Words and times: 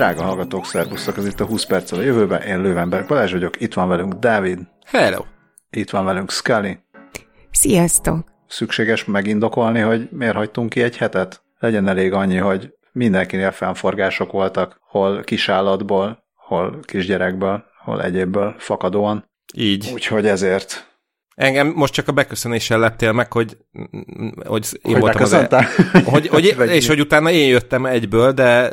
Drága 0.00 0.22
hallgatók, 0.22 0.66
szervusztok, 0.66 1.16
ez 1.16 1.26
itt 1.26 1.40
a 1.40 1.44
20 1.44 1.64
perccel 1.64 1.98
a 1.98 2.02
jövőben, 2.02 2.42
én 2.42 2.60
Lővenberg 2.60 3.06
Balázs 3.06 3.32
vagyok, 3.32 3.60
itt 3.60 3.74
van 3.74 3.88
velünk 3.88 4.14
Dávid. 4.14 4.58
Hello! 4.86 5.24
Itt 5.70 5.90
van 5.90 6.04
velünk 6.04 6.30
Scully. 6.30 6.78
Sziasztok! 7.50 8.24
Szükséges 8.46 9.04
megindokolni, 9.04 9.80
hogy 9.80 10.08
miért 10.10 10.34
hagytunk 10.34 10.68
ki 10.68 10.82
egy 10.82 10.96
hetet? 10.96 11.42
Legyen 11.58 11.88
elég 11.88 12.12
annyi, 12.12 12.36
hogy 12.36 12.74
mindenkinél 12.92 13.50
fennforgások 13.50 14.32
voltak, 14.32 14.80
hol 14.82 15.22
kisállatból, 15.22 16.24
hol 16.34 16.80
kisgyerekből, 16.82 17.64
hol 17.84 18.02
egyébből 18.02 18.54
fakadóan. 18.58 19.30
Így. 19.54 19.90
Úgyhogy 19.92 20.26
ezért 20.26 20.89
Engem 21.40 21.72
most 21.74 21.92
csak 21.92 22.08
a 22.08 22.12
beköszönéssel 22.12 22.78
leptél 22.78 23.12
meg, 23.12 23.32
hogy, 23.32 23.56
hogy 24.44 24.66
én 24.82 24.92
hogy 24.92 25.00
voltam 25.00 25.22
az 25.22 25.32
el, 25.32 25.66
hogy, 26.04 26.28
hogy, 26.28 26.56
És 26.68 26.86
hogy 26.86 27.00
utána 27.00 27.30
én 27.30 27.48
jöttem 27.48 27.86
egyből, 27.86 28.32
de 28.32 28.72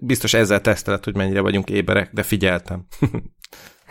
biztos 0.00 0.34
ezzel 0.34 0.60
tesztelet, 0.60 1.04
hogy 1.04 1.16
mennyire 1.16 1.40
vagyunk 1.40 1.70
éberek, 1.70 2.10
de 2.12 2.22
figyeltem. 2.22 2.86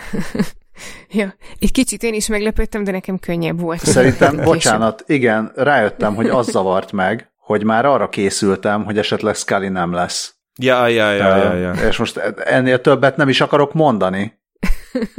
ja, 1.20 1.36
egy 1.60 1.72
kicsit 1.72 2.04
én 2.04 2.14
is 2.14 2.28
meglepődtem, 2.28 2.84
de 2.84 2.92
nekem 2.92 3.20
könnyebb 3.20 3.60
volt. 3.60 3.86
Szerintem, 3.86 4.36
bocsánat, 4.44 5.04
igen, 5.08 5.52
rájöttem, 5.56 6.16
hogy 6.16 6.30
az 6.30 6.48
zavart 6.50 6.92
meg, 6.92 7.32
hogy 7.38 7.64
már 7.64 7.86
arra 7.86 8.10
készültem, 8.10 8.84
hogy 8.84 8.98
esetleg 8.98 9.36
Scully 9.36 9.70
nem 9.70 9.94
lesz. 9.94 10.36
Ja, 10.60 10.88
ja, 10.88 11.12
ja, 11.12 11.36
ja, 11.36 11.54
ja. 11.54 11.88
És 11.88 11.98
most 11.98 12.18
ennél 12.46 12.82
többet 12.82 13.18
nem 13.18 13.30
is 13.30 13.42
akarok 13.42 13.74
mondani, 13.74 14.40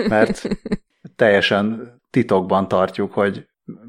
mert 0.08 0.48
teljesen 1.16 2.00
titokban 2.12 2.68
tartjuk, 2.68 3.12
hogy 3.12 3.46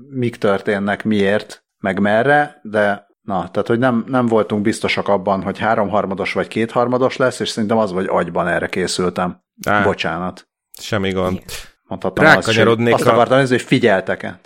mik 0.10 0.36
történnek, 0.36 1.04
miért, 1.04 1.66
meg 1.78 2.00
merre, 2.00 2.60
de 2.64 3.12
na, 3.22 3.50
tehát, 3.52 3.68
hogy 3.68 3.80
nem, 3.80 4.06
nem 4.08 4.26
voltunk 4.26 4.62
biztosak 4.62 5.08
abban, 5.08 5.44
hogy 5.44 5.60
háromharmados 5.60 6.34
vagy 6.34 6.48
kétharmados 6.48 7.18
lesz, 7.18 7.40
és 7.40 7.50
szerintem 7.50 7.78
az, 7.78 7.92
vagy 7.92 8.06
agyban 8.10 8.48
erre 8.48 8.68
készültem. 8.68 9.42
Á, 9.66 9.84
Bocsánat. 9.84 10.48
Semmi 10.80 11.12
gond. 11.12 11.42
Mondhatom 11.84 12.26
azt, 12.26 12.46
hogy 12.46 12.92
azt 12.92 13.06
akartam 13.06 13.38
nézni, 13.38 13.56
hogy 13.56 13.66
figyeltek-e. 13.66 14.40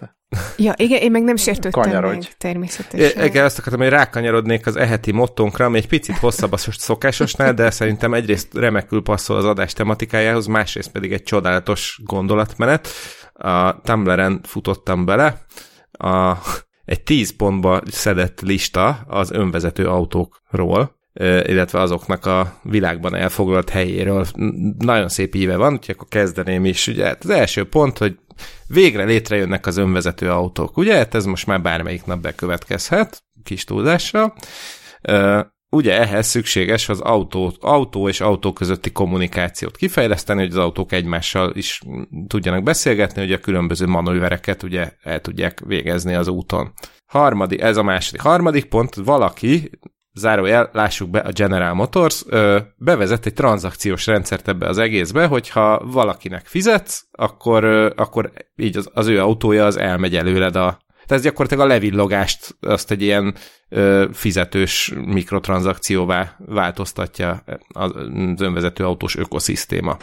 Ja, 0.58 0.74
igen, 0.76 1.02
én 1.02 1.12
meg 1.12 1.24
nem 1.24 1.36
sértődtem 1.36 1.82
Kanyarodj. 1.82 2.14
meg, 2.16 2.38
természetesen. 2.38 3.26
Igen, 3.26 3.46
azt 3.46 3.60
akartam, 3.60 3.82
hogy 3.82 3.90
rákanyarodnék 3.90 4.68
az 4.68 4.76
eheti 4.76 5.12
mottónkra, 5.12 5.66
ami 5.66 5.78
egy 5.78 5.88
picit 5.88 6.18
hosszabb 6.18 6.52
a 6.52 6.58
szokásosnál, 6.58 7.54
de 7.54 7.70
szerintem 7.70 8.14
egyrészt 8.14 8.54
remekül 8.54 9.02
passzol 9.02 9.38
az 9.38 9.46
adás 9.46 9.74
tematikájához, 9.74 10.46
másrészt 10.46 10.92
pedig 10.92 11.14
egy 11.14 11.24
csodálatos 11.24 12.00
gondolatmenet 12.04 12.88
a 13.38 13.82
Tumblr-en 13.82 14.40
futottam 14.44 15.06
bele, 15.06 15.46
a, 15.92 16.34
egy 16.86 17.04
10 17.04 17.36
pontba 17.36 17.82
szedett 17.86 18.42
lista 18.42 18.88
az 19.08 19.32
önvezető 19.32 19.88
autókról, 19.88 20.96
illetve 21.44 21.80
azoknak 21.80 22.26
a 22.26 22.60
világban 22.64 23.16
elfoglalt 23.16 23.70
helyéről. 23.70 24.26
Nagyon 24.78 25.10
szép 25.10 25.36
íve 25.36 25.56
van, 25.56 25.74
úgyhogy 25.74 25.96
akkor 25.96 26.08
kezdeném 26.08 26.66
is. 26.66 26.88
Ugye 26.88 27.06
hát 27.06 27.24
az 27.24 27.30
első 27.30 27.70
pont, 27.70 27.98
hogy 27.98 28.20
végre 28.68 29.04
létrejönnek 29.04 29.66
az 29.66 29.78
önvezető 29.78 30.32
autók. 30.32 30.78
Ugye 30.78 30.96
hát 30.96 31.16
ez 31.16 31.26
most 31.26 31.48
már 31.48 31.62
bármelyik 31.62 32.06
nap 32.06 32.20
bekövetkezhet, 32.20 33.24
kis 33.44 33.64
túlzásra. 33.64 34.34
Ugye 35.70 36.00
ehhez 36.00 36.28
szükséges 36.28 36.90
az 36.90 37.00
autó, 37.00 37.54
autó 37.60 38.08
és 38.08 38.22
autó 38.22 38.54
közötti 38.54 38.92
kommunikációt 38.92 39.78
kifejleszteni, 39.78 40.42
hogy 40.42 40.52
az 40.52 40.58
autók 40.58 40.92
egymással 40.92 41.52
is 41.56 41.82
tudjanak 42.28 42.64
beszélgetni, 42.64 43.22
hogy 43.22 43.32
a 43.32 43.40
különböző 43.40 43.86
manővereket 43.86 44.64
ugye 44.64 44.92
el 45.04 45.22
tudják 45.22 45.60
végezni 45.66 46.14
az 46.14 46.28
úton. 46.28 46.74
Harmadik, 47.06 47.62
ez 47.62 47.78
a 47.78 47.84
második. 47.84 48.22
Harmadik 48.22 48.66
pont, 48.66 48.96
valaki, 48.96 49.70
zárójel, 50.14 50.70
lássuk 50.74 51.10
be 51.10 51.20
a 51.20 51.32
General 51.32 51.74
Motors, 51.74 52.24
ö, 52.28 52.60
bevezet 52.78 53.26
egy 53.26 53.34
tranzakciós 53.34 54.06
rendszert 54.06 54.48
ebbe 54.48 54.68
az 54.68 54.78
egészbe, 54.78 55.26
hogyha 55.26 55.86
valakinek 55.86 56.46
fizetsz, 56.46 57.08
akkor, 57.12 57.64
ö, 57.64 57.90
akkor 57.96 58.32
így 58.56 58.78
az, 58.78 58.90
az 58.94 59.08
ő 59.08 59.20
autója 59.22 59.66
az 59.66 59.78
elmegy 59.78 60.16
előled 60.16 60.56
a, 60.56 60.78
tehát 61.08 61.24
ez 61.24 61.30
gyakorlatilag 61.30 61.66
a 61.66 61.74
levillogást 61.74 62.58
azt 62.60 62.92
egy 62.92 63.02
ilyen 63.02 63.36
ö, 63.70 64.08
fizetős 64.14 64.94
mikrotranszakcióvá 65.06 66.36
változtatja 66.46 67.44
az 67.68 67.92
önvezető 68.42 68.86
autós 68.86 69.16
ökoszisztéma. 69.16 69.98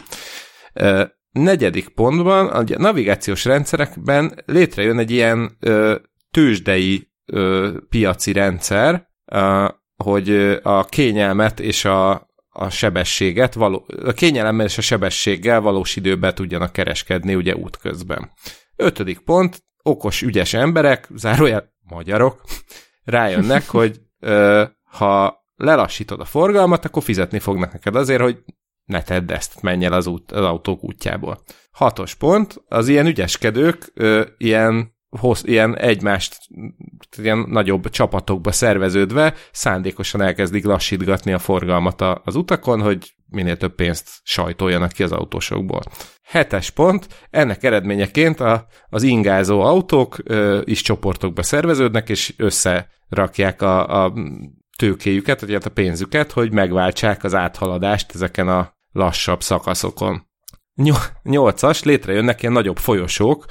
Ö, 0.73 1.03
negyedik 1.31 1.89
pontban 1.89 2.47
a 2.47 2.63
navigációs 2.77 3.45
rendszerekben 3.45 4.43
létrejön 4.45 4.99
egy 4.99 5.11
ilyen 5.11 5.57
ö, 5.59 5.95
tőzsdei 6.31 7.11
ö, 7.25 7.71
piaci 7.89 8.31
rendszer, 8.31 9.07
ö, 9.25 9.65
hogy 9.95 10.59
a 10.63 10.85
kényelmet 10.85 11.59
és 11.59 11.85
a, 11.85 12.29
a 12.49 12.69
sebességet, 12.69 13.53
való, 13.53 13.85
a 14.03 14.11
kényelemmel 14.11 14.65
és 14.65 14.77
a 14.77 14.81
sebességgel 14.81 15.61
valós 15.61 15.95
időben 15.95 16.35
tudjanak 16.35 16.71
kereskedni 16.71 17.35
ugye 17.35 17.55
útközben. 17.55 18.31
Ötödik 18.75 19.19
pont, 19.19 19.63
okos, 19.85 20.21
ügyes 20.21 20.53
emberek, 20.53 21.07
zárójel 21.15 21.73
magyarok, 21.89 22.41
rájönnek, 23.03 23.67
hogy 23.67 24.01
ö, 24.19 24.63
ha 24.83 25.43
lelassítod 25.55 26.19
a 26.19 26.25
forgalmat, 26.25 26.85
akkor 26.85 27.03
fizetni 27.03 27.39
fognak 27.39 27.71
neked 27.73 27.95
azért, 27.95 28.21
hogy 28.21 28.43
ne 28.85 29.01
tedd 29.01 29.31
ezt, 29.31 29.61
menj 29.61 29.85
el 29.85 29.93
az, 29.93 30.07
út, 30.07 30.31
az 30.31 30.43
autók 30.43 30.83
útjából. 30.83 31.43
Hatos 31.71 32.15
pont, 32.15 32.63
az 32.67 32.87
ilyen 32.87 33.05
ügyeskedők 33.05 33.91
ö, 33.93 34.23
ilyen 34.37 34.93
hossz, 35.19 35.43
ilyen 35.43 35.77
egymást 35.77 36.37
ilyen 37.17 37.45
nagyobb 37.49 37.89
csapatokba 37.89 38.51
szerveződve 38.51 39.33
szándékosan 39.51 40.21
elkezdik 40.21 40.65
lassítgatni 40.65 41.33
a 41.33 41.39
forgalmat 41.39 42.01
az 42.01 42.35
utakon, 42.35 42.81
hogy 42.81 43.15
minél 43.27 43.57
több 43.57 43.75
pénzt 43.75 44.09
sajtoljanak 44.23 44.91
ki 44.91 45.03
az 45.03 45.11
autósokból. 45.11 45.81
Hetes 46.25 46.69
pont, 46.69 47.07
ennek 47.29 47.63
eredményeként 47.63 48.39
a, 48.39 48.67
az 48.89 49.03
ingázó 49.03 49.61
autók 49.61 50.17
ö, 50.23 50.61
is 50.63 50.81
csoportokba 50.81 51.43
szerveződnek, 51.43 52.09
és 52.09 52.33
összerakják 52.37 53.61
a, 53.61 54.03
a 54.03 54.13
tőkéjüket, 54.77 55.41
vagy 55.41 55.51
hát 55.51 55.65
a 55.65 55.69
pénzüket, 55.69 56.31
hogy 56.31 56.51
megváltsák 56.51 57.23
az 57.23 57.35
áthaladást 57.35 58.15
ezeken 58.15 58.47
a 58.47 58.73
lassabb 58.91 59.41
szakaszokon. 59.41 60.27
Nyolcas, 61.23 61.83
létrejönnek 61.83 62.41
ilyen 62.41 62.53
nagyobb 62.53 62.77
folyosók, 62.77 63.45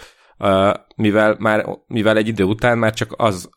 mivel, 0.97 1.37
már, 1.39 1.67
mivel 1.87 2.17
egy 2.17 2.29
idő 2.29 2.45
után 2.45 2.79
már 2.79 2.95
csak 2.95 3.15
az 3.17 3.49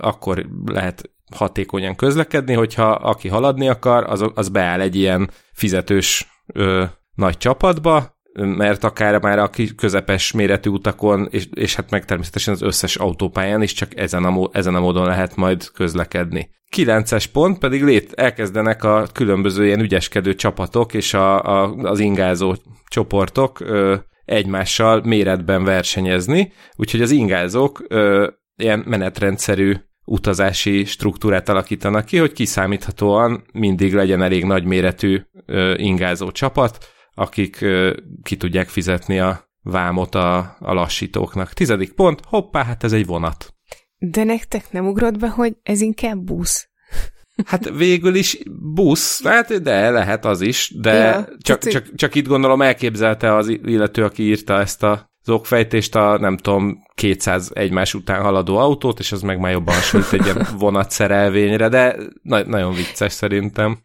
akkor 0.00 0.46
lehet 0.64 1.10
hatékonyan 1.34 1.96
közlekedni, 1.96 2.54
hogyha 2.54 2.90
aki 2.90 3.28
haladni 3.28 3.68
akar, 3.68 4.04
az, 4.10 4.30
az 4.34 4.48
beáll 4.48 4.80
egy 4.80 4.96
ilyen 4.96 5.30
fizetős 5.52 6.42
ö, 6.46 6.84
nagy 7.14 7.36
csapatba, 7.36 8.17
mert 8.44 8.84
akár 8.84 9.20
már 9.20 9.38
a 9.38 9.50
közepes 9.76 10.32
méretű 10.32 10.70
utakon, 10.70 11.28
és, 11.30 11.48
és 11.54 11.74
hát 11.74 11.90
meg 11.90 12.04
természetesen 12.04 12.54
az 12.54 12.62
összes 12.62 12.96
autópályán 12.96 13.62
is 13.62 13.72
csak 13.72 13.96
ezen 13.96 14.24
a, 14.24 14.48
ezen 14.52 14.74
a 14.74 14.80
módon 14.80 15.06
lehet 15.06 15.36
majd 15.36 15.70
közlekedni. 15.70 16.50
Kilences 16.68 17.26
pont 17.26 17.58
pedig 17.58 17.84
lét, 17.84 18.12
elkezdenek 18.12 18.84
a 18.84 19.06
különböző 19.12 19.66
ilyen 19.66 19.80
ügyeskedő 19.80 20.34
csapatok 20.34 20.94
és 20.94 21.14
a, 21.14 21.42
a, 21.42 21.74
az 21.74 21.98
ingázó 21.98 22.54
csoportok 22.88 23.60
ö, 23.60 23.94
egymással 24.24 25.02
méretben 25.04 25.64
versenyezni, 25.64 26.52
úgyhogy 26.76 27.02
az 27.02 27.10
ingázók 27.10 27.84
ö, 27.88 28.28
ilyen 28.56 28.84
menetrendszerű 28.86 29.74
utazási 30.04 30.84
struktúrát 30.84 31.48
alakítanak 31.48 32.04
ki, 32.04 32.16
hogy 32.18 32.32
kiszámíthatóan 32.32 33.44
mindig 33.52 33.94
legyen 33.94 34.22
elég 34.22 34.44
nagy 34.44 34.64
méretű 34.64 35.20
ö, 35.46 35.74
ingázó 35.76 36.30
csapat, 36.30 36.78
akik 37.18 37.64
ki 38.22 38.36
tudják 38.36 38.68
fizetni 38.68 39.18
a 39.20 39.50
vámot 39.62 40.14
a, 40.14 40.38
a 40.58 40.72
lassítóknak. 40.72 41.52
Tizedik 41.52 41.92
pont, 41.92 42.20
hoppá, 42.24 42.64
hát 42.64 42.84
ez 42.84 42.92
egy 42.92 43.06
vonat. 43.06 43.54
De 43.98 44.24
nektek 44.24 44.72
nem 44.72 44.86
ugrott 44.86 45.18
be, 45.18 45.28
hogy 45.28 45.56
ez 45.62 45.80
inkább 45.80 46.18
busz? 46.18 46.68
Hát 47.44 47.70
végül 47.70 48.14
is 48.14 48.38
busz, 48.74 49.24
hát 49.24 49.62
de 49.62 49.90
lehet 49.90 50.24
az 50.24 50.40
is, 50.40 50.74
de 50.80 50.92
ja, 50.92 51.28
csak, 51.38 51.68
csak, 51.68 51.94
csak 51.94 52.14
itt 52.14 52.26
gondolom 52.26 52.62
elképzelte 52.62 53.34
az 53.34 53.48
illető, 53.48 54.04
aki 54.04 54.22
írta 54.22 54.60
ezt 54.60 54.82
a 54.82 55.08
az 55.28 55.34
okfejtést 55.34 55.94
a, 55.94 56.18
nem 56.18 56.36
tudom, 56.36 56.78
200 56.94 57.50
egymás 57.54 57.94
után 57.94 58.22
haladó 58.22 58.56
autót, 58.56 58.98
és 58.98 59.12
az 59.12 59.22
meg 59.22 59.38
már 59.38 59.52
jobban 59.52 59.74
hasonlít 59.74 60.12
egy 60.12 60.24
ilyen 60.24 60.46
vonatszerelvényre, 60.58 61.68
de 61.68 61.96
na- 62.22 62.46
nagyon 62.46 62.74
vicces 62.74 63.12
szerintem. 63.12 63.78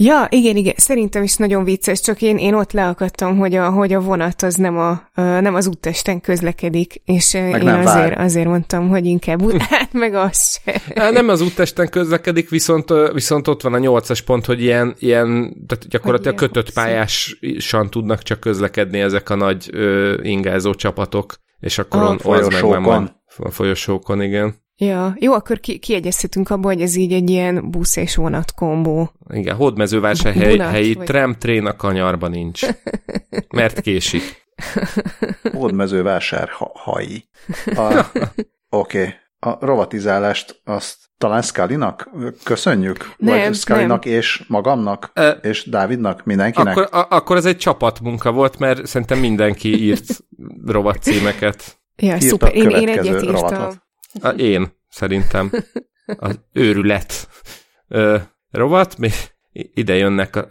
Ja, 0.00 0.26
igen, 0.30 0.56
igen, 0.56 0.74
szerintem 0.76 1.22
is 1.22 1.36
nagyon 1.36 1.64
vicces, 1.64 2.00
csak 2.00 2.22
én, 2.22 2.36
én 2.36 2.54
ott 2.54 2.72
leakadtam, 2.72 3.38
hogy 3.38 3.54
a, 3.54 3.70
hogy 3.70 3.92
a 3.92 4.00
vonat 4.00 4.42
az 4.42 4.54
nem, 4.54 4.78
a, 4.78 5.02
nem 5.20 5.54
az 5.54 5.66
úttesten 5.66 6.20
közlekedik, 6.20 7.02
és 7.04 7.32
meg 7.32 7.62
én 7.62 7.68
azért, 7.68 8.18
azért 8.18 8.46
mondtam, 8.46 8.88
hogy 8.88 9.04
inkább 9.06 9.52
hát 9.70 9.92
meg 9.92 10.14
az 10.14 10.60
se. 10.64 10.80
Hát 10.94 11.12
nem 11.12 11.28
az 11.28 11.40
úttesten 11.40 11.88
közlekedik, 11.88 12.48
viszont, 12.48 12.92
viszont 13.12 13.48
ott 13.48 13.62
van 13.62 13.74
a 13.74 13.78
nyolcas 13.78 14.22
pont, 14.22 14.46
hogy 14.46 14.62
ilyen, 14.62 14.94
ilyen 14.98 15.56
tehát 15.66 15.88
gyakorlatilag 15.88 16.36
kötött 16.36 16.72
pályásan 16.72 17.90
tudnak 17.90 18.22
csak 18.22 18.40
közlekedni 18.40 19.00
ezek 19.00 19.30
a 19.30 19.34
nagy 19.34 19.70
ö, 19.72 20.14
ingázó 20.22 20.74
csapatok, 20.74 21.34
és 21.60 21.78
akkor 21.78 22.02
a 22.02 22.08
on, 22.08 22.18
folyosókon. 22.18 23.02
Meg 23.02 23.12
a 23.36 23.50
folyosókon, 23.50 24.22
igen. 24.22 24.66
Ja, 24.80 25.14
jó, 25.18 25.32
akkor 25.32 25.60
ki- 25.60 25.78
kiegyeztetünk 25.78 26.50
abba, 26.50 26.66
hogy 26.68 26.82
ez 26.82 26.96
így 26.96 27.12
egy 27.12 27.30
ilyen 27.30 27.70
busz 27.70 27.96
és 27.96 28.16
vonat 28.16 28.52
kombó. 28.54 29.10
Igen, 29.28 29.56
hódmezővásárhelyi 29.56 30.58
helyi 30.58 30.94
vagy... 30.94 31.06
tramtrain 31.06 31.66
a 31.66 31.76
kanyarban 31.76 32.30
nincs, 32.30 32.66
mert 33.48 33.80
késik. 33.80 34.22
Hódmezővásár 35.52 36.48
ha- 36.48 36.72
haji. 36.74 37.28
Oké, 37.68 38.08
okay. 38.68 39.14
a 39.38 39.66
rovatizálást 39.66 40.60
azt 40.64 40.96
talán 41.18 41.42
Scully-nak 41.42 42.10
köszönjük? 42.44 43.14
Nem, 43.16 43.38
Vagy 43.38 43.54
Scully-nak 43.54 44.04
és 44.04 44.44
magamnak? 44.48 45.10
E, 45.14 45.28
és 45.30 45.64
Dávidnak? 45.64 46.24
Mindenkinek? 46.24 46.76
Akkor, 46.76 47.00
a, 47.00 47.06
akkor 47.16 47.36
ez 47.36 47.44
egy 47.44 47.56
csapatmunka 47.56 48.32
volt, 48.32 48.58
mert 48.58 48.86
szerintem 48.86 49.18
mindenki 49.18 49.82
írt 49.82 50.24
rovat 50.66 51.02
címeket. 51.02 51.80
Ja, 51.96 52.20
szuper. 52.20 52.54
Én, 52.54 52.68
én 52.70 52.88
egyet 52.88 53.22
írtam. 53.22 53.86
A, 54.20 54.28
én, 54.28 54.68
szerintem. 54.88 55.50
Az 56.18 56.40
őrület 56.52 57.28
ö, 57.88 58.16
rovat. 58.50 58.98
Mi, 58.98 59.10
ide 59.52 59.94
jönnek 59.94 60.46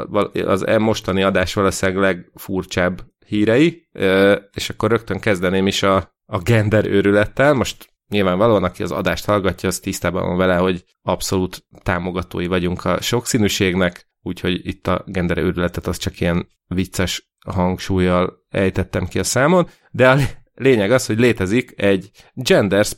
az 0.46 0.68
e 0.68 0.78
mostani 0.78 1.24
adás 1.24 1.54
valószínűleg 1.54 2.02
legfurcsább 2.02 3.04
hírei, 3.26 3.88
ö, 3.92 4.36
és 4.54 4.70
akkor 4.70 4.90
rögtön 4.90 5.20
kezdeném 5.20 5.68
is 5.68 5.84
a, 5.84 6.16
a 6.26 6.38
gender 6.38 6.86
őrülettel. 6.86 7.54
Most 7.54 7.94
nyilvánvalóan, 8.08 8.64
aki 8.64 8.84
az 8.84 8.92
adást 8.92 9.26
hallgatja, 9.26 9.70
az 9.70 9.80
tisztában 9.80 10.28
van 10.28 10.38
vele, 10.38 10.56
hogy 10.56 10.86
abszolút 11.02 11.66
támogatói 11.84 12.48
vagyunk 12.48 12.86
a 12.86 13.02
sokszínűségnek, 13.02 14.10
úgyhogy 14.22 14.68
itt 14.68 14.88
a 14.88 15.04
gender 15.06 15.38
őrületet 15.38 15.88
az 15.88 15.98
csak 15.98 16.20
ilyen 16.20 16.48
vicces 16.68 17.32
hangsúlyjal 17.46 18.46
ejtettem 18.50 19.06
ki 19.06 19.20
a 19.20 19.24
számon, 19.24 19.70
de 19.92 20.10
a 20.10 20.18
lényeg 20.58 20.92
az, 20.92 21.06
hogy 21.06 21.20
létezik 21.20 21.74
egy 21.82 22.12
genders.wtf 22.34 22.92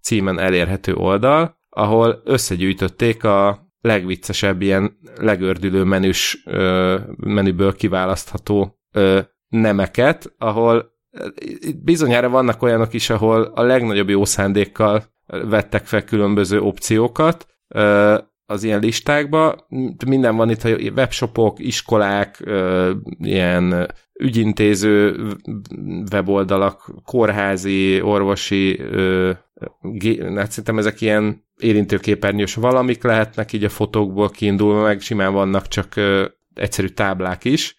címen 0.00 0.38
elérhető 0.38 0.94
oldal, 0.94 1.58
ahol 1.68 2.22
összegyűjtötték 2.24 3.24
a 3.24 3.66
legviccesebb 3.80 4.62
ilyen 4.62 4.98
legördülő 5.16 5.84
menüs 5.84 6.42
ö, 6.44 6.98
menüből 7.16 7.74
kiválasztható 7.74 8.78
ö, 8.92 9.20
nemeket, 9.48 10.34
ahol 10.38 10.94
bizonyára 11.82 12.28
vannak 12.28 12.62
olyanok 12.62 12.92
is, 12.92 13.10
ahol 13.10 13.42
a 13.42 13.62
legnagyobb 13.62 14.08
jó 14.08 14.24
szándékkal 14.24 15.04
vettek 15.26 15.86
fel 15.86 16.04
különböző 16.04 16.60
opciókat 16.60 17.46
az 18.46 18.62
ilyen 18.64 18.80
listákba. 18.80 19.66
Minden 20.06 20.36
van 20.36 20.50
itt, 20.50 20.62
hogy 20.62 20.92
webshopok, 20.96 21.58
iskolák, 21.58 22.44
ilyen 23.18 23.94
ügyintéző 24.20 25.16
weboldalak, 26.12 26.94
kórházi, 27.04 28.00
orvosi, 28.00 28.80
hát 30.34 30.50
szerintem 30.50 30.78
ezek 30.78 31.00
ilyen 31.00 31.44
érintőképernyős 31.58 32.54
valamik 32.54 33.02
lehetnek 33.02 33.52
így 33.52 33.64
a 33.64 33.68
fotókból 33.68 34.30
kiindulva, 34.30 34.82
meg 34.82 35.00
simán 35.00 35.32
vannak 35.32 35.68
csak 35.68 35.94
egyszerű 36.54 36.86
táblák 36.86 37.44
is 37.44 37.76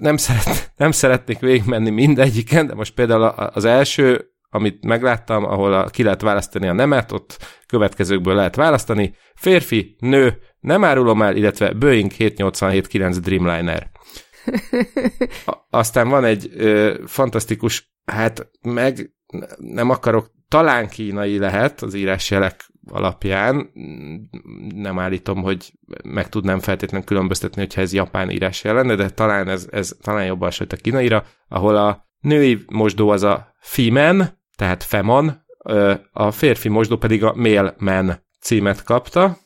nem, 0.00 0.16
szeret, 0.16 0.72
nem 0.76 0.90
szeretnék 0.90 1.38
végigmenni 1.38 1.90
mindegyiken, 1.90 2.66
de 2.66 2.74
most 2.74 2.94
például 2.94 3.22
az 3.22 3.64
első, 3.64 4.29
amit 4.50 4.84
megláttam, 4.84 5.44
ahol 5.44 5.72
a, 5.72 5.84
ki 5.84 6.02
lehet 6.02 6.20
választani 6.20 6.68
a 6.68 6.72
nemet, 6.72 7.12
ott 7.12 7.38
következőkből 7.66 8.34
lehet 8.34 8.56
választani. 8.56 9.14
Férfi, 9.34 9.96
nő, 9.98 10.38
nem 10.60 10.84
árulom 10.84 11.22
el, 11.22 11.36
illetve 11.36 11.72
Boeing 11.72 12.10
787-9 12.18 13.18
Dreamliner. 13.22 13.90
Aztán 15.70 16.08
van 16.08 16.24
egy 16.24 16.50
ö, 16.56 16.94
fantasztikus, 17.06 17.92
hát 18.04 18.50
meg 18.62 19.10
nem 19.56 19.90
akarok, 19.90 20.30
talán 20.48 20.88
kínai 20.88 21.38
lehet 21.38 21.82
az 21.82 21.94
írásjelek 21.94 22.70
alapján. 22.86 23.70
Nem 24.74 24.98
állítom, 24.98 25.42
hogy 25.42 25.72
meg 26.04 26.28
tudnám 26.28 26.58
feltétlenül 26.58 27.06
különböztetni, 27.06 27.60
hogyha 27.60 27.80
ez 27.80 27.92
japán 27.92 28.30
írás 28.30 28.62
lenne, 28.62 28.94
de 28.94 29.10
talán 29.10 29.48
ez, 29.48 29.68
ez 29.70 29.96
talán 30.02 30.24
jobban 30.24 30.50
a 30.68 30.76
kínaira, 30.76 31.24
ahol 31.48 31.76
a 31.76 32.08
női 32.20 32.64
mosdó 32.72 33.08
az 33.08 33.22
a 33.22 33.54
femen, 33.60 34.39
tehát 34.60 34.84
femon, 34.84 35.46
a 36.12 36.30
férfi 36.30 36.68
mosdó 36.68 36.96
pedig 36.96 37.24
a 37.24 37.34
male 37.36 37.74
man 37.78 38.24
címet 38.40 38.82
kapta, 38.82 39.38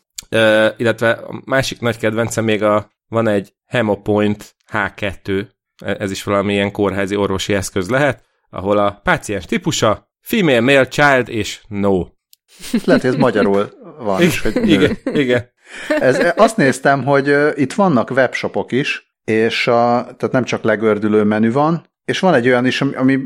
illetve 0.76 1.10
a 1.10 1.42
másik 1.44 1.80
nagy 1.80 1.98
kedvencem 1.98 2.44
még 2.44 2.62
a, 2.62 2.90
van 3.08 3.28
egy 3.28 3.54
Hemopoint 3.64 4.56
H2, 4.72 5.46
e, 5.84 5.96
ez 5.98 6.10
is 6.10 6.22
valamilyen 6.22 6.72
kórházi 6.72 7.16
orvosi 7.16 7.54
eszköz 7.54 7.88
lehet, 7.88 8.24
ahol 8.50 8.78
a 8.78 9.00
páciens 9.02 9.44
típusa 9.44 10.10
female, 10.20 10.60
male, 10.60 10.88
child 10.88 11.28
és 11.28 11.60
no. 11.68 12.04
Lehet, 12.84 13.02
hogy 13.02 13.10
ez 13.10 13.16
magyarul 13.16 13.70
van. 13.98 14.22
is, 14.22 14.40
hogy 14.40 14.68
igen, 14.68 14.96
igen. 15.04 15.50
Ez, 15.98 16.32
azt 16.36 16.56
néztem, 16.56 17.04
hogy 17.04 17.34
itt 17.54 17.72
vannak 17.72 18.10
webshopok 18.10 18.72
is, 18.72 19.16
és 19.24 19.66
a, 19.66 19.90
tehát 20.16 20.30
nem 20.32 20.44
csak 20.44 20.62
legördülő 20.62 21.22
menü 21.22 21.52
van, 21.52 21.86
és 22.04 22.18
van 22.18 22.34
egy 22.34 22.46
olyan 22.46 22.66
is, 22.66 22.80
ami, 22.80 23.18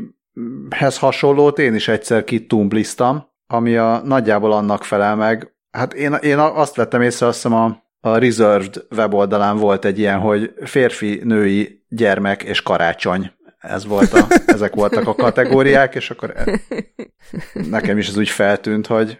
amihez 0.69 0.97
hasonlót 0.97 1.59
én 1.59 1.75
is 1.75 1.87
egyszer 1.87 2.23
kitumbliztam, 2.23 3.27
ami 3.47 3.75
a, 3.75 4.01
nagyjából 4.05 4.51
annak 4.51 4.83
felel 4.83 5.15
meg. 5.15 5.53
Hát 5.71 5.93
én, 5.93 6.13
én 6.13 6.37
azt 6.37 6.75
vettem 6.75 7.01
észre, 7.01 7.25
azt 7.25 7.41
hiszem 7.41 7.57
a, 7.57 7.83
a 7.99 8.17
Reserved 8.17 8.85
weboldalán 8.95 9.57
volt 9.57 9.85
egy 9.85 9.99
ilyen, 9.99 10.19
hogy 10.19 10.53
férfi, 10.63 11.21
női, 11.23 11.85
gyermek 11.89 12.43
és 12.43 12.61
karácsony 12.61 13.31
ez 13.59 13.85
volt 13.85 14.13
a, 14.13 14.27
ezek 14.45 14.73
voltak 14.73 15.07
a 15.07 15.15
kategóriák, 15.15 15.95
és 15.95 16.09
akkor 16.09 16.33
e, 16.35 16.59
nekem 17.69 17.97
is 17.97 18.07
ez 18.07 18.17
úgy 18.17 18.29
feltűnt, 18.29 18.87
hogy 18.87 19.19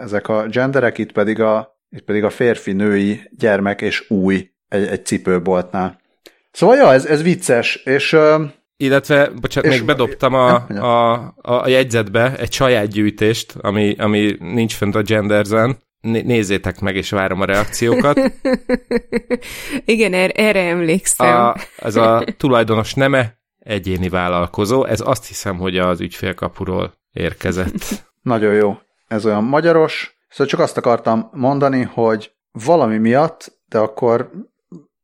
ezek 0.00 0.28
a 0.28 0.46
genderek, 0.46 0.98
itt 0.98 1.12
pedig 1.12 1.40
a, 1.40 1.78
itt 1.90 2.04
pedig 2.04 2.24
a 2.24 2.30
férfi, 2.30 2.72
női, 2.72 3.20
gyermek 3.30 3.80
és 3.80 4.10
új 4.10 4.50
egy, 4.68 4.86
egy 4.86 5.06
cipőboltnál. 5.06 6.00
Szóval 6.52 6.76
ja, 6.76 6.92
ez, 6.92 7.06
ez 7.06 7.22
vicces, 7.22 7.76
és... 7.76 8.16
Illetve, 8.80 9.30
bocsánat, 9.40 9.70
és, 9.70 9.76
még 9.76 9.86
bedobtam 9.86 10.34
a, 10.34 10.54
a, 10.68 11.12
a, 11.36 11.62
a 11.62 11.68
jegyzetbe 11.68 12.36
egy 12.36 12.52
saját 12.52 12.88
gyűjtést, 12.88 13.54
ami, 13.60 13.94
ami 13.98 14.36
nincs 14.38 14.74
fent 14.74 14.94
a 14.94 15.02
genderzen, 15.02 15.78
nézzétek 16.00 16.80
meg, 16.80 16.96
és 16.96 17.10
várom 17.10 17.40
a 17.40 17.44
reakciókat. 17.44 18.20
Igen, 19.84 20.14
er, 20.14 20.32
erre 20.34 20.68
emlékszem. 20.68 21.36
A, 21.36 21.54
ez 21.76 21.96
a 21.96 22.24
tulajdonos 22.36 22.94
neme, 22.94 23.38
egyéni 23.58 24.08
vállalkozó. 24.08 24.84
Ez 24.84 25.00
azt 25.04 25.26
hiszem, 25.26 25.56
hogy 25.56 25.78
az 25.78 26.00
ügyfélkapuról 26.00 26.94
érkezett. 27.12 28.04
Nagyon 28.22 28.54
jó. 28.54 28.78
Ez 29.08 29.26
olyan 29.26 29.44
magyaros. 29.44 30.18
Szóval 30.28 30.46
csak 30.46 30.60
azt 30.60 30.76
akartam 30.76 31.30
mondani, 31.32 31.82
hogy 31.82 32.32
valami 32.52 32.98
miatt, 32.98 33.58
de 33.68 33.78
akkor 33.78 34.30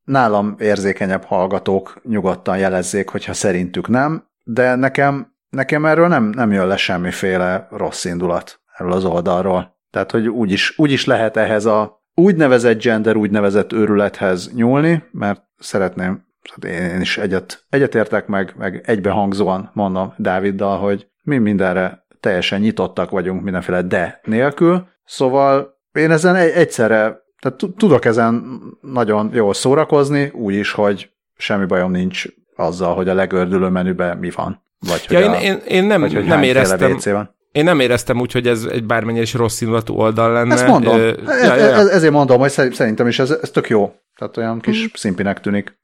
nálam 0.07 0.55
érzékenyebb 0.59 1.25
hallgatók 1.25 2.01
nyugodtan 2.03 2.59
jelezzék, 2.59 3.09
hogyha 3.09 3.33
szerintük 3.33 3.89
nem, 3.89 4.25
de 4.45 4.75
nekem, 4.75 5.35
nekem 5.49 5.85
erről 5.85 6.09
nem, 6.09 6.25
nem 6.25 6.53
jön 6.53 6.67
le 6.67 6.77
semmiféle 6.77 7.69
rossz 7.71 8.05
indulat 8.05 8.61
erről 8.77 8.93
az 8.93 9.05
oldalról. 9.05 9.77
Tehát, 9.91 10.11
hogy 10.11 10.29
úgy 10.29 10.53
is, 10.53 10.79
úgy 10.79 10.91
is 10.91 11.05
lehet 11.05 11.37
ehhez 11.37 11.65
a 11.65 12.05
úgynevezett 12.15 12.83
gender, 12.83 13.17
úgynevezett 13.17 13.73
őrülethez 13.73 14.53
nyúlni, 14.55 15.05
mert 15.11 15.43
szeretném 15.59 16.25
én 16.67 17.01
is 17.01 17.19
egyet, 17.19 17.65
egyetértek 17.69 18.27
meg, 18.27 18.55
meg 18.57 18.83
egybehangzóan 18.85 19.71
mondom 19.73 20.15
Dáviddal, 20.17 20.79
hogy 20.79 21.09
mi 21.23 21.39
mindenre 21.39 22.07
teljesen 22.21 22.61
nyitottak 22.61 23.11
vagyunk 23.11 23.43
mindenféle 23.43 23.83
de 23.83 24.21
nélkül, 24.25 24.89
szóval 25.05 25.75
én 25.93 26.11
ezen 26.11 26.35
egyszerre, 26.35 27.25
tehát 27.47 27.76
tudok 27.76 28.05
ezen 28.05 28.61
nagyon 28.81 29.31
jól 29.35 29.55
szórakozni, 29.55 30.31
úgy 30.35 30.55
is, 30.55 30.73
hogy 30.73 31.11
semmi 31.37 31.67
bajom 31.67 31.91
nincs 31.91 32.25
azzal, 32.57 32.95
hogy 32.95 33.09
a 33.09 33.15
legördülő 33.15 33.69
menüben 33.69 34.19
mi 34.19 34.31
van. 34.31 34.62
Vagy 34.79 35.07
ja, 35.09 35.31
hogy 35.31 35.43
én, 35.43 35.53
a, 35.53 35.57
én, 35.57 35.62
én 35.69 35.85
nem, 35.85 36.00
vagy, 36.00 36.25
nem 36.25 36.43
éreztem, 36.43 36.99
van. 37.05 37.35
Én 37.53 37.65
nem 37.65 37.81
éreztem 37.81 38.21
úgy, 38.21 38.33
hogy 38.33 38.47
ez 38.47 38.65
egy 38.65 38.85
bármennyire 38.85 39.23
is 39.23 39.35
rossz 39.35 39.61
indulatú 39.61 39.95
oldal 39.95 40.33
lenne. 40.33 40.55
Ezt 40.55 40.67
mondom. 40.67 40.99
Ö, 40.99 41.12
ja, 41.26 41.55
ja, 41.55 41.55
ja. 41.55 41.91
ezért 41.91 42.12
mondom, 42.12 42.38
hogy 42.38 42.50
szerintem 42.50 43.07
is 43.07 43.19
ez, 43.19 43.31
ez 43.31 43.50
tök 43.50 43.69
jó. 43.69 43.93
Tehát 44.17 44.37
olyan 44.37 44.61
kis 44.61 44.83
mm. 44.83 44.87
szimpinek 44.95 45.41
tűnik. 45.41 45.79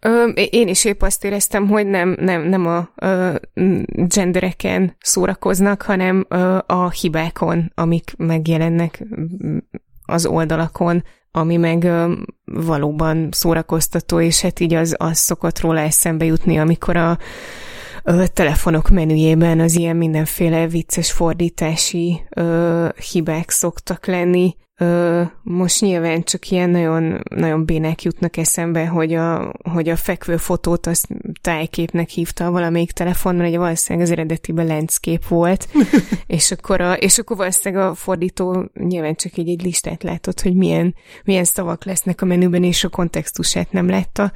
Ö, 0.00 0.24
én 0.50 0.68
is 0.68 0.84
épp 0.84 1.02
azt 1.02 1.24
éreztem, 1.24 1.68
hogy 1.68 1.86
nem, 1.86 2.16
nem, 2.20 2.42
nem 2.42 2.66
a 2.66 2.88
ö, 2.96 3.30
gendereken 3.86 4.96
szórakoznak, 5.00 5.82
hanem 5.82 6.26
ö, 6.28 6.58
a 6.66 6.90
hibákon, 6.90 7.72
amik 7.74 8.14
megjelennek 8.16 9.02
az 10.04 10.26
oldalakon, 10.26 11.04
ami 11.30 11.56
meg 11.56 11.84
ö, 11.84 12.12
valóban 12.44 13.28
szórakoztató, 13.30 14.20
és 14.20 14.40
hát 14.40 14.60
így 14.60 14.74
az, 14.74 14.94
az 14.98 15.18
szokott 15.18 15.60
róla 15.60 15.80
eszembe 15.80 16.24
jutni, 16.24 16.58
amikor 16.58 16.96
a 16.96 17.18
ö, 18.04 18.24
telefonok 18.26 18.88
menüjében 18.88 19.60
az 19.60 19.76
ilyen 19.76 19.96
mindenféle 19.96 20.66
vicces 20.66 21.12
fordítási 21.12 22.20
ö, 22.36 22.88
hibák 23.12 23.50
szoktak 23.50 24.06
lenni, 24.06 24.56
Ö, 24.82 25.22
most 25.42 25.80
nyilván 25.80 26.22
csak 26.22 26.50
ilyen 26.50 26.70
nagyon, 26.70 27.20
nagyon 27.30 27.64
bének 27.64 28.02
jutnak 28.02 28.36
eszembe, 28.36 28.86
hogy 28.86 29.14
a, 29.14 29.52
hogy 29.72 29.88
a 29.88 29.96
fekvő 29.96 30.36
fotót 30.36 30.86
azt 30.86 31.08
tájképnek 31.40 32.08
hívta 32.08 32.50
valamelyik 32.50 32.90
telefon, 32.90 33.34
mert 33.34 33.48
ugye 33.48 33.58
valószínűleg 33.58 34.06
az 34.06 34.12
eredetiben 34.12 34.66
landscape 34.66 35.26
volt, 35.28 35.68
és 36.26 36.50
akkor, 36.50 36.80
a, 36.80 36.92
és 36.92 37.18
akkor 37.18 37.36
valószínűleg 37.36 37.86
a 37.86 37.94
fordító 37.94 38.70
nyilván 38.74 39.14
csak 39.14 39.36
így 39.36 39.48
egy 39.48 39.62
listát 39.62 40.02
látott, 40.02 40.40
hogy 40.40 40.54
milyen, 40.54 40.94
milyen 41.24 41.44
szavak 41.44 41.84
lesznek 41.84 42.22
a 42.22 42.26
menüben, 42.26 42.64
és 42.64 42.84
a 42.84 42.88
kontextusát 42.88 43.72
nem 43.72 43.88
látta, 43.88 44.32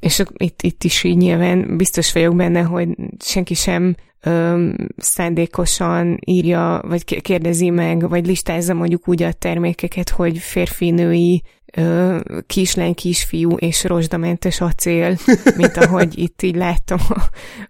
és 0.00 0.22
itt, 0.36 0.62
itt 0.62 0.84
is 0.84 1.04
így 1.04 1.16
nyilván 1.16 1.76
biztos 1.76 2.12
vagyok 2.12 2.36
benne, 2.36 2.62
hogy 2.62 2.88
senki 3.18 3.54
sem 3.54 3.96
ö, 4.24 4.68
szándékosan 4.96 6.18
írja, 6.24 6.80
vagy 6.86 7.20
kérdezi 7.20 7.70
meg, 7.70 8.08
vagy 8.08 8.26
listázza 8.26 8.74
mondjuk 8.74 9.08
úgy 9.08 9.22
a 9.22 9.32
termékeket, 9.32 10.08
hogy 10.08 10.38
férfi-női, 10.38 11.42
ö, 11.76 12.18
kislány, 12.46 12.94
kisfiú 12.94 13.56
és 13.56 13.84
rozsdamentes 13.84 14.60
acél, 14.60 15.16
mint 15.56 15.76
ahogy 15.76 16.18
itt 16.24 16.42
így 16.42 16.56
láttam 16.56 16.98
a, 17.08 17.22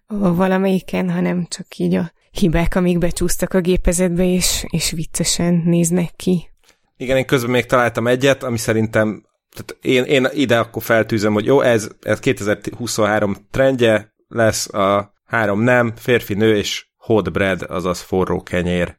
a 0.07 0.35
valamelyiken, 0.35 1.11
hanem 1.11 1.47
csak 1.49 1.77
így 1.77 1.95
a 1.95 2.13
hibák, 2.31 2.75
amik 2.75 2.99
becsúsztak 2.99 3.55
a 3.55 3.61
gépezetbe, 3.61 4.25
és, 4.25 4.65
és 4.71 4.91
viccesen 4.91 5.63
néznek 5.65 6.11
ki. 6.17 6.49
Igen, 6.97 7.17
én 7.17 7.27
közben 7.27 7.51
még 7.51 7.67
találtam 7.67 8.07
egyet, 8.07 8.43
ami 8.43 8.59
szerintem 8.59 9.25
tehát 9.55 9.85
én, 9.85 10.05
én 10.05 10.29
ide 10.33 10.59
akkor 10.59 10.83
feltűzöm, 10.83 11.33
hogy 11.33 11.45
jó, 11.45 11.61
ez, 11.61 11.89
ez 12.03 12.19
2023 12.19 13.37
trendje 13.51 14.15
lesz 14.29 14.75
a 14.75 15.14
Három 15.35 15.61
nem, 15.61 15.93
férfi, 15.97 16.35
nő 16.35 16.57
és 16.57 16.87
hot 16.97 17.33
bread, 17.33 17.63
azaz 17.69 18.01
forró 18.01 18.43
kenyér. 18.43 18.97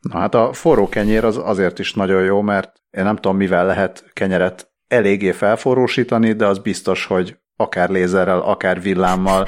Na 0.00 0.18
hát 0.18 0.34
a 0.34 0.52
forró 0.52 0.88
kenyér 0.88 1.24
az 1.24 1.36
azért 1.36 1.78
is 1.78 1.92
nagyon 1.92 2.22
jó, 2.22 2.40
mert 2.40 2.72
én 2.90 3.04
nem 3.04 3.14
tudom, 3.14 3.36
mivel 3.36 3.66
lehet 3.66 4.10
kenyeret 4.12 4.72
eléggé 4.86 5.32
felforrósítani, 5.32 6.32
de 6.32 6.46
az 6.46 6.58
biztos, 6.58 7.06
hogy 7.06 7.36
akár 7.56 7.88
lézerrel, 7.88 8.40
akár 8.40 8.82
villámmal 8.82 9.46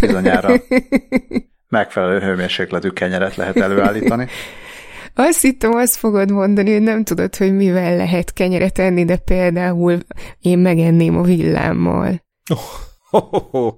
bizonyára 0.00 0.52
megfelelő 1.68 2.20
hőmérsékletű 2.20 2.88
kenyeret 2.88 3.34
lehet 3.34 3.56
előállítani. 3.56 4.26
Azt 5.14 5.40
hittem, 5.40 5.72
azt 5.72 5.96
fogod 5.96 6.30
mondani, 6.30 6.72
hogy 6.72 6.82
nem 6.82 7.04
tudod, 7.04 7.36
hogy 7.36 7.54
mivel 7.54 7.96
lehet 7.96 8.32
kenyeret 8.32 8.78
enni, 8.78 9.04
de 9.04 9.16
például 9.16 9.98
én 10.40 10.58
megenném 10.58 11.16
a 11.16 11.22
villámmal. 11.22 12.23
Oh, 12.50 13.24
oh, 13.32 13.54
oh. 13.54 13.74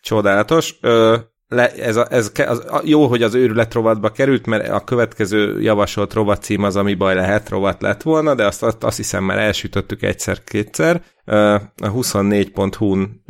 Csodálatos. 0.00 0.74
Ö, 0.80 1.16
le, 1.48 1.72
ez, 1.74 1.96
a, 1.96 2.06
ez 2.10 2.32
az, 2.36 2.64
a, 2.66 2.80
jó, 2.84 3.06
hogy 3.06 3.22
az 3.22 3.34
őrület 3.34 3.74
rovatba 3.74 4.10
került, 4.10 4.46
mert 4.46 4.68
a 4.68 4.84
következő 4.84 5.60
javasolt 5.60 6.12
rovat 6.12 6.42
cím 6.42 6.62
az, 6.62 6.76
ami 6.76 6.94
baj 6.94 7.14
lehet, 7.14 7.48
rovat 7.48 7.82
lett 7.82 8.02
volna, 8.02 8.34
de 8.34 8.46
azt, 8.46 8.62
azt, 8.62 8.84
azt 8.84 8.96
hiszem 8.96 9.24
már 9.24 9.38
elsütöttük 9.38 10.02
egyszer-kétszer. 10.02 11.02
A 11.24 11.92
24.hu-n 11.92 13.22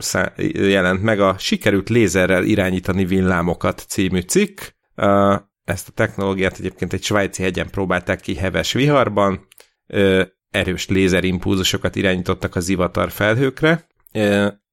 jelent 0.52 1.02
meg 1.02 1.20
a 1.20 1.38
Sikerült 1.38 1.88
lézerrel 1.88 2.44
irányítani 2.44 3.04
villámokat 3.04 3.84
című 3.88 4.20
cikk. 4.20 4.60
Ezt 5.64 5.88
a 5.88 5.92
technológiát 5.94 6.58
egyébként 6.58 6.92
egy 6.92 7.02
svájci 7.02 7.42
hegyen 7.42 7.70
próbálták 7.70 8.20
ki 8.20 8.34
heves 8.34 8.72
viharban. 8.72 9.46
Erős 10.50 10.88
lézerimpulzusokat 10.88 11.96
irányítottak 11.96 12.56
az 12.56 12.64
zivatar 12.64 13.10
felhőkre, 13.10 13.86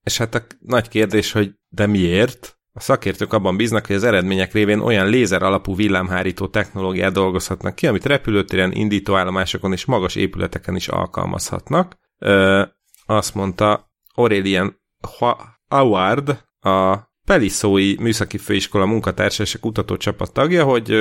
és 0.03 0.17
hát 0.17 0.35
a 0.35 0.45
nagy 0.59 0.87
kérdés, 0.87 1.31
hogy 1.31 1.51
de 1.69 1.85
miért? 1.85 2.59
A 2.73 2.79
szakértők 2.79 3.33
abban 3.33 3.57
bíznak, 3.57 3.85
hogy 3.85 3.95
az 3.95 4.03
eredmények 4.03 4.53
révén 4.53 4.79
olyan 4.79 5.07
lézer 5.07 5.43
alapú 5.43 5.75
villámhárító 5.75 6.47
technológiát 6.47 7.13
dolgozhatnak 7.13 7.75
ki, 7.75 7.87
amit 7.87 8.05
repülőtéren, 8.05 8.71
indítóállomásokon 8.71 9.71
és 9.71 9.85
magas 9.85 10.15
épületeken 10.15 10.75
is 10.75 10.87
alkalmazhatnak. 10.87 11.97
Ö, 12.17 12.63
azt 13.05 13.35
mondta 13.35 13.91
Aurélien 14.13 14.81
Howard, 15.67 16.43
a 16.59 16.97
Peliszói 17.25 17.95
Műszaki 17.99 18.37
Főiskola 18.37 18.85
munkatársa 18.85 19.43
és 19.43 19.55
a 19.55 19.59
kutatócsapat 19.59 20.33
tagja, 20.33 20.63
hogy 20.63 20.91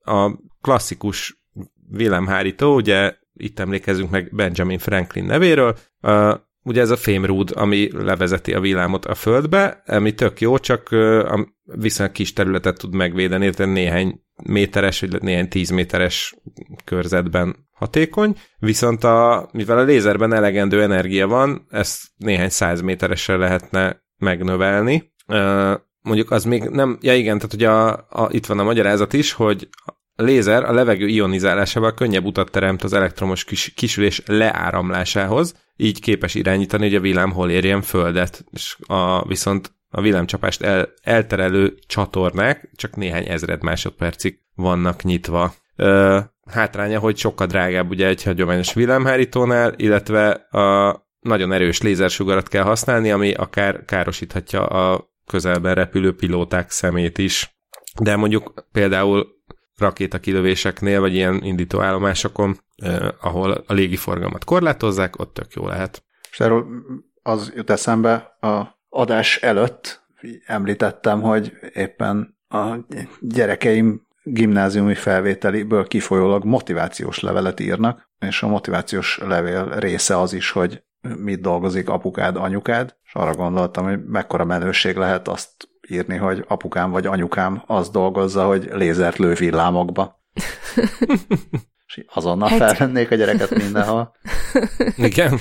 a 0.00 0.30
klasszikus 0.60 1.42
villámhárító, 1.90 2.74
ugye 2.74 3.16
itt 3.32 3.58
emlékezünk 3.58 4.10
meg 4.10 4.34
Benjamin 4.34 4.78
Franklin 4.78 5.24
nevéről, 5.24 5.76
ugye 6.68 6.80
ez 6.80 6.90
a 6.90 6.96
fémrúd, 6.96 7.50
ami 7.54 7.88
levezeti 7.92 8.52
a 8.52 8.60
villámot 8.60 9.06
a 9.06 9.14
földbe, 9.14 9.82
ami 9.86 10.14
tök 10.14 10.40
jó, 10.40 10.58
csak 10.58 10.88
viszonylag 11.62 12.14
kis 12.14 12.32
területet 12.32 12.78
tud 12.78 12.94
megvédeni, 12.94 13.50
tehát 13.50 13.72
néhány 13.72 14.20
méteres, 14.42 15.00
vagy 15.00 15.22
néhány 15.22 15.48
tíz 15.48 15.70
méteres 15.70 16.34
körzetben 16.84 17.68
hatékony, 17.72 18.36
viszont 18.58 19.04
a, 19.04 19.48
mivel 19.52 19.78
a 19.78 19.82
lézerben 19.82 20.32
elegendő 20.32 20.82
energia 20.82 21.26
van, 21.26 21.66
ezt 21.70 22.00
néhány 22.16 22.48
száz 22.48 22.80
méteresre 22.80 23.36
lehetne 23.36 24.02
megnövelni. 24.16 25.12
Mondjuk 26.00 26.30
az 26.30 26.44
még 26.44 26.62
nem, 26.62 26.98
ja 27.00 27.14
igen, 27.14 27.36
tehát 27.36 27.54
ugye 27.54 27.70
a, 27.70 28.06
a, 28.08 28.28
itt 28.30 28.46
van 28.46 28.58
a 28.58 28.64
magyarázat 28.64 29.12
is, 29.12 29.32
hogy 29.32 29.68
lézer 30.22 30.64
a 30.64 30.72
levegő 30.72 31.06
ionizálásával 31.06 31.94
könnyebb 31.94 32.24
utat 32.24 32.50
teremt 32.50 32.82
az 32.82 32.92
elektromos 32.92 33.44
kis, 33.44 33.72
kisülés 33.74 34.22
leáramlásához, 34.26 35.54
így 35.76 36.00
képes 36.00 36.34
irányítani, 36.34 36.84
hogy 36.84 36.94
a 36.94 37.00
villám 37.00 37.32
hol 37.32 37.50
érjen 37.50 37.82
földet, 37.82 38.44
és 38.50 38.76
a, 38.86 39.26
viszont 39.26 39.72
a 39.90 40.00
villámcsapást 40.00 40.62
el, 40.62 40.88
elterelő 41.02 41.74
csatornák 41.86 42.70
csak 42.76 42.96
néhány 42.96 43.28
ezred 43.28 43.62
másodpercig 43.62 44.38
vannak 44.54 45.02
nyitva. 45.02 45.54
Ö, 45.76 46.18
hátránya, 46.50 46.98
hogy 46.98 47.16
sokkal 47.16 47.46
drágább 47.46 47.90
ugye 47.90 48.06
egy 48.06 48.22
hagyományos 48.22 48.74
villámhárítónál, 48.74 49.72
illetve 49.76 50.30
a 50.50 50.96
nagyon 51.20 51.52
erős 51.52 51.82
lézersugarat 51.82 52.48
kell 52.48 52.62
használni, 52.62 53.10
ami 53.10 53.32
akár 53.32 53.84
károsíthatja 53.84 54.66
a 54.66 55.10
közelben 55.26 55.74
repülő 55.74 56.14
pilóták 56.14 56.70
szemét 56.70 57.18
is. 57.18 57.56
De 58.00 58.16
mondjuk 58.16 58.66
például 58.72 59.37
rakétakilövéseknél, 59.78 61.00
vagy 61.00 61.14
ilyen 61.14 61.42
indítóállomásokon, 61.42 62.60
eh, 62.76 62.96
ahol 63.20 63.64
a 63.66 63.72
légiforgalmat 63.72 64.44
korlátozzák, 64.44 65.18
ott 65.18 65.34
tök 65.34 65.52
jó 65.52 65.66
lehet. 65.66 66.02
És 66.30 66.40
erről 66.40 66.66
az 67.22 67.52
jut 67.54 67.70
eszembe, 67.70 68.36
a 68.40 68.78
adás 68.88 69.36
előtt 69.36 70.06
említettem, 70.46 71.20
hogy 71.20 71.52
éppen 71.74 72.36
a 72.48 72.74
gyerekeim 73.20 74.06
gimnáziumi 74.22 74.94
felvételiből 74.94 75.86
kifolyólag 75.86 76.44
motivációs 76.44 77.20
levelet 77.20 77.60
írnak, 77.60 78.10
és 78.18 78.42
a 78.42 78.48
motivációs 78.48 79.18
levél 79.18 79.68
része 79.68 80.20
az 80.20 80.32
is, 80.32 80.50
hogy 80.50 80.82
mit 81.16 81.40
dolgozik 81.40 81.88
apukád, 81.88 82.36
anyukád, 82.36 82.96
és 83.04 83.14
arra 83.14 83.34
gondoltam, 83.34 83.84
hogy 83.84 84.04
mekkora 84.04 84.44
menőség 84.44 84.96
lehet 84.96 85.28
azt 85.28 85.68
írni, 85.90 86.16
hogy 86.16 86.44
apukám 86.48 86.90
vagy 86.90 87.06
anyukám 87.06 87.62
az 87.66 87.90
dolgozza, 87.90 88.46
hogy 88.46 88.68
lézert 88.72 89.16
lő 89.16 89.32
villámokba. 89.34 90.20
És 91.86 92.04
azonnal 92.14 92.48
hát... 92.48 92.58
felvennék 92.58 93.10
a 93.10 93.14
gyereket 93.14 93.54
mindenhol. 93.54 94.14
Igen. 94.96 95.38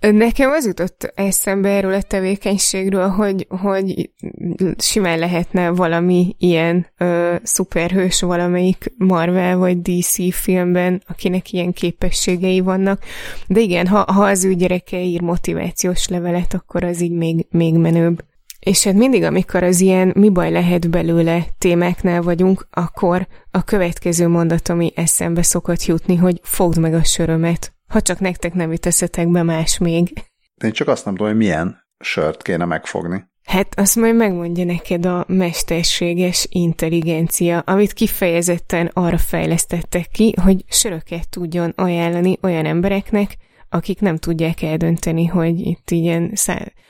Nekem 0.00 0.50
az 0.50 0.66
jutott 0.66 1.12
eszembe 1.14 1.68
erről 1.68 1.94
a 1.94 2.02
tevékenységről, 2.02 3.08
hogy, 3.08 3.46
hogy 3.48 4.10
simán 4.78 5.18
lehetne 5.18 5.70
valami 5.70 6.34
ilyen 6.38 6.86
ö, 6.98 7.34
szuperhős 7.42 8.20
valamelyik 8.20 8.92
Marvel 8.98 9.56
vagy 9.56 9.82
DC 9.82 10.34
filmben, 10.34 11.02
akinek 11.08 11.52
ilyen 11.52 11.72
képességei 11.72 12.60
vannak. 12.60 13.02
De 13.46 13.60
igen, 13.60 13.86
ha, 13.86 14.12
ha 14.12 14.24
az 14.24 14.44
ő 14.44 14.54
gyereke 14.54 15.00
ír 15.00 15.20
motivációs 15.20 16.08
levelet, 16.08 16.54
akkor 16.54 16.84
az 16.84 17.00
így 17.00 17.12
még, 17.12 17.46
még 17.50 17.74
menőbb. 17.74 18.24
És 18.64 18.84
hát 18.84 18.94
mindig, 18.94 19.22
amikor 19.22 19.62
az 19.62 19.80
ilyen 19.80 20.12
mi 20.16 20.30
baj 20.30 20.50
lehet 20.50 20.90
belőle 20.90 21.46
témáknál 21.58 22.22
vagyunk, 22.22 22.66
akkor 22.70 23.26
a 23.50 23.64
következő 23.64 24.28
mondat, 24.28 24.68
ami 24.68 24.92
eszembe 24.94 25.42
szokott 25.42 25.84
jutni, 25.84 26.16
hogy 26.16 26.40
fogd 26.42 26.78
meg 26.78 26.94
a 26.94 27.04
sörömet, 27.04 27.72
ha 27.88 28.00
csak 28.00 28.20
nektek 28.20 28.54
nem 28.54 28.72
jut 28.72 29.30
be 29.30 29.42
más 29.42 29.78
még. 29.78 30.12
Én 30.64 30.72
csak 30.72 30.88
azt 30.88 31.04
nem 31.04 31.14
tudom, 31.14 31.30
hogy 31.30 31.40
milyen 31.40 31.86
sört 31.98 32.42
kéne 32.42 32.64
megfogni. 32.64 33.24
Hát 33.42 33.78
azt 33.78 33.96
majd 33.96 34.16
megmondja 34.16 34.64
neked 34.64 35.06
a 35.06 35.24
mesterséges 35.28 36.46
intelligencia, 36.50 37.58
amit 37.58 37.92
kifejezetten 37.92 38.90
arra 38.92 39.18
fejlesztettek 39.18 40.08
ki, 40.12 40.34
hogy 40.42 40.64
söröket 40.68 41.28
tudjon 41.28 41.72
ajánlani 41.76 42.38
olyan 42.42 42.64
embereknek, 42.64 43.36
akik 43.68 44.00
nem 44.00 44.16
tudják 44.16 44.62
eldönteni, 44.62 45.26
hogy 45.26 45.60
itt 45.60 45.90
ilyen 45.90 46.32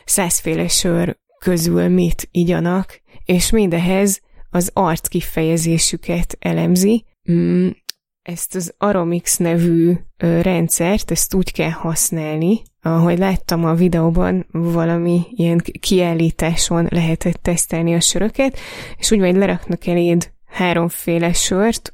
százféle 0.05 0.69
sör 0.69 1.17
közül 1.45 1.89
mit 1.89 2.29
igyanak, 2.31 3.01
és 3.25 3.51
mindehez 3.51 4.21
az 4.51 4.71
arc 4.73 5.09
kifejezésüket 5.09 6.37
elemzi. 6.39 7.05
Mm, 7.33 7.69
ezt 8.23 8.55
az 8.55 8.75
Aromix 8.79 9.37
nevű 9.37 9.93
rendszert, 10.17 11.11
ezt 11.11 11.35
úgy 11.35 11.53
kell 11.53 11.71
használni, 11.71 12.63
ahogy 12.83 13.19
láttam 13.19 13.65
a 13.65 13.75
videóban, 13.75 14.47
valami 14.51 15.21
ilyen 15.31 15.63
kiállításon 15.81 16.87
lehetett 16.91 17.43
tesztelni 17.43 17.95
a 17.95 18.01
söröket, 18.01 18.59
és 18.99 19.11
úgy 19.11 19.19
vagy 19.19 19.37
leraknak 19.37 19.87
eléd 19.87 20.33
háromféle 20.47 21.33
sört, 21.33 21.93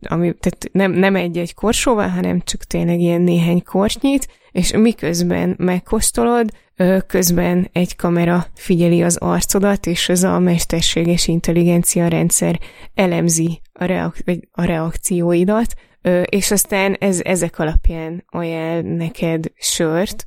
ami, 0.00 0.34
tehát 0.40 0.68
nem, 0.72 0.92
nem 0.92 1.16
egy-egy 1.16 1.54
korsóval, 1.54 2.08
hanem 2.08 2.40
csak 2.40 2.64
tényleg 2.64 3.00
ilyen 3.00 3.20
néhány 3.20 3.62
korsnyit, 3.62 4.28
és 4.52 4.72
miközben 4.72 5.54
megkóstolod, 5.58 6.50
közben 7.06 7.68
egy 7.72 7.96
kamera 7.96 8.46
figyeli 8.54 9.02
az 9.02 9.16
arcodat, 9.16 9.86
és 9.86 10.08
ez 10.08 10.22
a 10.22 10.38
mesterséges 10.38 11.26
intelligencia 11.28 12.08
rendszer 12.08 12.58
elemzi 12.94 13.60
a, 13.72 13.84
reak- 13.84 14.22
vagy 14.24 14.48
a 14.52 14.64
reakcióidat, 14.64 15.74
és 16.24 16.50
aztán 16.50 16.96
ez, 17.00 17.20
ezek 17.24 17.58
alapján 17.58 18.24
ajánl 18.28 18.94
neked 18.96 19.44
sört, 19.56 20.26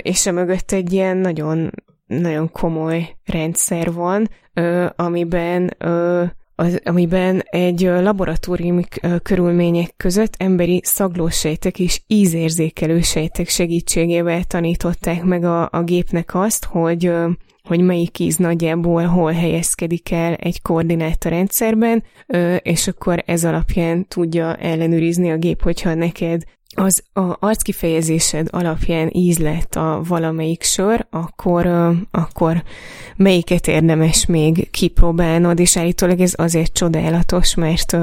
és 0.00 0.26
a 0.26 0.32
mögött 0.32 0.72
egy 0.72 0.92
ilyen 0.92 1.16
nagyon, 1.16 1.70
nagyon 2.06 2.50
komoly 2.50 3.16
rendszer 3.24 3.92
van, 3.92 4.28
amiben 4.96 5.76
az, 6.58 6.80
amiben 6.84 7.42
egy 7.50 7.80
laboratóriumi 7.80 8.84
körülmények 9.22 9.94
között 9.96 10.34
emberi 10.38 10.80
szaglósejtek 10.84 11.78
és 11.78 12.00
ízérzékelő 12.06 13.00
sejtek 13.00 13.48
segítségével 13.48 14.44
tanították 14.44 15.22
meg 15.22 15.44
a, 15.44 15.68
a 15.72 15.82
gépnek 15.82 16.34
azt, 16.34 16.64
hogy 16.64 17.12
hogy 17.66 17.80
melyik 17.80 18.18
íz 18.18 18.36
nagyjából 18.36 19.04
hol 19.04 19.32
helyezkedik 19.32 20.12
el 20.12 20.34
egy 20.34 20.62
koordináta 20.62 21.28
rendszerben, 21.28 22.04
és 22.58 22.88
akkor 22.88 23.22
ez 23.26 23.44
alapján 23.44 24.08
tudja 24.08 24.54
ellenőrizni 24.54 25.30
a 25.30 25.36
gép, 25.36 25.62
hogyha 25.62 25.94
neked 25.94 26.42
az 26.76 27.02
a 27.12 27.36
arckifejezésed 27.46 28.48
alapján 28.50 29.10
íz 29.12 29.38
lett 29.38 29.74
a 29.74 30.02
valamelyik 30.08 30.62
sör, 30.62 31.06
akkor, 31.10 31.66
akkor 32.10 32.62
melyiket 33.16 33.66
érdemes 33.66 34.26
még 34.26 34.70
kipróbálnod, 34.70 35.58
és 35.58 35.76
állítólag 35.76 36.20
ez 36.20 36.32
azért 36.36 36.72
csodálatos, 36.72 37.54
mert 37.54 37.96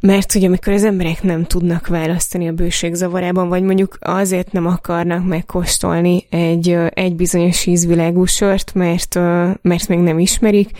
mert 0.00 0.32
hogy 0.32 0.44
amikor 0.44 0.72
az 0.72 0.84
emberek 0.84 1.22
nem 1.22 1.44
tudnak 1.44 1.86
választani 1.86 2.48
a 2.48 2.52
bőség 2.52 2.94
zavarában, 2.94 3.48
vagy 3.48 3.62
mondjuk 3.62 3.98
azért 4.00 4.52
nem 4.52 4.66
akarnak 4.66 5.26
megkóstolni 5.26 6.26
egy, 6.30 6.76
egy 6.90 7.16
bizonyos 7.16 7.66
ízvilágú 7.66 8.24
sört, 8.24 8.74
mert, 8.74 9.14
mert 9.62 9.88
még 9.88 9.98
nem 9.98 10.18
ismerik, 10.18 10.70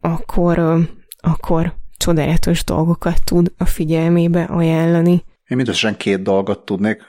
akkor, 0.00 0.88
akkor 1.20 1.74
csodálatos 1.96 2.64
dolgokat 2.64 3.24
tud 3.24 3.52
a 3.58 3.64
figyelmébe 3.64 4.42
ajánlani. 4.42 5.24
Én 5.50 5.56
mindösszesen 5.56 5.96
két 5.96 6.22
dolgot 6.22 6.64
tudnék 6.64 7.02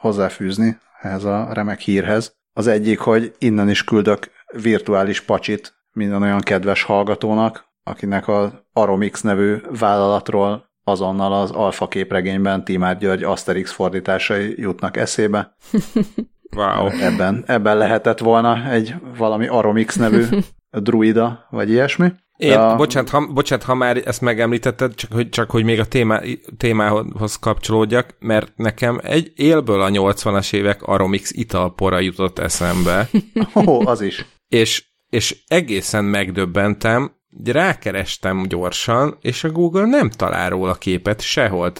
hozzáfűzni 0.00 0.78
ehhez 1.00 1.24
a 1.24 1.48
remek 1.52 1.80
hírhez. 1.80 2.36
Az 2.52 2.66
egyik, 2.66 2.98
hogy 2.98 3.34
innen 3.38 3.68
is 3.68 3.84
küldök 3.84 4.30
virtuális 4.62 5.20
pacsit 5.20 5.74
minden 5.92 6.22
olyan 6.22 6.40
kedves 6.40 6.82
hallgatónak, 6.82 7.64
akinek 7.82 8.28
az 8.28 8.50
Aromix 8.72 9.20
nevű 9.20 9.56
vállalatról 9.78 10.70
azonnal 10.84 11.32
az 11.32 11.50
alfa 11.50 11.88
képregényben 11.88 12.64
Timár 12.64 12.98
György 12.98 13.22
Asterix 13.22 13.72
fordításai 13.72 14.54
jutnak 14.56 14.96
eszébe. 14.96 15.54
Wow. 16.56 16.88
Ebben, 16.88 17.44
ebben 17.46 17.76
lehetett 17.76 18.18
volna 18.18 18.70
egy 18.70 18.94
valami 19.16 19.46
Aromix 19.46 19.96
nevű 19.96 20.24
druida, 20.70 21.46
vagy 21.50 21.70
ilyesmi. 21.70 22.12
Én, 22.36 22.58
a... 22.58 22.76
bocsánat, 22.76 23.10
ha, 23.10 23.26
bocsánat, 23.26 23.64
ha 23.64 23.74
már 23.74 24.02
ezt 24.04 24.20
megemlítetted, 24.20 24.94
csak 24.94 25.12
hogy, 25.12 25.28
csak 25.28 25.50
hogy 25.50 25.64
még 25.64 25.80
a 25.80 25.84
témá, 25.84 26.22
témához 26.56 27.36
kapcsolódjak, 27.36 28.16
mert 28.18 28.52
nekem 28.56 29.00
egy 29.02 29.32
élből 29.36 29.80
a 29.80 29.88
80-as 29.88 30.52
évek 30.52 30.82
Aromix 30.82 31.30
italpora 31.30 32.00
jutott 32.00 32.38
eszembe. 32.38 33.08
Ó, 33.54 33.62
oh, 33.64 33.88
az 33.88 34.00
is. 34.00 34.24
És, 34.48 34.84
és 35.08 35.36
egészen 35.46 36.04
megdöbbentem, 36.04 37.12
rákerestem 37.44 38.42
gyorsan, 38.48 39.18
és 39.20 39.44
a 39.44 39.50
Google 39.50 39.84
nem 39.84 40.10
talál 40.10 40.50
róla 40.50 40.74
képet 40.74 41.20
sehol. 41.20 41.72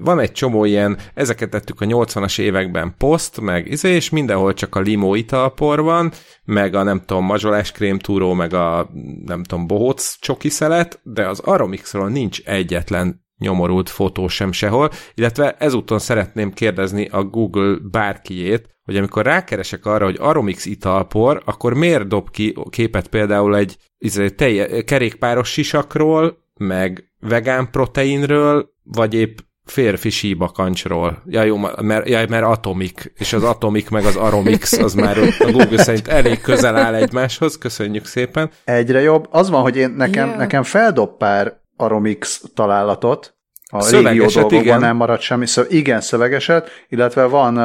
Van 0.00 0.20
egy 0.20 0.32
csomó 0.32 0.64
ilyen, 0.64 0.98
ezeket 1.14 1.50
tettük 1.50 1.80
a 1.80 1.84
80-as 1.84 2.40
években 2.40 2.94
poszt, 2.98 3.40
meg 3.40 3.66
izé, 3.66 3.94
és 3.94 4.10
mindenhol 4.10 4.54
csak 4.54 4.74
a 4.74 4.80
limó 4.80 5.14
italpor 5.14 5.82
van, 5.82 6.12
meg 6.44 6.74
a 6.74 6.82
nem 6.82 7.00
tudom, 7.00 7.24
mazsolás 7.24 7.72
krémtúró, 7.72 8.32
meg 8.32 8.54
a 8.54 8.90
nem 9.24 9.42
tudom, 9.42 9.66
bohóc 9.66 10.16
csoki 10.20 10.48
szelet, 10.48 11.00
de 11.02 11.28
az 11.28 11.38
Aromixról 11.38 12.08
nincs 12.08 12.40
egyetlen 12.44 13.26
nyomorult 13.38 13.88
fotó 13.88 14.28
sem 14.28 14.52
sehol, 14.52 14.90
illetve 15.14 15.56
ezúton 15.58 15.98
szeretném 15.98 16.52
kérdezni 16.52 17.08
a 17.10 17.22
Google 17.22 17.76
bárkiét, 17.90 18.68
hogy 18.84 18.96
amikor 18.96 19.24
rákeresek 19.24 19.86
arra, 19.86 20.04
hogy 20.04 20.16
Aromix 20.18 20.66
italpor, 20.66 21.42
akkor 21.44 21.74
miért 21.74 22.08
dob 22.08 22.30
ki 22.30 22.54
képet 22.70 23.08
például 23.08 23.56
egy 23.56 23.76
izé, 23.98 24.28
telje, 24.28 24.82
kerékpáros 24.82 25.52
sisakról, 25.52 26.38
meg 26.56 27.12
vegán 27.20 27.70
proteinről, 27.70 28.70
vagy 28.82 29.14
épp 29.14 29.38
férfi 29.70 30.10
síbakancsról. 30.10 31.22
Ja, 31.26 31.42
jó, 31.42 31.56
mert, 31.80 32.08
ja, 32.08 32.24
mert 32.28 32.44
atomik, 32.44 33.12
és 33.18 33.32
az 33.32 33.42
atomik 33.42 33.90
meg 33.90 34.04
az 34.04 34.16
aromix, 34.16 34.72
az 34.72 34.94
már 34.94 35.18
a 35.38 35.50
Google 35.50 35.82
szerint 35.82 36.08
elég 36.08 36.40
közel 36.40 36.76
áll 36.76 36.94
egymáshoz, 36.94 37.58
köszönjük 37.58 38.04
szépen. 38.04 38.50
Egyre 38.64 39.00
jobb. 39.00 39.28
Az 39.30 39.50
van, 39.50 39.62
hogy 39.62 39.76
én 39.76 39.90
nekem, 39.90 40.26
yeah. 40.26 40.38
nekem 40.38 40.62
feldob 40.62 41.16
pár 41.16 41.56
aromix 41.76 42.42
találatot, 42.54 43.38
a 43.70 43.80
szövegeset, 43.80 44.42
régió 44.42 44.60
igen. 44.60 44.80
nem 44.80 44.96
maradt 44.96 45.20
semmi. 45.20 45.46
Szö, 45.46 45.62
igen, 45.68 46.00
szövegeset, 46.00 46.70
illetve 46.88 47.24
van 47.24 47.56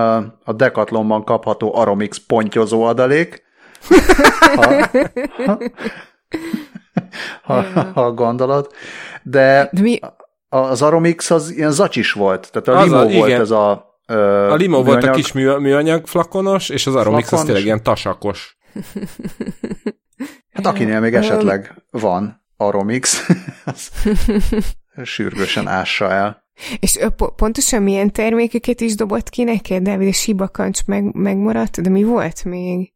a 0.44 0.54
Decathlonban 0.54 1.24
kapható 1.24 1.76
Aromix 1.76 2.18
pontyozó 2.28 2.84
adalék. 2.84 3.44
ha, 4.56 4.90
ha, 7.44 7.62
ha, 7.62 7.92
ha 7.94 8.12
gondolod. 8.12 8.72
De, 9.24 9.70
De 9.72 9.82
mi? 9.82 10.00
Az 10.54 10.82
Aromix 10.82 11.32
az 11.32 11.52
ilyen 11.52 11.72
zacsis 11.72 12.12
volt, 12.12 12.52
tehát 12.52 12.68
a 12.68 12.78
az 12.78 12.86
limo 12.86 12.98
a, 12.98 13.04
volt 13.04 13.28
igen. 13.28 13.42
ez 13.42 13.52
a 13.52 14.00
ö, 14.08 14.50
A 14.50 14.56
limo 14.56 14.82
műanyag, 14.82 15.02
volt 15.02 15.04
a 15.04 15.16
kis 15.16 15.32
mű, 15.32 15.52
műanyag 15.52 16.08
flakonos, 16.08 16.70
és 16.70 16.88
az 16.88 16.96
Aromix 16.96 17.28
flakon, 17.28 17.40
az 17.40 17.46
tényleg 17.46 17.66
ilyen 17.66 17.84
tasakos. 17.84 18.58
Hát 20.54 20.66
akinél 20.66 21.00
még 21.00 21.14
esetleg 21.14 21.84
van 21.92 22.44
Aromix, 22.58 23.28
az 23.66 23.92
sürgősen 25.04 25.68
ássa 25.68 26.12
el. 26.12 26.44
És 26.80 27.00
pontosan 27.36 27.84
milyen 27.84 28.12
termékeket 28.12 28.82
is 28.82 28.96
dobott 28.96 29.30
ki 29.30 29.44
neked, 29.44 29.84
David? 29.84 30.08
A 30.08 30.12
sibakancs 30.12 30.86
meg, 30.86 31.16
megmaradt, 31.16 31.82
de 31.82 31.90
mi 31.90 32.04
volt 32.04 32.44
még? 32.44 32.93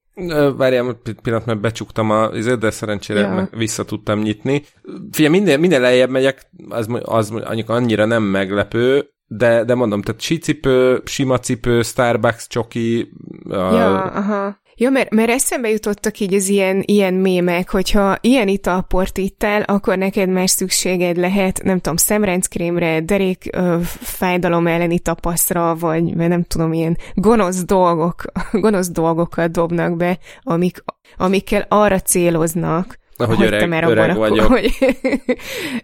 Várjál, 0.57 0.99
pillanat, 1.21 1.45
mert 1.45 1.59
becsuktam 1.59 2.11
a 2.11 2.29
izet, 2.33 2.59
de 2.59 2.69
szerencsére 2.69 3.19
ja. 3.19 3.49
vissza 3.51 3.85
tudtam 3.85 4.19
nyitni. 4.19 4.63
Figyelj, 5.11 5.33
minden, 5.33 5.59
minden 5.59 5.81
lejjebb 5.81 6.09
megyek, 6.09 6.49
az, 6.69 6.87
az 7.03 7.31
annyira 7.65 8.05
nem 8.05 8.23
meglepő, 8.23 9.09
de, 9.27 9.63
de 9.63 9.75
mondom, 9.75 10.01
tehát 10.01 10.21
sícipő, 10.21 11.01
sima 11.05 11.39
cipő, 11.39 11.81
Starbucks 11.81 12.47
csoki. 12.47 13.11
Ja, 13.49 14.01
a... 14.01 14.15
aha. 14.15 14.59
Ja, 14.79 14.89
mert, 14.89 15.09
mert 15.09 15.29
eszembe 15.29 15.69
jutottak 15.69 16.19
így 16.19 16.33
az 16.33 16.47
ilyen, 16.47 16.83
ilyen 16.85 17.13
mémek, 17.13 17.69
hogyha 17.69 18.17
ilyen 18.21 18.47
italport 18.47 19.17
ittál, 19.17 19.61
akkor 19.61 19.97
neked 19.97 20.29
már 20.29 20.49
szükséged 20.49 21.17
lehet, 21.17 21.63
nem 21.63 21.79
tudom, 21.79 21.97
szemrenckrémre, 21.97 23.01
derék 23.01 23.49
ö, 23.51 23.77
fájdalom 23.99 24.67
elleni 24.67 24.99
tapaszra, 24.99 25.75
vagy, 25.75 26.03
nem 26.15 26.43
tudom, 26.43 26.73
ilyen 26.73 26.97
gonosz 27.13 27.63
dolgok, 27.63 28.23
gonosz 28.51 28.89
dolgokat 28.89 29.51
dobnak 29.51 29.97
be, 29.97 30.17
amik, 30.41 30.83
amikkel 31.17 31.65
arra 31.69 31.99
céloznak, 31.99 32.99
hogy 33.17 33.43
öreg, 33.43 33.69
te 33.69 33.87
öreg 33.87 34.09
akkor, 34.09 34.29
vagyok. 34.29 34.45
Hogy... 34.53 34.71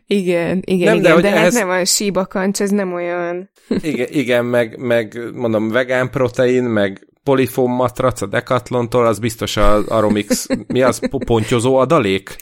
igen, 0.07 0.61
igen, 0.65 0.87
nem, 0.87 0.97
igen, 0.97 1.01
de, 1.01 1.15
de, 1.15 1.21
de 1.21 1.29
hát 1.29 1.37
ehhez... 1.37 1.53
nem 1.53 1.69
a 1.69 1.85
síbakancs, 1.85 2.61
ez 2.61 2.69
nem 2.69 2.93
olyan. 2.93 3.49
igen, 3.81 4.07
igen 4.09 4.45
meg, 4.45 4.77
meg 4.77 5.19
mondom, 5.33 5.69
vegán 5.69 6.09
protein, 6.09 6.63
meg 6.63 7.07
polifon 7.23 7.69
matrac 7.69 8.21
a 8.21 8.25
Decathlontól, 8.25 9.05
az 9.05 9.19
biztos 9.19 9.57
az 9.57 9.87
Aromix, 9.87 10.47
mi 10.67 10.81
az, 10.81 10.99
pontyozó 11.25 11.75
adalék? 11.75 12.35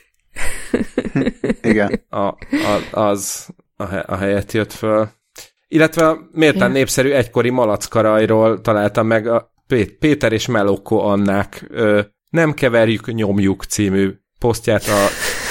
Igen. 1.62 2.06
A, 2.10 2.20
a, 2.20 2.36
az 2.92 3.48
a, 3.76 3.84
a 4.06 4.16
helyet 4.16 4.52
jött 4.52 4.72
föl. 4.72 5.10
Illetve 5.68 6.08
a 6.08 6.28
méltán 6.32 6.68
ja. 6.68 6.76
népszerű 6.76 7.12
egykori 7.12 7.50
malackarajról 7.50 8.62
találtam 8.62 9.08
meg 9.08 9.28
a 9.28 9.54
Péter 10.00 10.32
és 10.32 10.48
Melokko 10.48 10.98
Annák 10.98 11.66
ö, 11.70 12.02
Nem 12.30 12.54
keverjük, 12.54 13.14
nyomjuk 13.14 13.64
című 13.64 14.14
posztját 14.40 14.84
a 14.84 15.08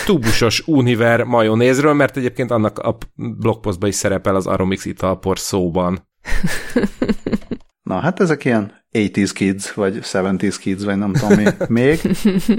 tubusos 0.06 0.62
Univer 0.66 1.22
majonézről, 1.22 1.92
mert 1.92 2.16
egyébként 2.16 2.50
annak 2.50 2.78
a 2.78 2.96
blogpostban 3.14 3.88
is 3.88 3.94
szerepel 3.94 4.34
az 4.34 4.46
Aromix 4.46 4.84
italpor 4.84 5.38
szóban. 5.38 6.08
Na, 7.90 7.98
hát 7.98 8.20
ezek 8.20 8.44
ilyen 8.44 8.72
80s 8.92 9.30
kids, 9.34 9.72
vagy 9.72 9.98
70s 10.02 10.56
kids, 10.60 10.84
vagy 10.84 10.96
nem 10.96 11.12
tudom 11.12 11.38
mi 11.38 11.44
még. 11.80 12.00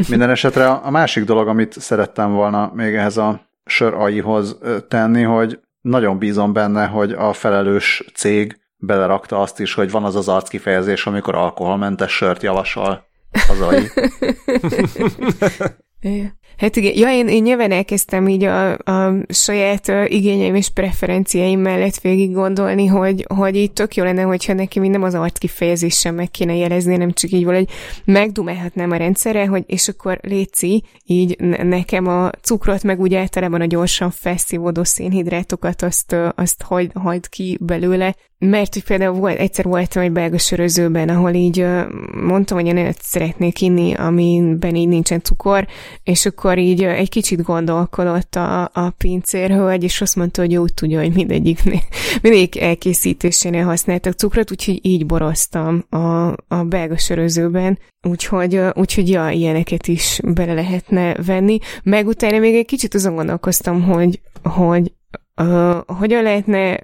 Minden 0.10 0.30
esetre 0.30 0.70
a 0.70 0.90
másik 0.90 1.24
dolog, 1.24 1.48
amit 1.48 1.80
szerettem 1.80 2.32
volna 2.32 2.72
még 2.74 2.96
ehhez 2.96 3.18
a 3.18 3.42
sör 3.66 3.94
aihoz 3.94 4.58
tenni, 4.88 5.22
hogy 5.22 5.60
nagyon 5.82 6.18
bízom 6.18 6.54
benne, 6.54 6.86
hogy 6.86 7.12
a 7.12 7.34
felelős 7.34 8.04
cég 8.14 8.60
belerakta 8.78 9.42
azt 9.42 9.60
is, 9.60 9.74
hogy 9.74 9.92
van 9.92 10.04
az 10.04 10.16
az 10.16 10.28
arckifejezés, 10.28 11.06
amikor 11.06 11.36
alkoholmentes 11.36 12.12
sört 12.12 12.44
javasol 12.44 13.06
az 13.50 13.62
AI. 13.62 13.90
Hát 16.62 16.76
igen, 16.76 16.94
ja, 16.96 17.12
én, 17.12 17.28
én 17.28 17.42
nyilván 17.42 17.72
elkezdtem 17.72 18.28
így 18.28 18.44
a, 18.44 18.72
a 18.78 19.14
saját 19.30 19.88
igényeim 20.08 20.56
és 20.56 20.70
preferenciáim 20.70 21.60
mellett 21.60 22.00
végig 22.00 22.34
gondolni, 22.34 22.86
hogy, 22.86 23.26
hogy 23.36 23.56
így 23.56 23.72
tök 23.72 23.96
jó 23.96 24.04
lenne, 24.04 24.22
hogyha 24.22 24.54
neki 24.54 24.80
mind 24.80 24.92
nem 24.92 25.04
az 25.04 25.16
arc 25.16 25.38
kifejezéssel 25.38 26.12
meg 26.12 26.32
kéne 26.32 26.56
jelezni, 26.56 26.98
nem 26.98 27.12
csak 27.12 27.32
így 27.32 27.44
valahogy 27.44 27.70
megdumálhatnám 28.06 28.92
a 28.92 28.96
rendszerre, 28.96 29.46
hogy 29.46 29.64
és 29.68 29.88
akkor 29.88 30.20
léci, 30.22 30.84
így 31.06 31.40
nekem 31.64 32.08
a 32.08 32.30
cukrot, 32.30 32.84
meg 32.84 33.00
úgy 33.00 33.14
általában 33.14 33.62
a 33.62 33.66
gyorsan 33.66 34.12
felszívódó 34.12 34.84
szénhidrátokat, 34.84 35.82
azt, 35.82 36.16
azt 36.36 36.62
hagyd, 36.62 36.92
hagyd 36.94 37.30
ki 37.30 37.58
belőle, 37.62 38.16
mert 38.46 38.74
hogy 38.74 38.84
például 38.84 39.20
volt, 39.20 39.40
egyszer 39.40 39.66
voltam 39.66 40.02
egy 40.02 40.12
belga 40.12 40.38
sörözőben, 40.38 41.10
ahol 41.10 41.34
így 41.34 41.66
mondtam, 42.14 42.58
hogy 42.58 42.68
én 42.68 42.94
szeretnék 43.00 43.62
inni, 43.62 43.94
amiben 43.94 44.76
így 44.76 44.88
nincsen 44.88 45.22
cukor, 45.22 45.68
és 46.04 46.26
akkor 46.26 46.58
így 46.58 46.84
egy 46.84 47.10
kicsit 47.10 47.42
gondolkodott 47.42 48.36
a, 48.36 48.64
a 48.74 48.90
pincérhölgy, 48.98 49.84
és 49.84 50.02
azt 50.02 50.16
mondta, 50.16 50.42
hogy 50.42 50.52
jó, 50.52 50.68
tudja, 50.68 51.00
hogy 51.00 51.14
mindegyik, 51.14 51.64
mindegyik 52.22 52.60
elkészítésénél 52.60 53.64
használtak 53.64 54.14
cukrot, 54.14 54.52
úgyhogy 54.52 54.80
így 54.82 55.06
boroztam 55.06 55.86
a, 55.90 56.28
a 56.48 56.64
belga 56.68 56.98
sörözőben, 56.98 57.80
úgyhogy, 58.08 58.62
úgyhogy 58.74 59.10
ja, 59.10 59.30
ilyeneket 59.30 59.88
is 59.88 60.20
bele 60.24 60.54
lehetne 60.54 61.14
venni. 61.14 61.58
Meg 61.84 62.08
utána 62.08 62.40
még 62.40 62.56
egy 62.56 62.66
kicsit 62.66 62.94
azon 62.94 63.16
gondolkoztam, 63.16 63.84
hogy, 63.84 64.22
hogy 64.44 64.94
uh, 65.42 65.78
hogyan 65.86 66.24
lehetne 66.24 66.80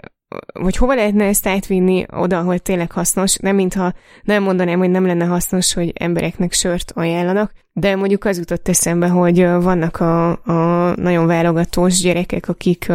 hogy 0.61 0.75
hova 0.77 0.95
lehetne 0.95 1.25
ezt 1.25 1.47
átvinni 1.47 2.05
oda, 2.11 2.37
ahol 2.37 2.59
tényleg 2.59 2.91
hasznos, 2.91 3.35
nem 3.35 3.55
mintha 3.55 3.93
nem 4.23 4.43
mondanám, 4.43 4.77
hogy 4.79 4.89
nem 4.89 5.05
lenne 5.05 5.25
hasznos, 5.25 5.73
hogy 5.73 5.91
embereknek 5.95 6.53
sört 6.53 6.91
ajánlanak, 6.95 7.51
de 7.73 7.95
mondjuk 7.95 8.25
az 8.25 8.37
jutott 8.37 8.67
eszembe, 8.67 9.07
hogy 9.07 9.45
vannak 9.45 9.99
a, 9.99 10.29
a 10.29 10.93
nagyon 10.95 11.25
válogatós 11.25 12.01
gyerekek, 12.01 12.49
akik 12.49 12.91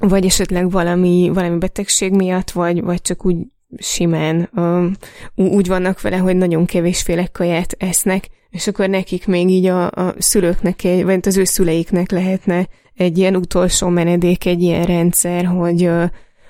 vagy 0.00 0.24
esetleg 0.24 0.70
valami, 0.70 1.30
valami 1.34 1.58
betegség 1.58 2.12
miatt, 2.12 2.50
vagy, 2.50 2.82
vagy 2.82 3.00
csak 3.00 3.26
úgy 3.26 3.36
simán 3.78 4.50
um, 4.54 4.92
úgy 5.34 5.66
vannak 5.66 6.00
vele, 6.00 6.16
hogy 6.16 6.36
nagyon 6.36 6.64
kevésféle 6.64 7.26
kaját 7.26 7.74
esznek, 7.78 8.28
és 8.50 8.66
akkor 8.66 8.88
nekik 8.88 9.26
még 9.26 9.48
így 9.48 9.66
a, 9.66 9.84
a 9.86 10.14
szülőknek, 10.18 10.82
vagy 10.82 11.20
az 11.22 11.36
ő 11.36 11.44
szüleiknek 11.44 12.10
lehetne 12.10 12.68
egy 12.94 13.18
ilyen 13.18 13.36
utolsó 13.36 13.88
menedék, 13.88 14.46
egy 14.46 14.62
ilyen 14.62 14.84
rendszer, 14.84 15.44
hogy 15.44 15.90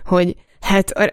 hogy 0.06 0.36
hát 0.60 0.90
a, 0.90 1.10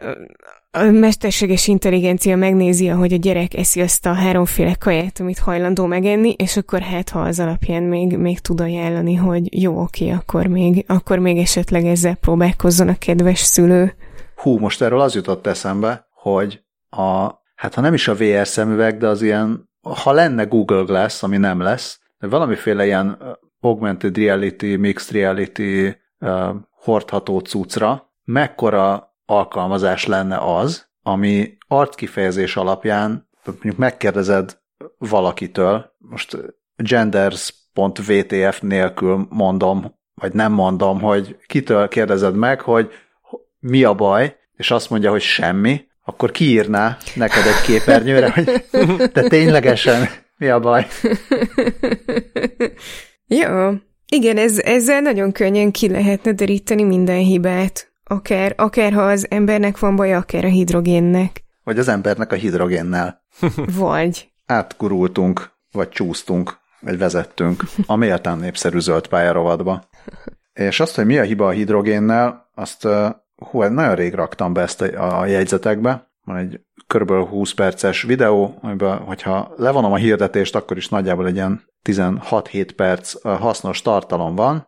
a 0.72 0.84
mesterséges 0.84 1.68
intelligencia 1.68 2.36
megnézi, 2.36 2.88
hogy 2.88 3.14
a 3.14 3.18
gyerek 3.18 3.54
eszi 3.54 3.82
azt 3.82 4.06
a 4.06 4.14
háromféle 4.14 4.76
kaját, 4.76 5.20
amit 5.20 5.40
hajlandó 5.40 5.86
megenni, 5.86 6.34
és 6.38 6.58
akkor 6.58 6.82
hát, 6.82 7.10
ha 7.10 7.20
az 7.20 7.40
alapján 7.40 7.84
még, 7.84 8.18
még 8.18 8.40
tud 8.40 8.62
ajánlani, 8.62 9.16
hogy 9.16 9.62
jó, 9.62 9.82
oké, 9.82 10.10
akkor 10.10 10.48
még, 10.48 10.86
akkor 10.88 11.18
még 11.18 11.38
esetleg 11.38 11.86
ezzel 11.86 12.16
próbálkozzon 12.16 12.88
a 12.88 12.98
kedves 12.98 13.40
szülő. 13.40 13.96
Hú, 14.36 14.58
most 14.58 14.82
erről 14.82 15.02
az 15.02 15.16
jutott 15.16 15.48
eszembe, 15.48 16.08
hogy 16.10 16.62
a, 16.90 17.30
hát 17.56 17.74
ha 17.74 17.82
nem 17.82 17.94
is 17.94 18.08
a 18.08 18.16
VR 18.16 18.48
szemüveg, 18.48 18.98
de 18.98 19.08
az 19.08 19.22
ilyen, 19.22 19.70
ha 19.82 20.12
lenne 20.12 20.44
Google 20.44 20.84
Glass, 20.84 21.24
ami 21.24 21.38
nem 21.38 21.62
lesz, 21.62 22.00
de 22.20 22.28
valamiféle 22.28 22.86
ilyen 22.86 23.18
augmented 23.60 24.18
reality, 24.18 24.76
mixed 24.76 25.16
reality 25.16 25.98
uh, 26.20 26.50
hordható 26.84 27.40
cuccra, 27.40 28.13
mekkora 28.24 29.16
alkalmazás 29.26 30.06
lenne 30.06 30.38
az, 30.38 30.88
ami 31.02 31.58
arckifejezés 31.68 32.56
alapján, 32.56 33.30
mondjuk 33.46 33.78
megkérdezed 33.78 34.58
valakitől, 34.98 35.96
most 35.98 36.38
genders.vtf 36.76 38.62
nélkül 38.62 39.28
mondom, 39.30 39.96
vagy 40.14 40.34
nem 40.34 40.52
mondom, 40.52 41.02
hogy 41.02 41.38
kitől 41.48 41.88
kérdezed 41.88 42.36
meg, 42.36 42.62
hogy 42.62 42.92
mi 43.60 43.84
a 43.84 43.94
baj, 43.94 44.36
és 44.56 44.72
azt 44.72 44.90
mondja, 44.90 45.12
hogy 45.12 45.22
semmi, 45.22 45.86
akkor 46.06 46.32
kiírná 46.32 46.98
neked 47.16 47.46
egy 47.46 47.62
képernyőre, 47.66 48.30
hogy 48.32 48.44
de 49.14 49.28
ténylegesen 49.28 50.10
mi 50.38 50.50
a 50.50 50.60
baj. 50.60 50.88
Jó. 53.28 53.72
Igen, 54.08 54.38
ez, 54.38 54.60
ezzel 54.60 55.02
nagyon 55.02 55.32
könnyen 55.32 55.72
ki 55.72 55.90
lehetne 55.90 56.34
deríteni 56.34 56.84
minden 56.84 57.18
hibát. 57.18 57.93
Akár, 58.04 58.54
akár 58.58 58.94
ha 58.94 59.02
az 59.02 59.28
embernek 59.30 59.80
van 59.80 59.96
baj, 59.96 60.14
akár 60.14 60.46
a 60.46 60.48
hidrogénnek. 60.48 61.44
Vagy 61.64 61.80
az 61.80 61.88
embernek 61.88 62.32
a 62.32 62.36
hidrogénnel. 62.36 63.24
vagy. 63.78 64.32
Átkurultunk, 64.46 65.52
vagy 65.72 65.90
csúsztunk, 65.90 66.58
vagy 66.80 66.98
vezettünk 66.98 67.64
a 67.86 67.96
méltán 67.96 68.38
népszerű 68.38 68.80
zöld 68.80 69.08
pályarovatba. 69.08 69.84
És 70.54 70.80
azt, 70.80 70.96
hogy 70.96 71.06
mi 71.06 71.18
a 71.18 71.24
hiba 71.24 71.48
a 71.48 71.52
hidrogénnel, 71.52 72.50
azt 72.56 72.88
hú, 73.36 73.64
nagyon 73.64 73.96
rég 73.96 74.14
raktam 74.14 74.54
be 74.54 74.62
ezt 74.62 74.82
a, 74.82 75.20
a 75.20 75.26
jegyzetekbe. 75.26 76.12
Van 76.24 76.38
egy 76.38 76.60
kb. 76.88 77.12
20 77.12 77.54
perces 77.54 78.02
videó, 78.02 78.58
amiben, 78.62 78.98
hogyha 78.98 79.54
levonom 79.58 79.92
a 79.92 79.96
hirdetést, 79.96 80.56
akkor 80.56 80.78
is 80.78 80.90
nagyjából 80.90 81.28
egy 81.28 81.36
ilyen 81.36 81.64
16-7 81.90 82.70
perc 82.76 83.22
hasznos 83.22 83.82
tartalom 83.82 84.36
van. 84.36 84.68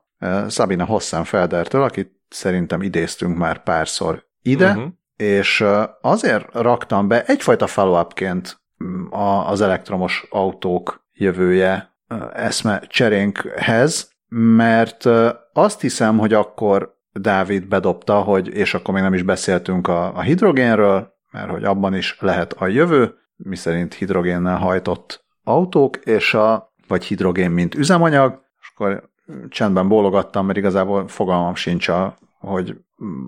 Sabina 0.49 0.85
Hossenfeldertől, 0.85 1.83
akit 1.83 2.14
szerintem 2.27 2.81
idéztünk 2.81 3.37
már 3.37 3.63
párszor 3.63 4.25
ide, 4.41 4.69
uh-huh. 4.69 4.87
és 5.15 5.65
azért 6.01 6.53
raktam 6.53 7.07
be 7.07 7.23
egyfajta 7.25 7.67
follow-upként 7.67 8.61
mm, 8.83 9.05
az 9.45 9.61
elektromos 9.61 10.25
autók 10.29 11.05
jövője 11.13 11.95
eszme 12.33 12.79
cserénkhez, 12.79 14.11
mert 14.27 15.05
azt 15.53 15.81
hiszem, 15.81 16.17
hogy 16.17 16.33
akkor 16.33 16.93
Dávid 17.11 17.67
bedobta, 17.67 18.21
hogy 18.21 18.47
és 18.47 18.73
akkor 18.73 18.93
még 18.93 19.03
nem 19.03 19.13
is 19.13 19.23
beszéltünk 19.23 19.87
a, 19.87 20.15
a 20.15 20.21
hidrogénről, 20.21 21.13
mert 21.31 21.49
hogy 21.49 21.63
abban 21.63 21.95
is 21.95 22.17
lehet 22.19 22.53
a 22.53 22.67
jövő, 22.67 23.15
miszerint 23.35 23.93
hidrogénnel 23.93 24.57
hajtott 24.57 25.25
autók, 25.43 25.97
és 25.97 26.33
a, 26.33 26.73
vagy 26.87 27.05
hidrogén, 27.05 27.51
mint 27.51 27.75
üzemanyag, 27.75 28.41
és 28.61 28.71
akkor 28.75 29.09
csendben 29.49 29.87
bólogattam, 29.87 30.45
mert 30.45 30.57
igazából 30.57 31.07
fogalmam 31.07 31.55
sincs, 31.55 31.89
hogy 32.39 32.75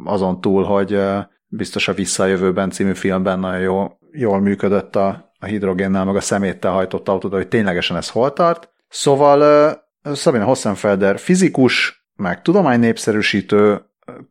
azon 0.04 0.42
túl, 0.42 0.64
hogy 0.64 1.00
biztos 1.48 1.88
a 1.88 1.94
Visszajövőben 1.94 2.70
című 2.70 2.94
filmben 2.94 3.40
nagyon 3.40 3.60
jól, 3.60 4.00
jól 4.12 4.40
működött 4.40 4.96
a, 4.96 5.34
a 5.40 5.46
hidrogénnel, 5.46 6.06
meg 6.06 6.16
a 6.16 6.22
szeméttel 6.22 6.72
hajtott 6.72 7.10
autó, 7.10 7.30
hogy 7.30 7.48
ténylegesen 7.48 7.98
ez 7.98 8.10
hol 8.10 8.34
tart. 8.34 8.70
Szóval 8.88 9.86
Sabine 10.16 10.44
Hossenfelder 10.44 11.20
fizikus, 11.20 12.06
meg 12.16 12.42
tudománynépszerűsítő 12.42 13.82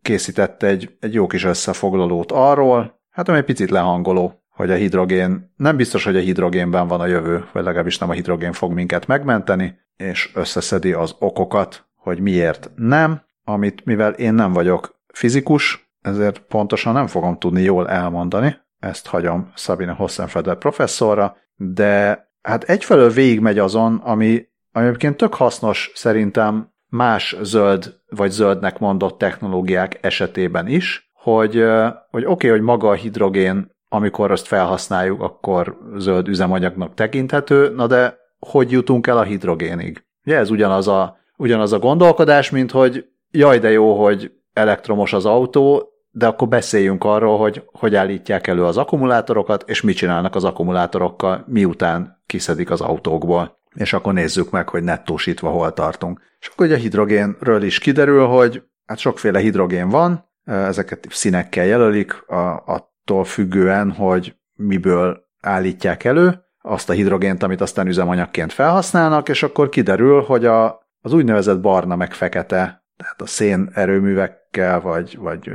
készített 0.02 0.62
egy, 0.62 0.96
egy 1.00 1.14
jó 1.14 1.26
kis 1.26 1.44
összefoglalót 1.44 2.32
arról, 2.32 3.00
hát 3.10 3.28
ami 3.28 3.38
egy 3.38 3.44
picit 3.44 3.70
lehangoló, 3.70 4.42
hogy 4.48 4.70
a 4.70 4.74
hidrogén, 4.74 5.52
nem 5.56 5.76
biztos, 5.76 6.04
hogy 6.04 6.16
a 6.16 6.20
hidrogénben 6.20 6.86
van 6.86 7.00
a 7.00 7.06
jövő, 7.06 7.44
vagy 7.52 7.64
legalábbis 7.64 7.98
nem 7.98 8.10
a 8.10 8.12
hidrogén 8.12 8.52
fog 8.52 8.72
minket 8.72 9.06
megmenteni, 9.06 9.78
és 9.96 10.30
összeszedi 10.34 10.92
az 10.92 11.14
okokat, 11.18 11.86
hogy 11.96 12.20
miért 12.20 12.70
nem, 12.74 13.22
amit 13.44 13.84
mivel 13.84 14.12
én 14.12 14.34
nem 14.34 14.52
vagyok 14.52 15.00
fizikus, 15.12 15.90
ezért 16.00 16.38
pontosan 16.38 16.92
nem 16.92 17.06
fogom 17.06 17.38
tudni 17.38 17.62
jól 17.62 17.88
elmondani, 17.88 18.56
ezt 18.78 19.06
hagyom 19.06 19.52
Sabine 19.54 19.92
Hossenfeder 19.92 20.56
professzorra, 20.56 21.36
de 21.54 22.24
hát 22.42 22.64
egyfelől 22.64 23.10
végigmegy 23.10 23.58
azon, 23.58 23.96
ami, 23.96 24.48
ami 24.72 24.86
egyébként 24.86 25.16
tök 25.16 25.34
hasznos 25.34 25.90
szerintem 25.94 26.74
más 26.88 27.36
zöld 27.42 28.00
vagy 28.08 28.30
zöldnek 28.30 28.78
mondott 28.78 29.18
technológiák 29.18 29.98
esetében 30.00 30.66
is, 30.66 31.10
hogy, 31.12 31.64
hogy 32.10 32.24
oké, 32.24 32.30
okay, 32.30 32.50
hogy 32.50 32.60
maga 32.60 32.88
a 32.88 32.94
hidrogén, 32.94 33.74
amikor 33.88 34.30
azt 34.30 34.46
felhasználjuk, 34.46 35.22
akkor 35.22 35.78
zöld 35.96 36.28
üzemanyagnak 36.28 36.94
tekinthető, 36.94 37.74
na 37.74 37.86
de 37.86 38.18
hogy 38.38 38.70
jutunk 38.70 39.06
el 39.06 39.18
a 39.18 39.22
hidrogénig? 39.22 40.04
Ugye 40.24 40.36
ez 40.36 40.50
ugyanaz 40.50 40.88
a, 40.88 41.16
ugyanaz 41.36 41.72
a 41.72 41.78
gondolkodás, 41.78 42.50
mint 42.50 42.70
hogy 42.70 43.06
jaj, 43.30 43.58
de 43.58 43.70
jó, 43.70 44.04
hogy 44.04 44.32
elektromos 44.52 45.12
az 45.12 45.26
autó, 45.26 45.90
de 46.10 46.26
akkor 46.26 46.48
beszéljünk 46.48 47.04
arról, 47.04 47.38
hogy 47.38 47.62
hogy 47.72 47.94
állítják 47.94 48.46
elő 48.46 48.64
az 48.64 48.76
akkumulátorokat, 48.76 49.68
és 49.68 49.80
mit 49.80 49.96
csinálnak 49.96 50.34
az 50.34 50.44
akkumulátorokkal, 50.44 51.44
miután 51.46 52.22
kiszedik 52.26 52.70
az 52.70 52.80
autókból. 52.80 53.58
És 53.74 53.92
akkor 53.92 54.12
nézzük 54.12 54.50
meg, 54.50 54.68
hogy 54.68 54.82
nettósítva 54.82 55.48
hol 55.48 55.72
tartunk. 55.72 56.20
És 56.40 56.46
akkor 56.46 56.66
ugye 56.66 56.74
a 56.74 56.78
hidrogénről 56.78 57.62
is 57.62 57.78
kiderül, 57.78 58.26
hogy 58.26 58.62
hát 58.86 58.98
sokféle 58.98 59.38
hidrogén 59.38 59.88
van, 59.88 60.24
ezeket 60.44 61.06
színekkel 61.10 61.64
jelölik, 61.64 62.24
attól 62.64 63.24
függően, 63.24 63.90
hogy 63.90 64.36
miből 64.54 65.24
állítják 65.40 66.04
elő 66.04 66.45
azt 66.66 66.90
a 66.90 66.92
hidrogént, 66.92 67.42
amit 67.42 67.60
aztán 67.60 67.86
üzemanyagként 67.86 68.52
felhasználnak, 68.52 69.28
és 69.28 69.42
akkor 69.42 69.68
kiderül, 69.68 70.22
hogy 70.22 70.44
a, 70.44 70.88
az 71.00 71.12
úgynevezett 71.12 71.60
barna 71.60 71.96
meg 71.96 72.12
fekete 72.12 72.84
tehát 72.96 73.20
a 73.20 73.26
szén 73.26 73.70
erőművekkel, 73.74 74.80
vagy, 74.80 75.16
vagy 75.18 75.50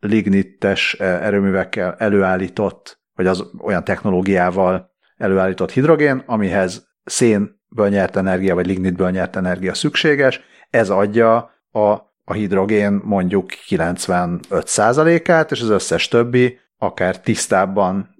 lignittes 0.00 0.94
erőművekkel 0.94 1.94
előállított, 1.98 3.00
vagy 3.14 3.26
az 3.26 3.50
olyan 3.62 3.84
technológiával 3.84 4.94
előállított 5.16 5.70
hidrogén, 5.70 6.22
amihez 6.26 6.88
szén 7.04 7.60
ből 7.68 7.88
nyert 7.88 8.16
energia, 8.16 8.54
vagy 8.54 8.66
lignitből 8.66 9.10
nyert 9.10 9.36
energia 9.36 9.74
szükséges, 9.74 10.40
ez 10.70 10.90
adja 10.90 11.50
a, 11.70 11.80
a 12.24 12.32
hidrogén 12.32 13.00
mondjuk 13.04 13.50
95%-át, 13.68 15.50
és 15.50 15.60
az 15.60 15.68
összes 15.68 16.08
többi, 16.08 16.58
akár 16.78 17.20
tisztábban 17.20 18.14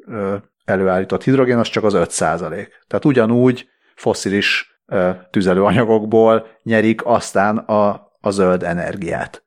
előállított 0.67 1.23
hidrogén, 1.23 1.59
az 1.59 1.69
csak 1.69 1.85
az 1.85 1.95
5%. 1.97 2.69
Tehát 2.87 3.05
ugyanúgy 3.05 3.69
foszilis 3.95 4.81
tüzelőanyagokból 5.31 6.47
nyerik 6.63 7.07
aztán 7.07 7.57
a, 7.57 7.89
a 8.21 8.31
zöld 8.31 8.63
energiát. 8.63 9.45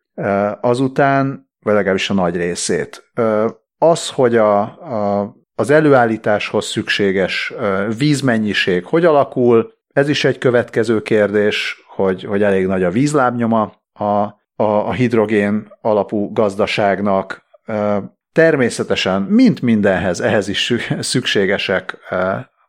Azután, 0.61 1.49
vagy 1.59 1.73
legalábbis 1.73 2.09
a 2.09 2.13
nagy 2.13 2.35
részét. 2.35 3.11
Az, 3.77 4.09
hogy 4.09 4.35
a, 4.35 4.61
a, 4.61 5.33
az 5.55 5.69
előállításhoz 5.69 6.65
szükséges 6.65 7.53
vízmennyiség 7.97 8.85
hogy 8.85 9.05
alakul, 9.05 9.73
ez 9.93 10.09
is 10.09 10.23
egy 10.23 10.37
következő 10.37 11.01
kérdés, 11.01 11.83
hogy, 11.87 12.23
hogy 12.23 12.43
elég 12.43 12.65
nagy 12.65 12.83
a 12.83 12.89
vízlábnyoma 12.89 13.73
a, 13.93 14.03
a, 14.03 14.63
a 14.63 14.91
hidrogén 14.91 15.73
alapú 15.81 16.33
gazdaságnak. 16.33 17.43
Természetesen, 18.31 19.21
mint 19.21 19.61
mindenhez, 19.61 20.19
ehhez 20.19 20.47
is 20.47 20.73
szükségesek 20.99 21.97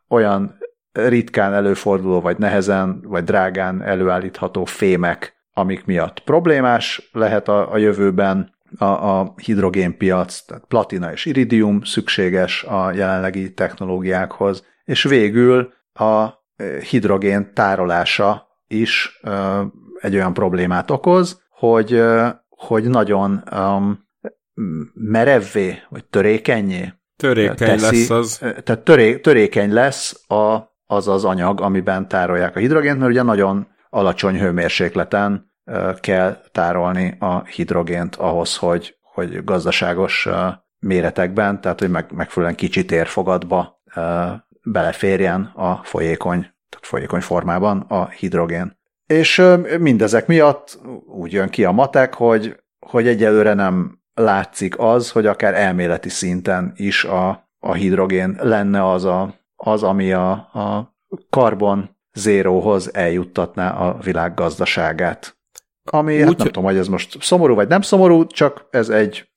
olyan 0.09 0.59
ritkán 0.93 1.55
előforduló, 1.55 2.21
vagy 2.21 2.39
nehezen, 2.39 3.01
vagy 3.03 3.25
drágán 3.25 3.83
előállítható 3.83 4.65
fémek, 4.65 5.35
amik 5.53 5.85
miatt 5.85 6.21
problémás 6.21 7.11
lehet 7.13 7.49
a, 7.49 7.73
a 7.73 7.77
jövőben 7.77 8.55
a, 8.79 8.85
a 8.85 9.35
hidrogénpiac, 9.37 10.41
tehát 10.41 10.65
platina 10.65 11.13
és 11.13 11.25
iridium 11.25 11.83
szükséges 11.83 12.65
a 12.65 12.93
jelenlegi 12.93 13.55
technológiákhoz, 13.55 14.65
és 14.85 15.03
végül 15.03 15.73
a 15.93 16.29
hidrogén 16.91 17.55
tárolása 17.55 18.47
is 18.67 19.21
egy 20.01 20.15
olyan 20.15 20.35
problémát 20.35 20.91
okoz, 20.91 21.43
hogy, 21.51 22.03
hogy 22.49 22.85
nagyon 22.85 23.43
um, 23.53 24.09
merevvé, 24.95 25.79
vagy 25.89 26.05
törékenyé 26.05 26.93
Törékeny 27.21 27.79
teszi, 27.79 27.97
lesz 27.99 28.11
az. 28.11 28.39
Tehát 28.39 28.79
töré, 28.79 29.19
törékeny 29.19 29.73
lesz 29.73 30.31
a, 30.31 30.73
az 30.87 31.09
az 31.09 31.25
anyag, 31.25 31.61
amiben 31.61 32.09
tárolják 32.09 32.57
a 32.57 32.59
hidrogént, 32.59 32.99
mert 32.99 33.11
ugye 33.11 33.23
nagyon 33.23 33.69
alacsony 33.91 34.39
hőmérsékleten 34.39 35.53
kell 36.01 36.41
tárolni 36.53 37.17
a 37.19 37.45
hidrogént 37.45 38.17
ahhoz, 38.17 38.57
hogy, 38.57 38.99
hogy 39.03 39.45
gazdaságos 39.45 40.29
méretekben, 40.79 41.61
tehát 41.61 41.81
hogy 41.81 41.91
meg, 41.91 42.13
megfelelően 42.13 42.57
kicsi 42.57 42.85
térfogatba 42.85 43.83
beleférjen 44.63 45.53
a 45.55 45.81
folyékony, 45.83 46.41
tehát 46.41 46.87
folyékony 46.87 47.21
formában 47.21 47.81
a 47.89 48.09
hidrogén. 48.09 48.79
És 49.07 49.43
mindezek 49.79 50.27
miatt 50.27 50.79
úgy 51.07 51.33
jön 51.33 51.49
ki 51.49 51.65
a 51.65 51.71
matek, 51.71 52.15
hogy, 52.15 52.63
hogy 52.87 53.07
egyelőre 53.07 53.55
nem 53.55 54.00
látszik 54.21 54.79
az, 54.79 55.11
hogy 55.11 55.27
akár 55.27 55.55
elméleti 55.55 56.09
szinten 56.09 56.73
is 56.77 57.05
a, 57.05 57.49
a 57.59 57.73
hidrogén 57.73 58.37
lenne 58.41 58.91
az, 58.91 59.05
a, 59.05 59.35
az 59.57 59.83
ami 59.83 60.13
a, 60.13 60.31
a 60.31 60.95
karbon 61.31 61.97
zéróhoz 62.13 62.95
eljuttatná 62.95 63.71
a 63.71 63.99
világ 63.99 64.35
gazdaságát. 64.35 65.39
Ami, 65.91 66.15
Úgy, 66.15 66.21
hát 66.21 66.37
nem 66.37 66.47
tudom, 66.47 66.65
hogy 66.65 66.77
ez 66.77 66.89
most 66.89 67.23
szomorú 67.23 67.55
vagy 67.55 67.69
nem 67.69 67.81
szomorú, 67.81 68.27
csak 68.27 68.67
ez 68.71 68.89
egy 68.89 69.31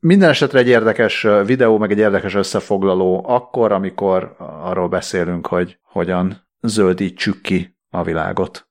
minden 0.00 0.28
esetre 0.28 0.58
egy 0.58 0.68
érdekes 0.68 1.26
videó, 1.44 1.78
meg 1.78 1.90
egy 1.90 1.98
érdekes 1.98 2.34
összefoglaló 2.34 3.24
akkor, 3.28 3.72
amikor 3.72 4.36
arról 4.38 4.88
beszélünk, 4.88 5.46
hogy 5.46 5.78
hogyan 5.82 6.48
zöldítsük 6.60 7.40
ki 7.40 7.78
a 7.90 8.02
világot. 8.02 8.67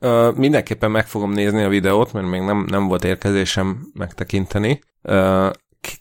Uh, 0.00 0.34
mindenképpen 0.34 0.90
meg 0.90 1.06
fogom 1.06 1.32
nézni 1.32 1.62
a 1.62 1.68
videót, 1.68 2.12
mert 2.12 2.26
még 2.26 2.40
nem, 2.40 2.66
nem 2.68 2.86
volt 2.86 3.04
érkezésem 3.04 3.90
megtekinteni. 3.92 4.80
Uh, 5.02 5.50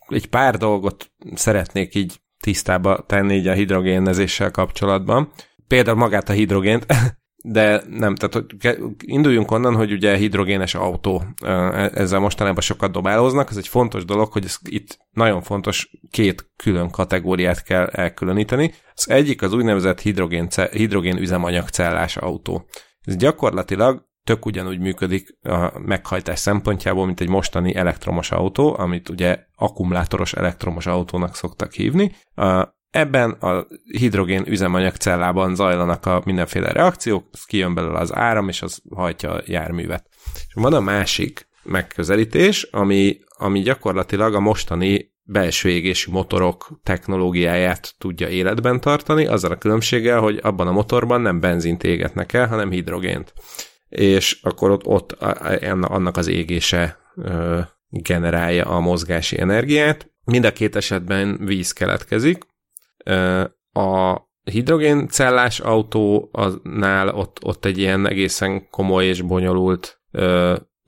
egy 0.08 0.30
pár 0.30 0.58
dolgot 0.58 1.12
szeretnék 1.34 1.96
így 1.96 2.20
tisztába 2.40 3.04
tenni 3.06 3.36
így 3.36 3.48
a 3.48 3.54
hidrogénezéssel 3.54 4.52
kapcsolatban. 4.52 5.32
Például 5.68 5.98
magát 5.98 6.30
a 6.30 6.34
hidrogént, 6.34 6.86
de 7.44 7.84
nem, 7.90 8.16
tehát 8.16 8.34
hogy 8.34 8.78
induljunk 8.98 9.52
onnan, 9.52 9.76
hogy 9.76 9.92
ugye 9.92 10.16
hidrogénes 10.16 10.76
autó, 10.76 11.24
e, 11.46 11.52
ezzel 11.94 12.20
mostanában 12.20 12.62
sokat 12.62 12.92
dobálóznak, 12.92 13.50
ez 13.50 13.58
egy 13.58 13.68
fontos 13.68 14.06
dolog, 14.06 14.32
hogy 14.32 14.46
ez 14.46 14.58
itt 14.70 14.98
nagyon 15.12 15.42
fontos 15.42 15.90
két 16.12 16.52
külön 16.56 16.90
kategóriát 16.90 17.64
kell 17.64 17.86
elkülöníteni. 17.86 18.74
Az 18.96 19.10
egyik 19.10 19.42
az 19.42 19.54
úgynevezett 19.54 20.02
hidrogén, 20.02 20.48
hidrogén 20.72 21.18
üzemanyagcellás 21.18 22.18
autó. 22.18 22.66
Ez 23.08 23.16
gyakorlatilag 23.16 24.06
tök 24.24 24.46
ugyanúgy 24.46 24.80
működik 24.80 25.38
a 25.42 25.80
meghajtás 25.80 26.40
szempontjából, 26.40 27.06
mint 27.06 27.22
egy 27.22 27.30
mostani 27.30 27.76
elektromos 27.76 28.32
autó, 28.32 28.76
amit 28.78 29.10
ugye 29.10 29.40
akkumulátoros 29.56 30.34
elektromos 30.34 30.86
autónak 30.86 31.36
szoktak 31.36 31.74
hívni. 31.74 32.16
Ebben 32.90 33.32
a 33.32 33.68
hidrogén 33.98 34.44
üzemanyagcellában 34.48 35.56
zajlanak 35.56 36.06
a 36.06 36.22
mindenféle 36.26 36.72
reakciók, 36.72 37.30
kijön 37.46 37.74
belőle 37.74 38.00
az 38.00 38.16
áram, 38.16 38.50
és 38.50 38.62
az 38.62 38.82
hajtja 38.96 39.32
a 39.32 39.42
járművet. 39.46 40.08
És 40.48 40.54
van 40.54 40.74
a 40.74 40.80
másik 40.80 41.48
megközelítés, 41.64 42.64
ami, 42.64 43.20
ami 43.38 43.60
gyakorlatilag 43.60 44.36
a 44.36 44.40
mostani 44.40 45.16
belső 45.30 45.70
égési 45.70 46.12
motorok 46.12 46.80
technológiáját 46.84 47.96
tudja 47.98 48.28
életben 48.28 48.80
tartani, 48.82 49.26
azzal 49.26 49.52
a 49.52 49.58
különbséggel, 49.58 50.20
hogy 50.20 50.40
abban 50.42 50.68
a 50.68 50.72
motorban 50.72 51.22
nem 51.22 51.40
benzint 51.40 51.84
égetnek 51.84 52.34
el, 52.34 52.48
hanem 52.48 52.72
hidrogént. 52.72 53.34
És 53.90 54.40
akkor 54.42 54.72
ott, 54.72 54.86
ott 54.86 55.12
annak 55.82 56.18
az 56.18 56.28
égése 56.28 56.98
generálja 57.90 58.66
a 58.66 58.80
mozgási 58.80 59.40
energiát. 59.40 60.12
Mind 60.26 60.46
a 60.46 60.52
két 60.54 60.76
esetben 60.76 61.38
víz 61.46 61.72
keletkezik, 61.72 62.46
a 63.72 64.22
hidrogéncellás 64.44 65.60
autónál 65.60 67.10
ott, 67.10 67.38
ott 67.44 67.66
egy 67.66 67.78
ilyen 67.78 68.08
egészen 68.08 68.70
komoly 68.70 69.06
és 69.06 69.22
bonyolult 69.22 70.02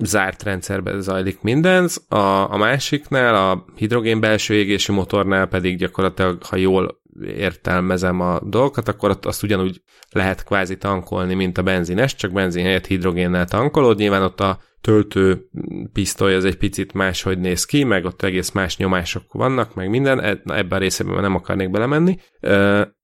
zárt 0.04 0.44
rendszerben 0.44 1.02
zajlik 1.02 1.42
minden, 1.42 1.90
a, 2.08 2.54
a 2.54 2.58
másiknál, 2.58 3.36
a 3.36 3.66
hidrogén 3.76 4.20
belső 4.20 4.54
égési 4.54 4.92
motornál 4.92 5.48
pedig 5.48 5.78
gyakorlatilag, 5.78 6.44
ha 6.44 6.56
jól 6.56 7.02
értelmezem 7.24 8.20
a 8.20 8.40
dolgokat, 8.44 8.88
akkor 8.88 9.10
ott 9.10 9.26
azt 9.26 9.44
ugyanúgy 9.44 9.82
lehet 10.10 10.44
kvázi 10.44 10.78
tankolni, 10.78 11.34
mint 11.34 11.58
a 11.58 11.64
benzines, 11.64 12.16
csak 12.16 12.32
benzin 12.32 12.64
helyett 12.64 12.86
hidrogénnel 12.86 13.46
tankolod. 13.46 13.98
Nyilván 13.98 14.24
ott 14.24 14.40
a 14.40 14.60
töltő 14.82 15.50
pisztoly 15.94 16.36
az 16.36 16.46
egy 16.46 16.58
picit 16.58 16.94
máshogy 16.94 17.40
néz 17.40 17.66
ki, 17.66 17.84
meg 17.84 18.06
ott 18.06 18.22
egész 18.22 18.52
más 18.52 18.78
nyomások 18.78 19.34
vannak, 19.34 19.76
meg 19.76 19.90
minden, 19.90 20.20
e, 20.20 20.42
ebben 20.46 20.72
a 20.72 20.78
részében 20.78 21.22
nem 21.22 21.36
akarnék 21.36 21.70
belemenni. 21.70 22.18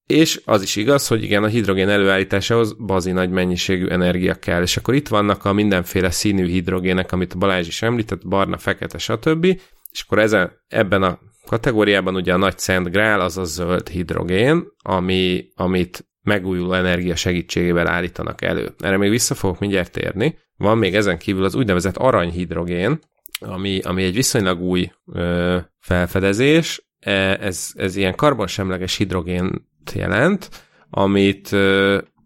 És 0.08 0.42
az 0.46 0.62
is 0.62 0.76
igaz, 0.76 1.08
hogy 1.08 1.24
igen, 1.24 1.44
a 1.44 1.48
hidrogén 1.48 1.90
előállításához 1.90 2.74
bazi 2.74 3.12
nagy 3.12 3.30
mennyiségű 3.30 3.88
energia 3.88 4.34
kell, 4.34 4.62
és 4.62 4.78
akkor 4.78 4.94
itt 4.94 5.08
vannak 5.08 5.46
a 5.46 5.54
mindenféle 5.54 6.10
színű 6.10 6.48
hidrogének, 6.48 7.12
amit 7.12 7.38
Balázs 7.38 7.68
is 7.68 7.82
említett, 7.82 8.28
barna, 8.28 8.58
fekete, 8.58 8.98
stb. 8.98 9.46
És 9.92 10.02
akkor 10.02 10.20
ezen, 10.20 10.52
ebben 10.68 11.04
a 11.04 11.20
kategóriában 11.46 12.16
ugye 12.16 12.34
a 12.34 12.38
nagy 12.38 12.58
Szent 12.58 12.92
Grál 12.92 13.22
az 13.22 13.38
a 13.38 13.44
zöld 13.44 13.90
hidrogén, 13.90 14.64
ami, 14.84 15.48
amit 15.56 16.08
megújuló 16.22 16.74
energia 16.74 17.16
segítségével 17.16 17.88
állítanak 17.88 18.42
elő. 18.42 18.74
Erre 18.80 18.98
még 18.98 19.10
vissza 19.10 19.36
fogok 19.36 19.60
mindjárt 19.60 19.92
térni. 19.92 20.38
Van 20.58 20.78
még 20.78 20.96
ezen 20.96 21.18
kívül 21.18 21.44
az 21.44 21.56
úgynevezett 21.56 21.98
aranyhidrogén, 21.98 23.00
ami, 23.40 23.80
ami 23.80 24.04
egy 24.04 24.16
viszonylag 24.16 24.62
új 24.62 24.92
ö, 25.14 25.58
felfedezés. 25.80 26.88
E, 27.00 27.12
ez, 27.42 27.72
ez 27.74 27.96
ilyen 27.96 28.16
karbonsemleges 28.16 28.98
hidrogént 28.98 29.62
jelent, 29.94 30.50
amit 30.90 31.52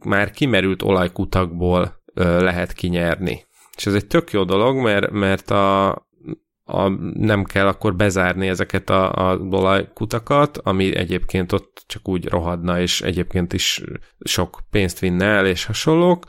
már 0.06 0.32
kimerült 0.32 0.82
olajkutakból 0.82 2.02
lehet 2.14 2.74
kinyerni. 2.74 3.48
És 3.78 3.86
ez 3.86 3.94
egy 3.94 4.08
tök 4.08 4.32
jó 4.32 4.44
dolog, 4.44 4.78
mert, 4.78 5.12
mert 5.12 5.52
a, 5.52 5.90
a, 6.64 6.90
nem 7.14 7.44
kell 7.44 7.68
akkor 7.68 7.96
bezárni 7.96 8.48
ezeket 8.48 8.90
a, 8.90 9.30
a 9.30 9.38
olajkutakat, 9.38 10.58
ami 10.58 10.96
egyébként 10.96 11.52
ott 11.52 11.84
csak 11.88 12.08
úgy 12.08 12.28
rohadna, 12.28 12.80
és 12.80 13.02
egyébként 13.02 13.54
is 13.54 13.84
sok 14.20 14.60
pénzt 14.70 15.00
vinne 15.00 15.26
el, 15.26 15.46
és 15.46 15.66
hasonlók. 15.66 16.26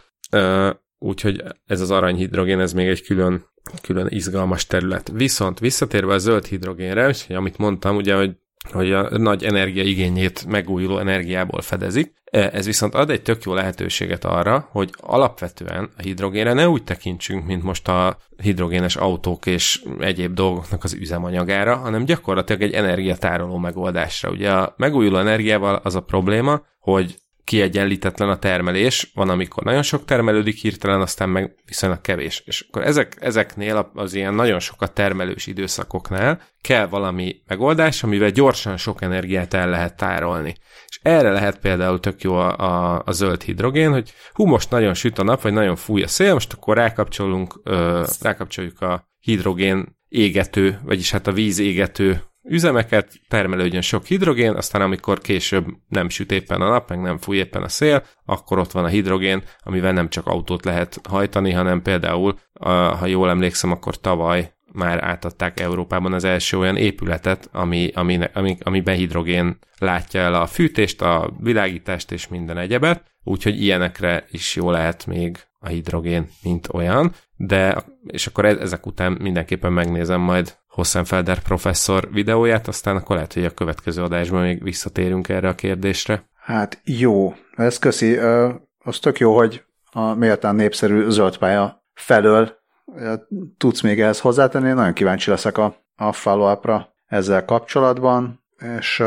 Úgyhogy 0.99 1.43
ez 1.67 1.81
az 1.81 1.91
aranyhidrogén, 1.91 2.61
ez 2.61 2.73
még 2.73 2.89
egy 2.89 3.03
külön, 3.03 3.45
külön 3.83 4.07
izgalmas 4.09 4.67
terület. 4.67 5.11
Viszont 5.15 5.59
visszatérve 5.59 6.15
a 6.15 6.19
zöld 6.19 6.47
hidrogénre, 6.47 7.15
amit 7.29 7.59
mondtam, 7.59 7.97
ugye, 7.97 8.15
hogy 8.17 8.37
hogy 8.71 8.93
a 8.93 9.19
nagy 9.19 9.45
energiaigényét 9.45 10.47
megújuló 10.49 10.99
energiából 10.99 11.61
fedezik. 11.61 12.13
E, 12.25 12.51
ez 12.53 12.67
viszont 12.67 12.95
ad 12.95 13.11
egy 13.11 13.23
tök 13.23 13.43
jó 13.43 13.55
lehetőséget 13.55 14.25
arra, 14.25 14.69
hogy 14.71 14.91
alapvetően 14.97 15.91
a 15.97 16.03
hidrogénre 16.03 16.53
ne 16.53 16.69
úgy 16.69 16.85
tekintsünk, 16.85 17.47
mint 17.47 17.63
most 17.63 17.89
a 17.89 18.17
hidrogénes 18.43 18.97
autók 18.97 19.47
és 19.47 19.83
egyéb 19.99 20.35
dolgoknak 20.35 20.85
az 20.85 20.93
üzemanyagára, 20.93 21.77
hanem 21.77 22.05
gyakorlatilag 22.05 22.63
egy 22.63 22.73
energiatároló 22.73 23.57
megoldásra. 23.59 24.31
Ugye 24.31 24.53
a 24.53 24.75
megújuló 24.77 25.19
energiával 25.19 25.75
az 25.75 25.95
a 25.95 26.01
probléma, 26.01 26.63
hogy 26.79 27.17
kiegyenlítetlen 27.51 28.29
a 28.29 28.39
termelés, 28.39 29.11
van, 29.15 29.29
amikor 29.29 29.65
nagyon 29.65 29.83
sok 29.83 30.05
termelődik 30.05 30.57
hirtelen, 30.57 31.01
aztán 31.01 31.29
meg 31.29 31.55
viszonylag 31.65 32.01
kevés. 32.01 32.43
És 32.47 32.67
akkor 32.69 32.87
ezek, 32.87 33.17
ezeknél 33.21 33.91
az 33.95 34.15
ilyen 34.15 34.35
nagyon 34.35 34.59
sokat 34.59 34.93
termelős 34.93 35.47
időszakoknál 35.47 36.41
kell 36.61 36.87
valami 36.87 37.43
megoldás, 37.47 38.03
amivel 38.03 38.31
gyorsan 38.31 38.77
sok 38.77 39.03
energiát 39.03 39.55
el 39.55 39.69
lehet 39.69 39.97
tárolni. 39.97 40.55
És 40.87 41.01
erre 41.03 41.31
lehet 41.31 41.59
például 41.59 42.01
tök 42.01 42.23
jó 42.23 42.35
a, 42.35 42.57
a, 42.57 43.03
a 43.05 43.13
zöld 43.13 43.43
hidrogén, 43.43 43.93
hogy 43.93 44.13
hú, 44.33 44.45
most 44.47 44.71
nagyon 44.71 44.95
süt 44.95 45.19
a 45.19 45.23
nap, 45.23 45.43
vagy 45.43 45.53
nagyon 45.53 45.77
fúj 45.77 46.03
a 46.03 46.09
szél, 46.09 46.33
most 46.33 46.53
akkor 46.53 46.77
rákapcsolunk, 46.77 47.61
ö, 47.65 48.05
rákapcsoljuk 48.21 48.81
a 48.81 49.09
hidrogén 49.19 49.99
égető, 50.09 50.81
vagyis 50.85 51.11
hát 51.11 51.27
a 51.27 51.33
víz 51.33 51.59
égető 51.59 52.23
üzemeket, 52.45 53.21
termelődjön 53.29 53.83
sok 53.83 54.05
hidrogén, 54.05 54.55
aztán 54.55 54.83
amikor 54.83 55.19
később 55.19 55.67
nem 55.89 56.09
süt 56.09 56.33
éppen 56.33 56.61
a 56.61 56.69
nap, 56.69 56.89
meg 56.89 57.01
nem 57.01 57.19
fúj 57.19 57.37
éppen 57.37 57.63
a 57.63 57.69
szél, 57.69 58.03
akkor 58.25 58.59
ott 58.59 58.73
van 58.73 58.85
a 58.85 58.89
hidrogén, 58.89 59.43
amivel 59.63 59.93
nem 59.93 60.09
csak 60.09 60.27
autót 60.27 60.65
lehet 60.65 61.01
hajtani, 61.09 61.53
hanem 61.53 61.83
például, 61.83 62.39
ha 62.99 63.07
jól 63.07 63.31
emlékszem, 63.31 63.71
akkor 63.71 64.01
tavaly 64.01 64.53
már 64.73 65.05
átadták 65.05 65.61
Európában 65.61 66.13
az 66.13 66.25
első 66.25 66.59
olyan 66.59 66.77
épületet, 66.77 67.49
ami, 67.53 67.91
ami, 67.95 68.19
ami, 68.33 68.57
amiben 68.63 68.97
hidrogén 68.97 69.59
látja 69.79 70.21
el 70.21 70.35
a 70.35 70.47
fűtést, 70.47 71.03
a 71.03 71.33
világítást 71.39 72.13
és 72.13 72.29
minden 72.29 72.59
egyebet, 72.59 73.11
úgyhogy 73.23 73.63
ilyenekre 73.63 74.25
is 74.31 74.57
jó 74.57 74.71
lehet 74.71 75.07
még 75.07 75.39
a 75.59 75.69
hidrogén, 75.69 76.29
mint 76.43 76.69
olyan, 76.73 77.15
de 77.37 77.85
és 78.07 78.27
akkor 78.27 78.45
e, 78.45 78.49
ezek 78.49 78.87
után 78.87 79.13
mindenképpen 79.13 79.73
megnézem 79.73 80.21
majd 80.21 80.57
Hossenfelder 80.81 81.43
professzor 81.43 82.09
videóját, 82.13 82.69
aztán 82.69 82.97
akkor 82.97 83.15
lehet, 83.17 83.33
hogy 83.33 83.45
a 83.45 83.51
következő 83.51 84.03
adásban 84.03 84.43
még 84.43 84.63
visszatérünk 84.63 85.29
erre 85.29 85.49
a 85.49 85.55
kérdésre. 85.55 86.29
Hát 86.35 86.81
jó, 86.85 87.35
ez 87.57 87.79
köszi. 87.79 88.17
Az 88.79 88.99
tök 88.99 89.19
jó, 89.19 89.37
hogy 89.37 89.65
a 89.93 90.15
méltán 90.15 90.55
népszerű 90.55 91.09
zöldpálya 91.09 91.85
felől 91.95 92.59
tudsz 93.57 93.81
még 93.81 94.01
ehhez 94.01 94.21
hozzátenni. 94.21 94.73
Nagyon 94.73 94.93
kíváncsi 94.93 95.31
leszek 95.31 95.59
a, 95.59 95.77
a 95.97 96.13
follow 96.13 96.81
ezzel 97.07 97.45
kapcsolatban, 97.45 98.45
és, 98.79 99.03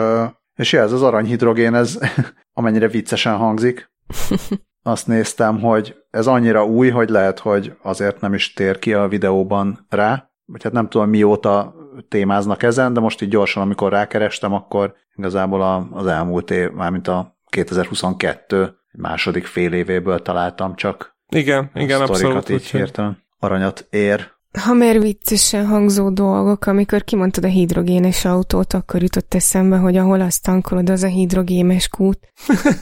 és 0.56 0.74
ez 0.74 0.92
az 0.92 1.02
aranyhidrogén, 1.02 1.76
ez 1.76 2.00
amennyire 2.60 2.88
viccesen 2.88 3.36
hangzik, 3.36 3.92
azt 4.84 5.08
néztem, 5.08 5.60
hogy 5.60 5.96
ez 6.10 6.28
annyira 6.28 6.66
új, 6.66 6.90
hogy 6.90 7.10
lehet, 7.10 7.40
hogy 7.40 7.78
azért 7.82 8.22
nem 8.22 8.34
is 8.34 8.54
tér 8.54 8.80
ki 8.80 8.94
a 8.94 9.08
videóban 9.08 9.86
rá, 9.90 10.33
vagy 10.54 10.64
hát 10.64 10.72
nem 10.72 10.90
tudom 10.90 11.10
mióta 11.10 11.76
témáznak 12.08 12.64
ezen, 12.64 12.94
de 12.94 13.00
most 13.00 13.22
így 13.22 13.30
gyorsan, 13.30 13.64
amikor 13.64 13.92
rákerestem, 13.92 14.54
akkor 14.54 14.96
igazából 15.16 15.90
az 15.92 16.06
elmúlt 16.06 16.52
év, 16.52 16.72
mármint 16.72 17.08
a 17.08 17.38
2022 17.46 18.78
második 18.92 19.46
fél 19.46 19.74
évéből 19.74 20.22
találtam 20.22 20.76
csak. 20.76 21.18
Igen, 21.30 21.70
igen, 21.74 22.02
abszolút. 22.02 22.50
így 22.50 22.66
hirtelen 22.66 23.24
aranyat 23.40 23.88
ér. 23.90 24.32
Ha 24.60 24.74
már 24.74 25.00
viccesen 25.00 25.66
hangzó 25.66 26.10
dolgok, 26.10 26.66
amikor 26.66 27.04
kimondtad 27.04 27.44
a 27.44 27.48
hidrogénes 27.48 28.26
autót, 28.26 28.74
akkor 28.74 29.02
jutott 29.02 29.34
eszembe, 29.34 29.78
hogy 29.78 29.98
ahol 29.98 30.22
azt 30.22 30.44
tankolod, 30.44 30.90
az 30.90 31.04
a 31.04 31.08
hidrogémes 31.08 31.88
kút. 31.88 32.34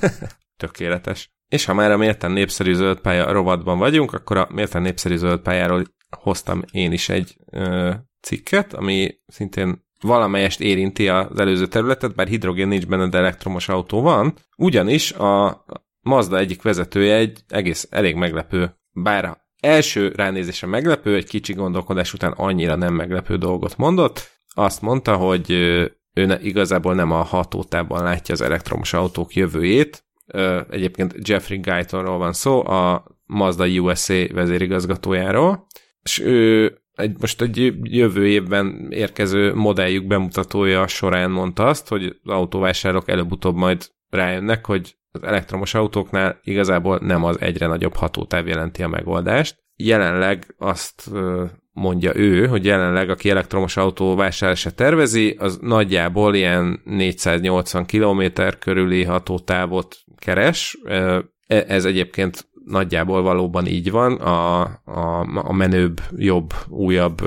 Tökéletes. 0.57 1.31
És 1.47 1.65
ha 1.65 1.73
már 1.73 1.91
a 1.91 1.97
méltán 1.97 2.31
népszerű 2.31 2.73
zöldpálya 2.73 3.31
rovatban 3.31 3.77
vagyunk, 3.77 4.13
akkor 4.13 4.38
a 4.38 4.47
méltán 4.49 4.81
népszerű 4.81 5.15
zöldpályáról 5.15 5.84
hoztam 6.17 6.63
én 6.71 6.91
is 6.91 7.10
egy 7.10 7.38
ö, 7.52 7.91
cikket, 8.21 8.74
ami 8.74 9.15
szintén 9.28 9.89
valamelyest 10.02 10.60
érinti 10.60 11.08
az 11.10 11.39
előző 11.39 11.67
területet, 11.67 12.15
bár 12.15 12.28
hidrogén 12.28 12.67
nincs 12.67 12.88
benne, 12.88 13.08
de 13.08 13.17
elektromos 13.17 13.69
autó 13.69 14.02
van. 14.02 14.34
Ugyanis 14.58 15.12
a 15.12 15.65
Mazda 16.02 16.38
egyik 16.38 16.62
vezetője 16.62 17.15
egy 17.15 17.39
egész 17.47 17.88
elég 17.89 18.15
meglepő, 18.15 18.76
bár 18.91 19.38
első 19.60 20.12
ránézése 20.15 20.65
meglepő, 20.65 21.15
egy 21.15 21.28
kicsi 21.28 21.54
gondolkodás 21.54 22.13
után 22.13 22.32
annyira 22.32 22.76
nem 22.76 22.93
meglepő 22.93 23.38
dolgot 23.38 23.78
mondott. 23.78 24.39
Azt 24.54 24.82
mondta, 24.82 25.15
hogy 25.15 25.52
ő 26.13 26.26
ne, 26.26 26.39
igazából 26.39 26.95
nem 26.95 27.12
a 27.12 27.24
hatótában 27.24 28.04
látja 28.04 28.34
az 28.34 28.41
elektromos 28.41 28.93
autók 28.93 29.34
jövőjét. 29.34 30.04
Egyébként 30.69 31.28
Jeffrey 31.28 31.60
Guytonról 31.60 32.17
van 32.17 32.34
szó, 32.34 32.67
a 32.67 33.06
Mazda 33.26 33.65
USA 33.65 34.28
vezérigazgatójáról, 34.34 35.67
és 36.03 36.19
ő 36.19 36.75
egy, 36.95 37.15
most 37.19 37.41
egy 37.41 37.73
jövő 37.83 38.27
évben 38.27 38.87
érkező 38.89 39.53
modelljük 39.53 40.07
bemutatója 40.07 40.87
során 40.87 41.31
mondta 41.31 41.67
azt, 41.67 41.87
hogy 41.87 42.03
az 42.03 42.33
autóvásárlók 42.33 43.09
előbb-utóbb 43.09 43.55
majd 43.55 43.87
rájönnek, 44.09 44.65
hogy 44.65 44.95
az 45.11 45.23
elektromos 45.23 45.73
autóknál 45.73 46.39
igazából 46.43 46.99
nem 47.01 47.23
az 47.23 47.41
egyre 47.41 47.67
nagyobb 47.67 47.95
hatótáv 47.95 48.47
jelenti 48.47 48.83
a 48.83 48.87
megoldást. 48.87 49.57
Jelenleg 49.75 50.55
azt 50.57 51.11
mondja 51.73 52.15
ő, 52.15 52.47
hogy 52.47 52.65
jelenleg 52.65 53.09
aki 53.09 53.29
elektromos 53.29 53.77
autó 53.77 54.15
vásárlása 54.15 54.71
tervezi, 54.71 55.35
az 55.39 55.57
nagyjából 55.61 56.35
ilyen 56.35 56.81
480 56.83 57.85
km 57.85 58.23
körüli 58.59 59.03
hatótávot 59.03 59.97
keres. 60.17 60.77
E, 60.83 61.23
ez 61.47 61.85
egyébként 61.85 62.49
nagyjából 62.65 63.21
valóban 63.21 63.65
így 63.65 63.91
van, 63.91 64.13
a, 64.13 64.62
a, 64.86 65.19
a 65.36 65.54
menőbb, 65.54 66.02
jobb, 66.15 66.54
újabb 66.67 67.21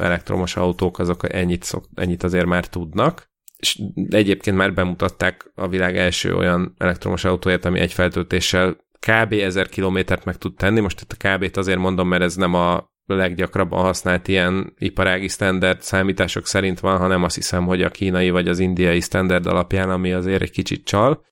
elektromos 0.00 0.56
autók 0.56 0.98
azok 0.98 1.32
ennyit, 1.32 1.62
szok, 1.62 1.84
ennyit 1.94 2.22
azért 2.22 2.46
már 2.46 2.66
tudnak, 2.66 3.28
és 3.56 3.80
egyébként 4.10 4.56
már 4.56 4.74
bemutatták 4.74 5.52
a 5.54 5.68
világ 5.68 5.96
első 5.96 6.34
olyan 6.34 6.74
elektromos 6.78 7.24
autóját, 7.24 7.64
ami 7.64 7.80
egy 7.80 7.92
feltöltéssel 7.92 8.76
kb. 8.98 9.32
1000 9.32 9.68
kilométert 9.68 10.24
meg 10.24 10.36
tud 10.36 10.54
tenni. 10.54 10.80
Most 10.80 11.00
itt 11.00 11.16
a 11.18 11.28
kb-t 11.28 11.56
azért 11.56 11.78
mondom, 11.78 12.08
mert 12.08 12.22
ez 12.22 12.34
nem 12.34 12.54
a 12.54 12.90
leggyakrabban 13.06 13.82
használt 13.82 14.28
ilyen 14.28 14.74
iparági 14.78 15.28
standard 15.28 15.82
számítások 15.82 16.46
szerint 16.46 16.80
van, 16.80 16.98
hanem 16.98 17.22
azt 17.22 17.34
hiszem, 17.34 17.64
hogy 17.64 17.82
a 17.82 17.90
kínai 17.90 18.30
vagy 18.30 18.48
az 18.48 18.58
indiai 18.58 19.00
standard 19.00 19.46
alapján, 19.46 19.90
ami 19.90 20.12
azért 20.12 20.42
egy 20.42 20.50
kicsit 20.50 20.84
csal. 20.84 21.24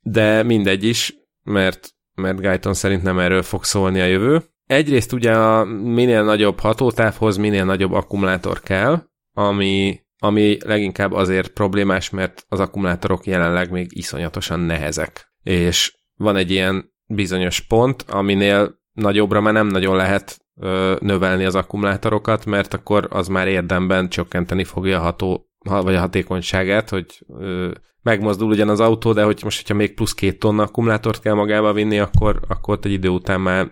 De 0.00 0.42
mindegy 0.42 0.84
is, 0.84 1.14
mert, 1.42 1.94
mert 2.20 2.40
Guyton 2.40 2.74
szerint 2.74 3.02
nem 3.02 3.18
erről 3.18 3.42
fog 3.42 3.64
szólni 3.64 4.00
a 4.00 4.04
jövő. 4.04 4.42
Egyrészt 4.66 5.12
ugye 5.12 5.32
a 5.32 5.64
minél 5.64 6.22
nagyobb 6.22 6.60
hatótávhoz 6.60 7.36
minél 7.36 7.64
nagyobb 7.64 7.92
akkumulátor 7.92 8.60
kell, 8.60 9.02
ami 9.32 10.00
ami 10.22 10.58
leginkább 10.64 11.12
azért 11.12 11.48
problémás, 11.48 12.10
mert 12.10 12.44
az 12.48 12.60
akkumulátorok 12.60 13.26
jelenleg 13.26 13.70
még 13.70 13.96
iszonyatosan 13.96 14.60
nehezek. 14.60 15.32
És 15.42 15.94
van 16.14 16.36
egy 16.36 16.50
ilyen 16.50 16.92
bizonyos 17.06 17.60
pont, 17.60 18.02
aminél 18.02 18.80
nagyobbra 18.92 19.40
már 19.40 19.52
nem 19.52 19.66
nagyon 19.66 19.96
lehet 19.96 20.38
ö, 20.60 20.96
növelni 21.00 21.44
az 21.44 21.54
akkumulátorokat, 21.54 22.44
mert 22.44 22.74
akkor 22.74 23.06
az 23.10 23.28
már 23.28 23.48
érdemben 23.48 24.08
csökkenteni 24.08 24.64
fogja 24.64 24.98
a 24.98 25.02
ható, 25.02 25.50
vagy 25.64 25.94
a 25.94 26.00
hatékonyságát, 26.00 26.88
hogy 26.88 27.24
ö, 27.38 27.70
megmozdul 28.02 28.50
ugyan 28.50 28.68
az 28.68 28.80
autó, 28.80 29.12
de 29.12 29.22
hogy 29.22 29.40
most, 29.44 29.60
hogyha 29.60 29.74
még 29.74 29.94
plusz 29.94 30.14
két 30.14 30.38
tonna 30.38 30.62
akkumulátort 30.62 31.20
kell 31.20 31.34
magába 31.34 31.72
vinni, 31.72 31.98
akkor, 31.98 32.40
akkor 32.48 32.78
egy 32.82 32.92
idő 32.92 33.08
után 33.08 33.40
már 33.40 33.70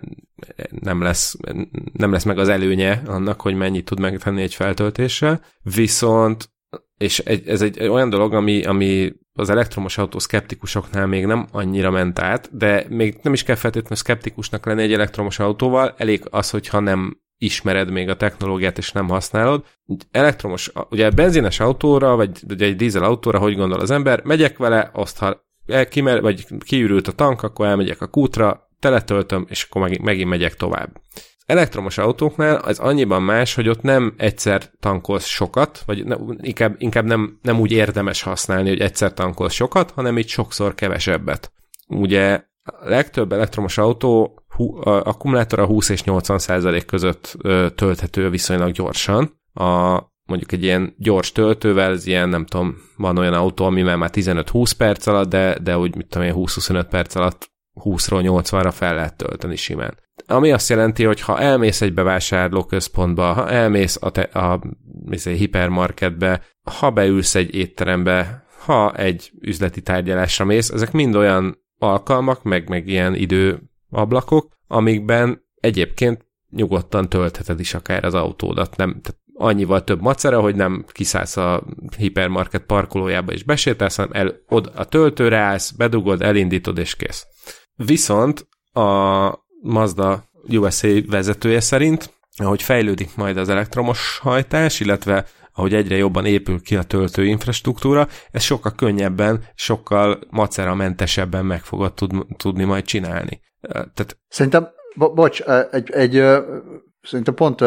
nem 0.81 1.03
lesz, 1.03 1.37
nem 1.93 2.13
lesz 2.13 2.25
meg 2.25 2.39
az 2.39 2.49
előnye 2.49 3.03
annak, 3.07 3.41
hogy 3.41 3.55
mennyit 3.55 3.85
tud 3.85 4.01
megtenni 4.01 4.43
egy 4.43 4.55
feltöltéssel. 4.55 5.41
Viszont, 5.63 6.51
és 6.97 7.19
egy, 7.19 7.49
ez 7.49 7.63
egy 7.63 7.89
olyan 7.89 8.11
dolog, 8.11 8.35
ami, 8.35 8.65
ami 8.65 9.13
az 9.33 9.51
elektromos 9.51 9.99
autó 9.99 10.19
szkeptikusoknál 10.19 11.07
még 11.07 11.27
nem 11.27 11.47
annyira 11.53 11.91
ment 11.91 12.19
át, 12.19 12.57
de 12.57 12.85
még 12.89 13.19
nem 13.23 13.33
is 13.33 13.43
kell 13.43 13.57
feltétlenül 13.57 13.97
szkeptikusnak 13.97 14.67
lenni 14.67 14.83
egy 14.83 14.93
elektromos 14.93 15.39
autóval, 15.39 15.95
elég 15.97 16.23
az, 16.31 16.51
hogyha 16.51 16.81
nem 16.81 17.21
ismered 17.39 17.91
még 17.91 18.09
a 18.09 18.17
technológiát 18.17 18.79
és 18.79 18.93
nem 18.93 19.09
használod. 19.09 19.65
Elektromos, 20.11 20.73
ugye 20.91 21.11
benzines 21.11 21.61
autóra, 21.61 22.17
vagy 22.17 22.43
ugye 22.49 22.67
egy 22.67 22.77
dízel 22.77 23.05
autóra, 23.05 23.39
hogy 23.39 23.57
gondol 23.57 23.81
az 23.81 23.91
ember, 23.91 24.23
megyek 24.25 24.59
vele, 24.59 24.91
azt 24.93 25.19
ha 25.19 25.47
kimer, 25.89 26.21
vagy 26.21 26.47
kiürült 26.65 27.09
a 27.09 27.13
tank, 27.13 27.43
akkor 27.43 27.67
elmegyek 27.67 28.01
a 28.01 28.07
kútra, 28.07 28.69
teletöltöm, 28.79 29.47
és 29.49 29.63
akkor 29.63 29.83
megint, 29.83 30.03
megint 30.03 30.29
megyek 30.29 30.55
tovább. 30.55 31.01
Elektromos 31.47 31.99
autóknál 31.99 32.57
az 32.57 32.79
annyiban 32.79 33.23
más, 33.23 33.55
hogy 33.55 33.69
ott 33.69 33.83
nem 33.83 34.15
egyszer 34.17 34.71
tankolsz 34.81 35.27
sokat, 35.27 35.83
vagy 35.87 36.05
ne, 36.05 36.17
inkább, 36.41 36.75
inkább 36.79 37.05
nem, 37.05 37.39
nem 37.43 37.61
úgy 37.61 37.73
érdemes 37.73 38.23
használni, 38.23 38.69
hogy 38.69 38.81
egyszer 38.81 39.15
tankolsz 39.15 39.53
sokat, 39.53 39.91
hanem 39.91 40.19
így 40.19 40.29
sokszor 40.29 40.75
kevesebbet. 40.75 41.53
Ugye 41.87 42.43
a 42.63 42.89
legtöbb 42.89 43.33
elektromos 43.33 43.79
autó 43.79 44.38
akkumulátora 44.83 45.67
20 45.67 45.89
és 45.89 46.05
80 46.05 46.39
százalék 46.39 46.85
között 46.85 47.37
tölthető 47.75 48.31
viszonylag 48.31 48.73
gyorsan. 48.73 49.41
A, 49.55 50.01
mondjuk 50.25 50.53
egy 50.53 50.63
ilyen 50.63 50.95
gyors 50.99 51.33
töltővel, 51.33 51.91
ez 51.91 52.07
ilyen, 52.07 52.29
nem 52.29 52.47
tudom, 52.47 52.77
van 52.97 53.19
olyan 53.19 53.35
autó, 53.35 53.65
ami 53.65 53.83
már 53.83 54.11
15-20 54.13 54.73
perc 54.77 55.07
alatt, 55.07 55.29
de, 55.29 55.59
de 55.59 55.79
úgy, 55.79 55.97
mit 55.97 56.07
tudom 56.07 56.27
én, 56.27 56.35
20-25 56.37 56.87
perc 56.91 57.15
alatt 57.15 57.51
20-ról 57.85 58.43
80-ra 58.51 58.71
fel 58.73 58.95
lehet 58.95 59.17
tölteni 59.17 59.57
simán. 59.57 59.99
Ami 60.27 60.53
azt 60.53 60.69
jelenti, 60.69 61.05
hogy 61.05 61.21
ha 61.21 61.41
elmész 61.41 61.81
egy 61.81 61.95
bevásárlóközpontba, 61.95 63.33
ha 63.33 63.51
elmész 63.51 63.99
a, 64.01 64.11
te, 64.11 64.23
a, 64.23 64.53
a 64.53 65.29
hipermarketbe, 65.29 66.43
ha 66.79 66.91
beülsz 66.91 67.35
egy 67.35 67.55
étterembe, 67.55 68.47
ha 68.65 68.95
egy 68.95 69.31
üzleti 69.41 69.83
tárgyalásra 69.83 70.45
mész, 70.45 70.71
ezek 70.71 70.93
mind 70.93 71.15
olyan 71.15 71.59
alkalmak, 71.79 72.43
meg, 72.43 72.69
meg 72.69 72.89
ilyen 72.89 73.15
időablakok, 73.91 74.57
amikben 74.67 75.45
egyébként 75.61 76.27
nyugodtan 76.51 77.09
töltheted 77.09 77.61
is 77.61 77.75
akár 77.75 78.05
az 78.05 78.15
autódat. 78.15 78.77
Nem, 78.77 79.01
tehát 79.01 79.21
annyival 79.35 79.85
több 79.85 80.01
macera, 80.01 80.41
hogy 80.41 80.55
nem 80.55 80.85
kiszállsz 80.93 81.37
a 81.37 81.65
hipermarket 81.97 82.63
parkolójába 82.63 83.33
és 83.33 83.43
besétálsz, 83.43 83.97
hanem 83.97 84.13
el, 84.13 84.35
od, 84.49 84.73
a 84.75 84.85
töltőre 84.85 85.39
állsz, 85.39 85.71
bedugod, 85.71 86.23
elindítod 86.23 86.79
és 86.79 86.97
kész. 86.97 87.27
Viszont 87.75 88.49
a 88.73 89.47
Mazda 89.63 90.25
USA 90.49 90.89
vezetője 91.07 91.61
szerint, 91.61 92.17
ahogy 92.37 92.63
fejlődik 92.63 93.17
majd 93.17 93.37
az 93.37 93.49
elektromos 93.49 94.19
hajtás, 94.19 94.81
illetve 94.81 95.27
ahogy 95.53 95.75
egyre 95.75 95.97
jobban 95.97 96.27
épül 96.27 96.61
ki 96.61 96.77
a 96.77 96.83
töltő 96.83 97.27
infrastruktúra, 97.27 98.09
ez 98.31 98.43
sokkal 98.43 98.73
könnyebben, 98.73 99.45
sokkal 99.55 100.19
maceramentesebben 100.31 101.47
meg 101.47 101.63
fogod 101.63 101.95
tud, 101.95 102.27
tudni 102.37 102.65
majd 102.65 102.85
csinálni. 102.85 103.41
Tehát... 103.61 104.19
Szerintem, 104.29 104.69
bo- 104.95 105.15
bocs, 105.15 105.43
egy, 105.71 105.91
egy, 105.91 106.13
szerintem 107.03 107.35
pont 107.35 107.65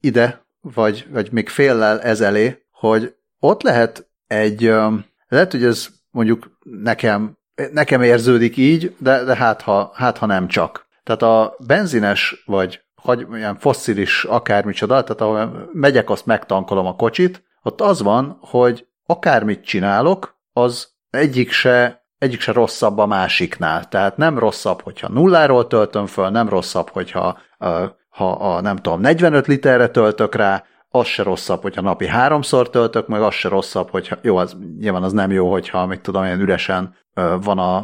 ide, 0.00 0.44
vagy, 0.60 1.06
vagy 1.10 1.32
még 1.32 1.48
féllel 1.48 2.00
ezelé, 2.00 2.62
hogy 2.70 3.14
ott 3.38 3.62
lehet 3.62 4.10
egy, 4.26 4.60
lehet, 5.28 5.50
hogy 5.50 5.64
ez 5.64 5.88
mondjuk 6.10 6.58
nekem, 6.62 7.38
nekem 7.72 8.02
érződik 8.02 8.56
így, 8.56 8.94
de, 8.98 9.24
de 9.24 9.36
hát, 9.36 9.62
ha, 9.62 9.90
hát 9.94 10.18
ha 10.18 10.26
nem 10.26 10.48
csak. 10.48 10.88
Tehát 11.02 11.22
a 11.22 11.56
benzines, 11.66 12.42
vagy 12.46 12.80
hogy 12.94 13.26
ilyen 13.32 13.56
fosszilis 13.56 14.24
akármicsoda, 14.24 15.02
tehát 15.02 15.20
ahol 15.20 15.70
megyek, 15.72 16.10
azt 16.10 16.26
megtankolom 16.26 16.86
a 16.86 16.96
kocsit, 16.96 17.44
ott 17.62 17.80
az 17.80 18.02
van, 18.02 18.38
hogy 18.40 18.86
akármit 19.06 19.64
csinálok, 19.64 20.38
az 20.52 20.88
egyik 21.10 21.50
se, 21.50 21.99
egyik 22.20 22.40
se 22.40 22.52
rosszabb 22.52 22.98
a 22.98 23.06
másiknál. 23.06 23.88
Tehát 23.88 24.16
nem 24.16 24.38
rosszabb, 24.38 24.82
hogyha 24.82 25.08
nulláról 25.08 25.66
töltöm 25.66 26.06
föl, 26.06 26.28
nem 26.28 26.48
rosszabb, 26.48 26.88
hogyha 26.88 27.38
ha 28.08 28.30
a, 28.30 28.60
nem 28.60 28.76
tudom, 28.76 29.00
45 29.00 29.46
literre 29.46 29.88
töltök 29.88 30.34
rá, 30.34 30.64
az 30.88 31.06
se 31.06 31.22
rosszabb, 31.22 31.62
hogyha 31.62 31.80
napi 31.80 32.06
háromszor 32.06 32.70
töltök, 32.70 33.06
meg 33.06 33.22
az 33.22 33.34
se 33.34 33.48
rosszabb, 33.48 33.90
hogyha, 33.90 34.16
jó, 34.22 34.36
az 34.36 34.56
nyilván 34.78 35.02
az 35.02 35.12
nem 35.12 35.30
jó, 35.30 35.50
hogyha, 35.50 35.86
mit 35.86 36.00
tudom, 36.00 36.24
ilyen 36.24 36.40
üresen 36.40 36.94
van 37.40 37.58
a, 37.58 37.76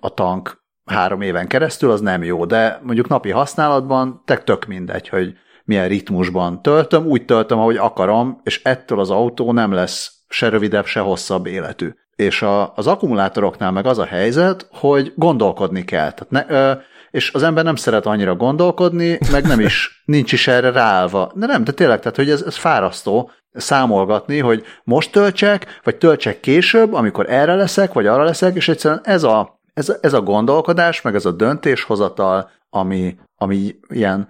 a 0.00 0.14
tank 0.14 0.62
három 0.84 1.20
éven 1.20 1.46
keresztül, 1.46 1.90
az 1.90 2.00
nem 2.00 2.22
jó, 2.22 2.44
de 2.44 2.80
mondjuk 2.82 3.08
napi 3.08 3.30
használatban 3.30 4.22
tek 4.24 4.44
tök 4.44 4.66
mindegy, 4.66 5.08
hogy 5.08 5.34
milyen 5.64 5.88
ritmusban 5.88 6.62
töltöm, 6.62 7.06
úgy 7.06 7.24
töltöm, 7.24 7.58
ahogy 7.58 7.76
akarom, 7.76 8.40
és 8.42 8.62
ettől 8.62 9.00
az 9.00 9.10
autó 9.10 9.52
nem 9.52 9.72
lesz 9.72 10.12
se 10.28 10.48
rövidebb, 10.48 10.86
se 10.86 11.00
hosszabb 11.00 11.46
életű. 11.46 11.94
És 12.18 12.42
a, 12.42 12.72
az 12.74 12.86
akkumulátoroknál 12.86 13.70
meg 13.70 13.86
az 13.86 13.98
a 13.98 14.04
helyzet, 14.04 14.68
hogy 14.72 15.12
gondolkodni 15.16 15.84
kell. 15.84 16.12
Tehát 16.12 16.30
ne, 16.30 16.44
ö, 16.48 16.72
és 17.10 17.32
az 17.32 17.42
ember 17.42 17.64
nem 17.64 17.76
szeret 17.76 18.06
annyira 18.06 18.36
gondolkodni, 18.36 19.18
meg 19.30 19.46
nem 19.46 19.60
is, 19.60 19.90
nincs 20.04 20.32
is 20.32 20.46
erre 20.46 20.70
ráállva. 20.70 21.32
De 21.34 21.46
nem, 21.46 21.64
de 21.64 21.72
tényleg, 21.72 21.98
tehát 22.00 22.16
hogy 22.16 22.30
ez, 22.30 22.42
ez 22.42 22.56
fárasztó 22.56 23.30
számolgatni, 23.52 24.38
hogy 24.38 24.64
most 24.84 25.12
töltsek, 25.12 25.80
vagy 25.84 25.96
töltsek 25.96 26.40
később, 26.40 26.92
amikor 26.92 27.30
erre 27.30 27.54
leszek, 27.54 27.92
vagy 27.92 28.06
arra 28.06 28.24
leszek, 28.24 28.56
és 28.56 28.68
egyszerűen 28.68 29.00
ez 29.04 29.22
a 29.22 29.56
ez, 29.78 29.96
ez 30.00 30.12
a 30.12 30.20
gondolkodás, 30.20 31.02
meg 31.02 31.14
ez 31.14 31.24
a 31.24 31.32
döntéshozatal, 31.32 32.50
ami, 32.70 33.16
ami 33.36 33.74
ilyen 33.88 34.28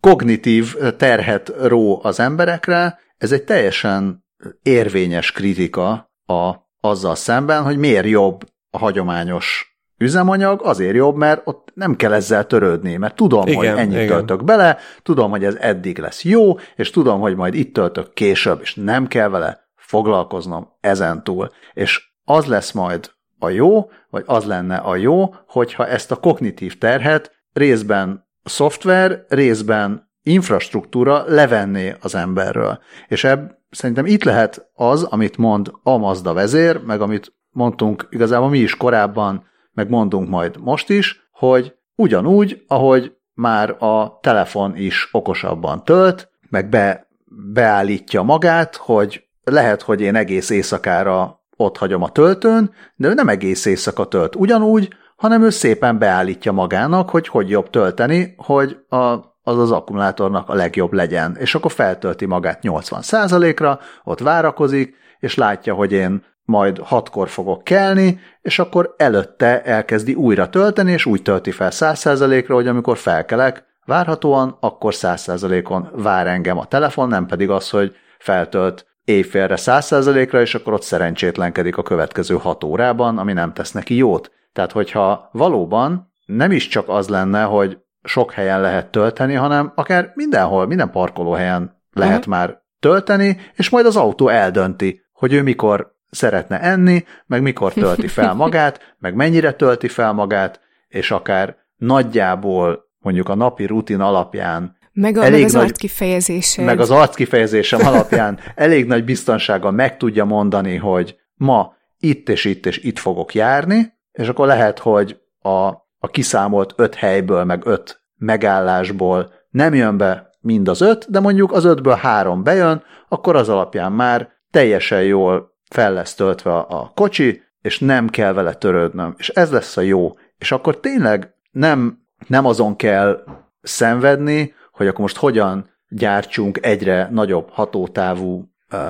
kognitív 0.00 0.74
terhet 0.96 1.52
ró 1.62 2.00
az 2.02 2.20
emberekre, 2.20 2.98
ez 3.18 3.32
egy 3.32 3.44
teljesen 3.44 4.24
érvényes 4.62 5.32
kritika 5.32 6.10
a, 6.26 6.65
azzal 6.88 7.14
szemben, 7.14 7.62
hogy 7.62 7.78
miért 7.78 8.06
jobb 8.06 8.44
a 8.70 8.78
hagyományos 8.78 9.76
üzemanyag, 9.98 10.60
azért 10.64 10.94
jobb, 10.94 11.16
mert 11.16 11.40
ott 11.44 11.70
nem 11.74 11.96
kell 11.96 12.12
ezzel 12.12 12.46
törődni, 12.46 12.96
mert 12.96 13.14
tudom, 13.14 13.46
igen, 13.46 13.56
hogy 13.56 13.66
ennyit 13.66 13.94
igen. 13.94 14.06
töltök 14.06 14.44
bele, 14.44 14.78
tudom, 15.02 15.30
hogy 15.30 15.44
ez 15.44 15.54
eddig 15.54 15.98
lesz 15.98 16.24
jó, 16.24 16.58
és 16.76 16.90
tudom, 16.90 17.20
hogy 17.20 17.36
majd 17.36 17.54
itt 17.54 17.74
töltök 17.74 18.12
később, 18.12 18.58
és 18.62 18.74
nem 18.74 19.06
kell 19.06 19.28
vele 19.28 19.68
foglalkoznom 19.76 20.68
ezentúl. 20.80 21.50
És 21.72 22.10
az 22.24 22.46
lesz 22.46 22.72
majd 22.72 23.10
a 23.38 23.48
jó, 23.48 23.90
vagy 24.10 24.22
az 24.26 24.44
lenne 24.44 24.76
a 24.76 24.96
jó, 24.96 25.34
hogyha 25.46 25.86
ezt 25.86 26.10
a 26.10 26.16
kognitív 26.16 26.78
terhet 26.78 27.32
részben 27.52 28.28
szoftver, 28.44 29.24
részben 29.28 30.10
infrastruktúra 30.22 31.24
levenné 31.26 31.94
az 32.00 32.14
emberről. 32.14 32.78
És 33.08 33.24
ebb, 33.24 33.55
szerintem 33.76 34.06
itt 34.06 34.24
lehet 34.24 34.70
az, 34.74 35.02
amit 35.02 35.36
mond 35.36 35.72
a 35.82 35.96
Mazda 35.96 36.32
vezér, 36.32 36.82
meg 36.84 37.00
amit 37.00 37.34
mondtunk 37.50 38.08
igazából 38.10 38.48
mi 38.48 38.58
is 38.58 38.76
korábban, 38.76 39.44
meg 39.72 39.88
mondunk 39.88 40.28
majd 40.28 40.56
most 40.60 40.90
is, 40.90 41.28
hogy 41.32 41.74
ugyanúgy, 41.94 42.64
ahogy 42.66 43.12
már 43.34 43.82
a 43.82 44.18
telefon 44.20 44.76
is 44.76 45.08
okosabban 45.12 45.84
tölt, 45.84 46.30
meg 46.48 46.68
be, 46.68 47.08
beállítja 47.52 48.22
magát, 48.22 48.76
hogy 48.76 49.24
lehet, 49.44 49.82
hogy 49.82 50.00
én 50.00 50.14
egész 50.14 50.50
éjszakára 50.50 51.40
ott 51.56 51.76
hagyom 51.76 52.02
a 52.02 52.08
töltőn, 52.08 52.70
de 52.94 53.08
ő 53.08 53.14
nem 53.14 53.28
egész 53.28 53.64
éjszaka 53.64 54.04
tölt 54.04 54.36
ugyanúgy, 54.36 54.88
hanem 55.16 55.42
ő 55.42 55.50
szépen 55.50 55.98
beállítja 55.98 56.52
magának, 56.52 57.10
hogy 57.10 57.28
hogy 57.28 57.50
jobb 57.50 57.70
tölteni, 57.70 58.34
hogy 58.36 58.76
a, 58.88 59.35
az 59.46 59.58
az 59.58 59.70
akkumulátornak 59.70 60.48
a 60.48 60.54
legjobb 60.54 60.92
legyen. 60.92 61.36
És 61.38 61.54
akkor 61.54 61.72
feltölti 61.72 62.26
magát 62.26 62.58
80%-ra, 62.62 63.80
ott 64.04 64.20
várakozik, 64.20 64.94
és 65.18 65.34
látja, 65.34 65.74
hogy 65.74 65.92
én 65.92 66.24
majd 66.44 66.78
hatkor 66.78 67.28
fogok 67.28 67.64
kelni, 67.64 68.20
és 68.42 68.58
akkor 68.58 68.94
előtte 68.96 69.62
elkezdi 69.62 70.14
újra 70.14 70.48
tölteni, 70.48 70.92
és 70.92 71.06
úgy 71.06 71.22
tölti 71.22 71.50
fel 71.50 71.70
100%-ra, 71.72 72.54
hogy 72.54 72.66
amikor 72.66 72.96
felkelek, 72.96 73.64
várhatóan, 73.84 74.56
akkor 74.60 74.92
100%-on 74.96 75.90
vár 75.94 76.26
engem 76.26 76.58
a 76.58 76.66
telefon, 76.66 77.08
nem 77.08 77.26
pedig 77.26 77.50
az, 77.50 77.70
hogy 77.70 77.94
feltölt 78.18 78.86
éjfélre 79.04 79.54
100%-ra, 79.58 80.40
és 80.40 80.54
akkor 80.54 80.72
ott 80.72 80.82
szerencsétlenkedik 80.82 81.76
a 81.76 81.82
következő 81.82 82.36
6 82.36 82.64
órában, 82.64 83.18
ami 83.18 83.32
nem 83.32 83.52
tesz 83.52 83.72
neki 83.72 83.96
jót. 83.96 84.30
Tehát, 84.52 84.72
hogyha 84.72 85.28
valóban 85.32 86.12
nem 86.24 86.50
is 86.50 86.68
csak 86.68 86.88
az 86.88 87.08
lenne, 87.08 87.42
hogy 87.42 87.78
sok 88.06 88.32
helyen 88.32 88.60
lehet 88.60 88.90
tölteni, 88.90 89.34
hanem 89.34 89.72
akár 89.74 90.12
mindenhol, 90.14 90.66
minden 90.66 90.90
parkolóhelyen 90.90 91.82
lehet 91.92 92.18
uh-huh. 92.18 92.34
már 92.34 92.60
tölteni, 92.80 93.36
és 93.54 93.68
majd 93.68 93.86
az 93.86 93.96
autó 93.96 94.28
eldönti, 94.28 95.00
hogy 95.12 95.32
ő 95.32 95.42
mikor 95.42 95.94
szeretne 96.10 96.60
enni, 96.60 97.04
meg 97.26 97.42
mikor 97.42 97.72
tölti 97.72 98.06
fel 98.06 98.34
magát, 98.44 98.94
meg 98.98 99.14
mennyire 99.14 99.52
tölti 99.52 99.88
fel 99.88 100.12
magát, 100.12 100.60
és 100.88 101.10
akár 101.10 101.56
nagyjából 101.76 102.84
mondjuk 102.98 103.28
a 103.28 103.34
napi 103.34 103.66
rutin 103.66 104.00
alapján 104.00 104.76
meg, 104.92 105.16
a, 105.16 105.24
elég 105.24 105.38
meg 105.38 105.44
az 105.44 105.52
nagy, 105.52 105.64
arckifejezése. 105.64 106.62
Meg 106.64 106.80
az 106.80 106.90
arckifejezésem 106.90 107.86
alapján 107.86 108.38
elég 108.54 108.86
nagy 108.86 109.04
biztonsággal 109.04 109.70
meg 109.70 109.96
tudja 109.96 110.24
mondani, 110.24 110.76
hogy 110.76 111.16
ma 111.34 111.74
itt 111.98 112.28
és 112.28 112.44
itt 112.44 112.66
és 112.66 112.78
itt 112.78 112.98
fogok 112.98 113.34
járni, 113.34 113.92
és 114.12 114.28
akkor 114.28 114.46
lehet, 114.46 114.78
hogy 114.78 115.20
a, 115.38 115.72
a 116.06 116.10
kiszámolt 116.10 116.72
öt 116.76 116.94
helyből, 116.94 117.44
meg 117.44 117.66
öt 117.66 118.00
megállásból 118.16 119.32
nem 119.50 119.74
jön 119.74 119.96
be 119.96 120.30
mind 120.40 120.68
az 120.68 120.80
öt, 120.80 121.10
de 121.10 121.20
mondjuk 121.20 121.52
az 121.52 121.64
ötből 121.64 121.94
három 121.94 122.42
bejön, 122.42 122.82
akkor 123.08 123.36
az 123.36 123.48
alapján 123.48 123.92
már 123.92 124.28
teljesen 124.50 125.02
jól 125.02 125.54
fel 125.70 125.92
lesz 125.92 126.14
töltve 126.14 126.52
a 126.52 126.92
kocsi, 126.94 127.42
és 127.60 127.78
nem 127.78 128.08
kell 128.08 128.32
vele 128.32 128.54
törődnöm. 128.54 129.14
És 129.18 129.28
ez 129.28 129.50
lesz 129.50 129.76
a 129.76 129.80
jó. 129.80 130.12
És 130.38 130.52
akkor 130.52 130.80
tényleg 130.80 131.34
nem, 131.50 131.98
nem 132.26 132.46
azon 132.46 132.76
kell 132.76 133.24
szenvedni, 133.62 134.54
hogy 134.72 134.86
akkor 134.86 135.00
most 135.00 135.16
hogyan 135.16 135.70
gyártsunk 135.88 136.66
egyre 136.66 137.08
nagyobb 137.10 137.48
hatótávú 137.50 138.52
uh, 138.72 138.80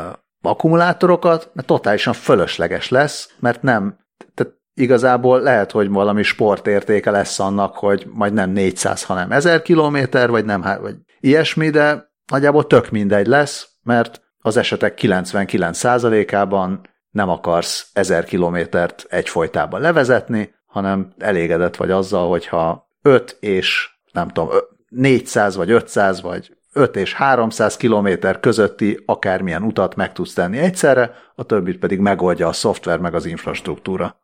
akkumulátorokat, 0.43 1.51
mert 1.53 1.67
totálisan 1.67 2.13
fölösleges 2.13 2.89
lesz, 2.89 3.35
mert 3.39 3.63
nem, 3.63 3.99
tehát 4.35 4.56
igazából 4.77 5.41
lehet, 5.41 5.71
hogy 5.71 5.89
valami 5.89 6.23
sportértéke 6.23 7.11
lesz 7.11 7.39
annak, 7.39 7.77
hogy 7.77 8.07
majd 8.13 8.33
nem 8.33 8.51
400, 8.51 9.05
hanem 9.05 9.33
1000 9.33 9.63
kilométer, 9.63 10.31
vagy 10.31 10.45
nem, 10.45 10.61
vagy 10.81 10.95
ilyesmi, 11.21 11.71
de 11.71 12.11
nagyjából 12.31 12.67
tök 12.67 12.91
mindegy 12.91 13.27
lesz, 13.27 13.69
mert 13.83 14.21
az 14.39 14.57
esetek 14.57 14.99
99%-ában 15.03 16.81
nem 17.11 17.29
akarsz 17.29 17.91
1000 17.93 18.25
kilométert 18.25 19.07
egyfolytában 19.09 19.81
levezetni, 19.81 20.55
hanem 20.67 21.15
elégedett 21.19 21.77
vagy 21.77 21.91
azzal, 21.91 22.29
hogyha 22.29 22.91
5 23.03 23.37
és 23.41 23.91
nem 24.13 24.29
tudom, 24.29 24.49
400 24.89 25.57
vagy 25.57 25.71
500 25.71 26.21
vagy 26.21 26.57
5 26.73 26.97
és 26.97 27.15
300 27.15 27.77
kilométer 27.77 28.41
közötti 28.41 29.03
akármilyen 29.07 29.63
utat 29.63 29.95
meg 29.95 30.13
tudsz 30.13 30.33
tenni 30.33 30.59
egyszerre, 30.59 31.15
a 31.35 31.45
többit 31.45 31.79
pedig 31.79 31.99
megoldja 31.99 32.49
a 32.49 32.53
szoftver 32.53 32.99
meg 32.99 33.15
az 33.15 33.27
infrastruktúra. 33.27 34.17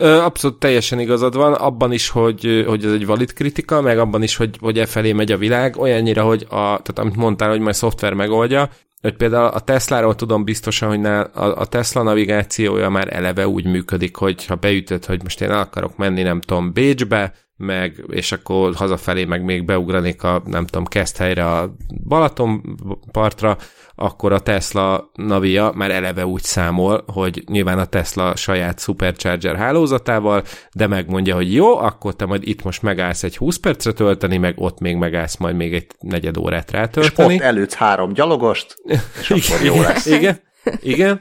Abszolút 0.00 0.58
teljesen 0.58 1.00
igazad 1.00 1.36
van, 1.36 1.52
abban 1.52 1.92
is, 1.92 2.08
hogy, 2.08 2.64
hogy 2.66 2.84
ez 2.84 2.92
egy 2.92 3.06
valid 3.06 3.32
kritika, 3.32 3.80
meg 3.80 3.98
abban 3.98 4.22
is, 4.22 4.36
hogy, 4.36 4.56
hogy 4.60 4.78
e 4.78 4.86
felé 4.86 5.12
megy 5.12 5.32
a 5.32 5.36
világ, 5.36 5.76
olyannyira, 5.76 6.22
hogy 6.22 6.42
a, 6.42 6.54
tehát 6.54 6.98
amit 6.98 7.16
mondtál, 7.16 7.50
hogy 7.50 7.60
majd 7.60 7.74
szoftver 7.74 8.12
megoldja, 8.12 8.70
hogy 9.00 9.16
például 9.16 9.46
a 9.46 9.60
Tesla-ról 9.60 10.14
tudom 10.14 10.44
biztosan, 10.44 10.88
hogy 10.88 11.06
a 11.34 11.66
Tesla 11.66 12.02
navigációja 12.02 12.88
már 12.88 13.16
eleve 13.16 13.48
úgy 13.48 13.64
működik, 13.64 14.16
hogy 14.16 14.46
ha 14.46 14.54
beütöd, 14.54 15.04
hogy 15.04 15.22
most 15.22 15.40
én 15.40 15.50
el 15.50 15.58
akarok 15.58 15.96
menni, 15.96 16.22
nem 16.22 16.40
tudom, 16.40 16.72
Bécsbe, 16.72 17.34
meg, 17.60 18.04
és 18.08 18.32
akkor 18.32 18.74
hazafelé 18.74 19.24
meg 19.24 19.44
még 19.44 19.64
beugranik 19.64 20.22
a, 20.22 20.42
nem 20.46 20.66
tudom, 20.66 20.84
helyre 21.18 21.46
a 21.46 21.74
Balaton 22.08 22.76
partra, 23.12 23.56
akkor 23.94 24.32
a 24.32 24.38
Tesla 24.38 25.10
navia 25.14 25.72
már 25.74 25.90
eleve 25.90 26.26
úgy 26.26 26.42
számol, 26.42 27.04
hogy 27.06 27.42
nyilván 27.46 27.78
a 27.78 27.84
Tesla 27.84 28.36
saját 28.36 28.80
Supercharger 28.80 29.56
hálózatával, 29.56 30.42
de 30.72 30.86
megmondja, 30.86 31.34
hogy 31.34 31.54
jó, 31.54 31.76
akkor 31.78 32.14
te 32.14 32.26
majd 32.26 32.48
itt 32.48 32.62
most 32.62 32.82
megállsz 32.82 33.22
egy 33.22 33.36
20 33.36 33.56
percre 33.56 33.92
tölteni, 33.92 34.36
meg 34.36 34.54
ott 34.56 34.80
még 34.80 34.96
megállsz 34.96 35.36
majd 35.36 35.56
még 35.56 35.74
egy 35.74 35.86
negyed 35.98 36.36
órát 36.36 36.70
rátölteni. 36.70 37.34
És 37.34 37.40
ott 37.40 37.46
előtt 37.46 37.74
három 37.74 38.12
gyalogost, 38.12 38.76
és 39.20 39.30
akkor 39.50 39.64
jó 39.64 39.80
lesz. 39.80 40.06
Igen, 40.06 40.40
igen. 40.80 41.20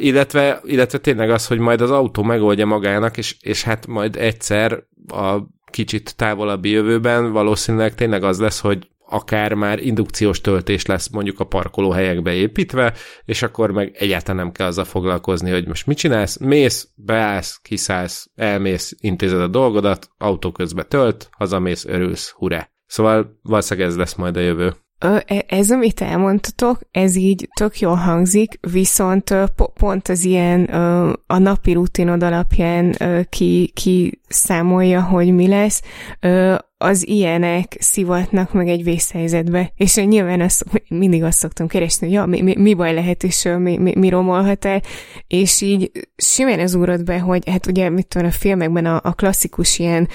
illetve, 0.00 0.60
illetve 0.64 0.98
tényleg 0.98 1.30
az, 1.30 1.46
hogy 1.46 1.58
majd 1.58 1.80
az 1.80 1.90
autó 1.90 2.22
megoldja 2.22 2.66
magának, 2.66 3.16
és, 3.16 3.36
és 3.40 3.62
hát 3.62 3.86
majd 3.86 4.16
egyszer 4.16 4.82
a 5.08 5.38
kicsit 5.76 6.16
távolabbi 6.16 6.70
jövőben 6.70 7.32
valószínűleg 7.32 7.94
tényleg 7.94 8.22
az 8.22 8.38
lesz, 8.40 8.60
hogy 8.60 8.88
akár 9.08 9.54
már 9.54 9.78
indukciós 9.78 10.40
töltés 10.40 10.86
lesz 10.86 11.08
mondjuk 11.08 11.40
a 11.40 11.44
parkolóhelyekbe 11.44 12.32
építve, 12.32 12.94
és 13.24 13.42
akkor 13.42 13.70
meg 13.70 13.96
egyáltalán 13.98 14.44
nem 14.44 14.52
kell 14.52 14.66
azzal 14.66 14.84
foglalkozni, 14.84 15.50
hogy 15.50 15.66
most 15.66 15.86
mit 15.86 15.96
csinálsz, 15.96 16.38
mész, 16.38 16.88
beállsz, 16.94 17.60
kiszállsz, 17.62 18.30
elmész, 18.34 18.96
intézed 19.00 19.40
a 19.40 19.48
dolgodat, 19.48 20.08
autó 20.18 20.52
közben 20.52 20.88
tölt, 20.88 21.28
hazamész, 21.32 21.84
örülsz, 21.84 22.30
hurrá. 22.30 22.70
Szóval 22.86 23.38
valószínűleg 23.42 23.88
ez 23.88 23.96
lesz 23.96 24.14
majd 24.14 24.36
a 24.36 24.40
jövő. 24.40 24.74
E, 24.98 25.44
ez, 25.48 25.70
amit 25.70 26.00
elmondtatok, 26.00 26.80
ez 26.90 27.16
így 27.16 27.48
tök 27.58 27.80
jól 27.80 27.94
hangzik, 27.94 28.58
viszont 28.72 29.34
pont 29.74 30.08
az 30.08 30.24
ilyen 30.24 30.64
a 31.26 31.38
napi 31.38 31.72
rutinod 31.72 32.22
alapján 32.22 32.96
ki, 33.28 33.70
ki 33.74 34.20
számolja, 34.28 35.02
hogy 35.02 35.34
mi 35.34 35.48
lesz, 35.48 35.82
az 36.78 37.08
ilyenek 37.08 37.76
szivatnak 37.78 38.52
meg 38.52 38.68
egy 38.68 38.84
vészhelyzetbe, 38.84 39.72
és 39.76 39.94
nyilván 39.94 40.40
azt, 40.40 40.64
mindig 40.88 41.22
azt 41.22 41.38
szoktam 41.38 41.66
keresni, 41.66 42.06
hogy 42.06 42.16
ja, 42.16 42.26
mi, 42.26 42.40
mi, 42.40 42.54
mi 42.58 42.74
baj 42.74 42.94
lehet, 42.94 43.22
és 43.22 43.48
mi, 43.58 43.76
mi, 43.76 43.92
mi 43.96 44.08
romolhat 44.08 44.64
el, 44.64 44.82
és 45.26 45.60
így 45.60 45.90
simán 46.16 46.58
ez 46.58 46.74
úrod 46.74 47.04
be, 47.04 47.18
hogy 47.18 47.48
hát 47.50 47.66
ugye 47.66 47.88
mit 47.88 48.06
tudom, 48.06 48.26
a 48.26 48.30
filmekben 48.30 48.86
a, 48.86 49.00
a 49.02 49.12
klasszikus 49.12 49.78
ilyen 49.78 50.08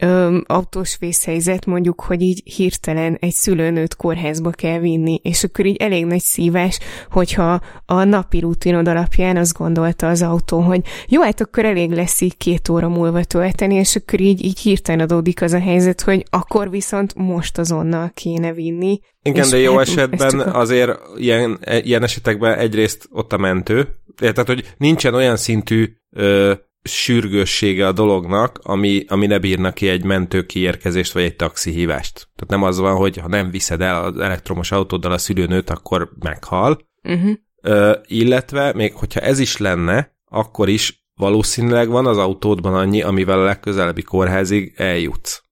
ö, 0.00 0.38
autós 0.46 0.96
vészhelyzet, 0.98 1.66
mondjuk, 1.66 2.00
hogy 2.00 2.22
így 2.22 2.42
hirtelen 2.44 3.16
egy 3.20 3.32
szülőnőt 3.32 3.96
kórházba 3.96 4.50
kell 4.50 4.78
vinni, 4.78 5.20
és 5.22 5.44
akkor 5.44 5.66
így 5.66 5.76
elég 5.76 6.06
nagy 6.06 6.20
szívás, 6.20 6.78
hogyha 7.10 7.60
a 7.86 8.04
napi 8.04 8.38
rutinod 8.38 8.88
alapján 8.88 9.36
azt 9.36 9.56
gondolta 9.56 10.08
az 10.08 10.22
autó, 10.22 10.60
hogy 10.60 10.80
jó, 11.08 11.22
hát 11.22 11.40
akkor 11.40 11.64
elég 11.64 11.90
lesz 11.90 12.20
így 12.20 12.36
két 12.36 12.68
óra 12.68 12.88
múlva 12.88 13.24
tölteni, 13.24 13.74
és 13.74 13.96
akkor 13.96 14.20
így, 14.20 14.44
így 14.44 14.58
hirtelen 14.58 15.00
adódik 15.00 15.42
az 15.42 15.52
a 15.52 15.60
helyzet, 15.60 16.00
hogy 16.00 16.24
akkor 16.30 16.70
viszont 16.70 17.14
most 17.14 17.58
azonnal 17.58 18.10
kéne 18.14 18.52
vinni. 18.52 19.00
Igen, 19.22 19.50
de 19.50 19.58
jó 19.58 19.76
hát, 19.76 19.88
esetben 19.88 20.40
a... 20.40 20.58
azért 20.58 20.98
ilyen, 21.16 21.58
ilyen 21.82 22.02
esetekben 22.02 22.58
egyrészt 22.58 23.08
ott 23.10 23.32
a 23.32 23.38
mentő, 23.38 23.88
tehát, 24.16 24.46
hogy 24.46 24.74
nincsen 24.78 25.14
olyan 25.14 25.36
szintű 25.36 25.88
ö, 26.10 26.52
sürgőssége 26.82 27.86
a 27.86 27.92
dolognak, 27.92 28.58
ami, 28.62 29.04
ami 29.08 29.26
ne 29.26 29.38
bírna 29.38 29.72
ki 29.72 29.88
egy 29.88 30.04
mentő 30.04 30.46
kiérkezést, 30.46 31.12
vagy 31.12 31.22
egy 31.22 31.36
taxi 31.36 31.70
hívást. 31.70 32.14
Tehát 32.14 32.48
nem 32.48 32.62
az 32.62 32.78
van, 32.78 32.96
hogy 32.96 33.16
ha 33.16 33.28
nem 33.28 33.50
viszed 33.50 33.80
el 33.80 34.04
az 34.04 34.18
elektromos 34.18 34.72
autóddal 34.72 35.12
a 35.12 35.18
szülőnőt, 35.18 35.70
akkor 35.70 36.10
meghal. 36.18 36.78
Uh-huh. 37.02 37.32
Ö, 37.62 37.96
illetve, 38.06 38.72
még 38.74 38.94
hogyha 38.94 39.20
ez 39.20 39.38
is 39.38 39.56
lenne, 39.56 40.16
akkor 40.24 40.68
is 40.68 41.08
valószínűleg 41.14 41.88
van 41.88 42.06
az 42.06 42.18
autódban 42.18 42.74
annyi, 42.74 43.02
amivel 43.02 43.40
a 43.40 43.44
legközelebbi 43.44 44.02
kórházig 44.02 44.72
eljutsz. 44.76 45.42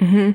Uh-huh. 0.00 0.34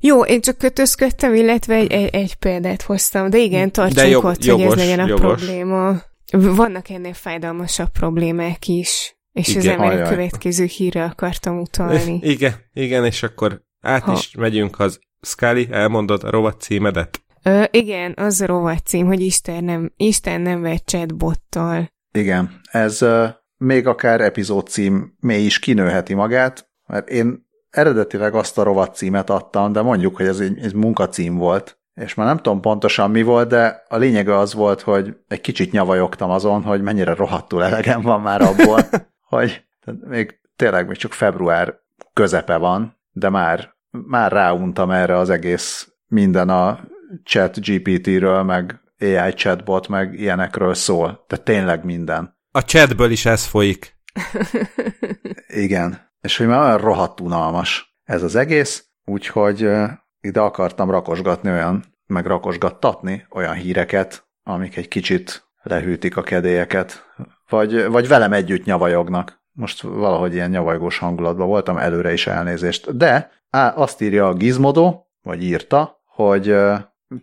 Jó, 0.00 0.24
én 0.24 0.40
csak 0.40 0.58
kötözködtem, 0.58 1.34
illetve 1.34 1.74
egy, 1.74 1.92
egy, 1.92 2.14
egy 2.14 2.34
példát 2.34 2.82
hoztam, 2.82 3.30
de 3.30 3.38
igen, 3.38 3.72
tartsunk 3.72 4.00
de 4.00 4.08
jog, 4.08 4.24
ott, 4.24 4.44
jogos, 4.44 4.64
hogy 4.64 4.72
ez 4.72 4.78
legyen 4.78 4.98
a 4.98 5.06
jogos. 5.06 5.44
probléma. 5.44 6.02
Vannak 6.32 6.88
ennél 6.88 7.12
fájdalmasabb 7.12 7.88
problémák 7.88 8.68
is. 8.68 9.13
És 9.34 9.48
igen, 9.48 9.60
ezen 9.60 9.78
meg 9.78 10.00
a 10.00 10.08
következő 10.08 10.64
hírre 10.64 11.04
akartam 11.04 11.60
utalni. 11.60 12.18
Igen, 12.34 12.52
igen, 12.72 13.04
és 13.04 13.22
akkor 13.22 13.62
át 13.80 14.02
ha. 14.02 14.12
is 14.12 14.34
megyünk 14.34 14.80
az 14.80 15.00
Scully, 15.20 15.68
elmondod 15.70 16.24
a 16.24 16.30
rovat 16.30 16.60
címedet? 16.60 17.22
Ö, 17.42 17.64
igen, 17.70 18.12
az 18.16 18.40
a 18.40 18.46
rovat 18.46 18.86
cím, 18.86 19.06
hogy 19.06 19.20
Isten 19.20 19.64
nem, 19.64 19.92
Isten 19.96 20.40
nem 20.40 20.60
vett 20.60 20.86
chatbottal. 20.86 21.92
Igen, 22.12 22.60
ez 22.70 23.02
uh, 23.02 23.28
még 23.56 23.86
akár 23.86 24.20
epizód 24.20 24.66
cím 24.66 25.14
mély 25.20 25.44
is 25.44 25.58
kinőheti 25.58 26.14
magát, 26.14 26.68
mert 26.86 27.08
én 27.08 27.46
eredetileg 27.70 28.34
azt 28.34 28.58
a 28.58 28.62
rovat 28.62 28.94
címet 28.94 29.30
adtam, 29.30 29.72
de 29.72 29.82
mondjuk, 29.82 30.16
hogy 30.16 30.26
ez 30.26 30.38
egy, 30.40 30.58
egy 30.58 30.74
munkacím 30.74 31.36
volt, 31.36 31.78
és 31.94 32.14
már 32.14 32.26
nem 32.26 32.36
tudom 32.36 32.60
pontosan 32.60 33.10
mi 33.10 33.22
volt, 33.22 33.48
de 33.48 33.84
a 33.88 33.96
lényege 33.96 34.38
az 34.38 34.54
volt, 34.54 34.80
hogy 34.80 35.16
egy 35.28 35.40
kicsit 35.40 35.72
nyavajogtam 35.72 36.30
azon, 36.30 36.62
hogy 36.62 36.82
mennyire 36.82 37.14
rohadtul 37.14 37.64
elegem 37.64 38.00
van 38.00 38.20
már 38.20 38.42
abból, 38.42 38.80
hogy 39.38 39.64
még 40.00 40.40
tényleg 40.56 40.86
még 40.86 40.96
csak 40.96 41.12
február 41.12 41.74
közepe 42.12 42.56
van, 42.56 43.00
de 43.12 43.28
már, 43.28 43.74
már 43.90 44.32
ráuntam 44.32 44.90
erre 44.90 45.16
az 45.16 45.30
egész 45.30 45.88
minden 46.06 46.48
a 46.48 46.80
chat 47.24 47.60
GPT-ről, 47.60 48.42
meg 48.42 48.80
AI 49.00 49.32
chatbot, 49.32 49.88
meg 49.88 50.14
ilyenekről 50.14 50.74
szól. 50.74 51.24
Tehát 51.26 51.44
tényleg 51.44 51.84
minden. 51.84 52.38
A 52.50 52.62
chatből 52.62 53.10
is 53.10 53.26
ez 53.26 53.44
folyik. 53.44 53.96
Igen. 55.46 56.12
És 56.20 56.36
hogy 56.36 56.46
már 56.46 56.64
olyan 56.64 56.78
rohadt 56.78 57.20
unalmas 57.20 57.98
ez 58.04 58.22
az 58.22 58.34
egész, 58.34 58.84
úgyhogy 59.04 59.70
ide 60.20 60.40
akartam 60.40 60.90
rakosgatni 60.90 61.50
olyan, 61.50 61.84
meg 62.06 62.26
rakosgattatni 62.26 63.26
olyan 63.30 63.54
híreket, 63.54 64.28
amik 64.42 64.76
egy 64.76 64.88
kicsit 64.88 65.48
lehűtik 65.62 66.16
a 66.16 66.22
kedélyeket, 66.22 67.04
vagy, 67.48 67.86
vagy 67.86 68.08
velem 68.08 68.32
együtt 68.32 68.64
nyavajognak. 68.64 69.42
Most 69.52 69.82
valahogy 69.82 70.34
ilyen 70.34 70.50
nyavajgós 70.50 70.98
hangulatban 70.98 71.46
voltam, 71.46 71.76
előre 71.76 72.12
is 72.12 72.26
elnézést. 72.26 72.96
De 72.96 73.30
á, 73.50 73.74
azt 73.76 74.00
írja 74.00 74.28
a 74.28 74.34
Gizmodo, 74.34 75.02
vagy 75.22 75.42
írta, 75.42 76.02
hogy 76.06 76.56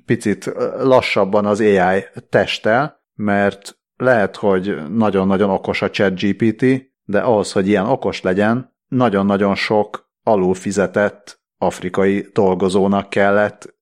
picit 0.05 0.45
lassabban 0.79 1.45
az 1.45 1.59
AI 1.59 2.05
testel, 2.29 3.01
mert 3.13 3.79
lehet, 3.95 4.35
hogy 4.35 4.89
nagyon-nagyon 4.89 5.49
okos 5.49 5.81
a 5.81 5.89
chat 5.89 6.19
GPT, 6.19 6.65
de 7.03 7.19
ahhoz, 7.19 7.51
hogy 7.51 7.67
ilyen 7.67 7.85
okos 7.85 8.21
legyen, 8.21 8.75
nagyon-nagyon 8.87 9.55
sok 9.55 10.09
alulfizetett 10.23 11.41
afrikai 11.57 12.29
dolgozónak 12.33 13.09
kellett 13.09 13.75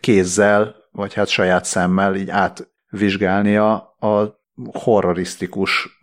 kézzel, 0.00 0.74
vagy 0.90 1.14
hát 1.14 1.28
saját 1.28 1.64
szemmel 1.64 2.14
így 2.14 2.30
átvizsgálnia 2.30 3.74
a 3.98 4.39
horrorisztikus, 4.72 6.00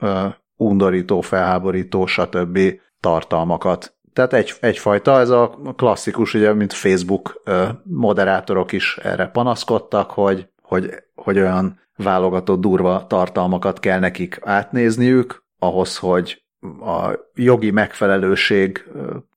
undorító, 0.56 1.22
felháborító, 1.22 2.06
stb. 2.06 2.60
tartalmakat. 3.00 3.96
Tehát 4.14 4.34
egy, 4.34 4.54
egyfajta, 4.60 5.20
ez 5.20 5.30
a 5.30 5.60
klasszikus, 5.76 6.34
ugye, 6.34 6.54
mint 6.54 6.74
Facebook 6.74 7.44
moderátorok 7.84 8.72
is 8.72 8.98
erre 8.98 9.28
panaszkodtak, 9.28 10.12
hogy, 10.12 10.50
hogy, 10.62 10.90
hogy 11.16 11.40
olyan 11.40 11.80
válogatott 11.96 12.62
durva 12.62 13.08
tartalmakat 13.08 13.80
kell 13.80 14.00
nekik 14.00 14.40
átnézniük, 14.44 15.44
ahhoz, 15.60 15.98
hogy 15.98 16.44
a 16.82 17.12
jogi 17.36 17.72
megfelelőség 17.72 18.86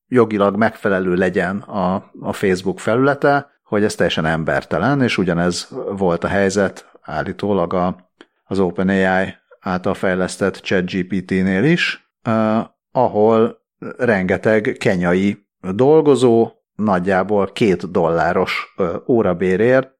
jogilag 0.09 0.57
megfelelő 0.57 1.15
legyen 1.15 1.59
a, 1.59 2.11
a 2.21 2.33
Facebook 2.33 2.79
felülete, 2.79 3.51
hogy 3.63 3.85
ez 3.85 3.95
teljesen 3.95 4.25
embertelen, 4.25 5.03
és 5.03 5.19
ugyanez 5.19 5.69
volt 5.97 6.25
a 6.25 6.29
helyzet 6.29 6.91
állítólag 7.01 7.75
a, 7.75 8.10
az 8.51 8.59
OpenAI 8.59 9.35
által 9.61 9.95
fejlesztett 9.95 10.57
ChatGPT-nél 10.57 11.65
is, 11.65 12.11
ahol 12.93 13.59
rengeteg 13.97 14.77
kenyai 14.79 15.47
dolgozó 15.75 16.51
nagyjából 16.75 17.47
két 17.53 17.91
dolláros 17.91 18.75
órabérért 19.09 19.91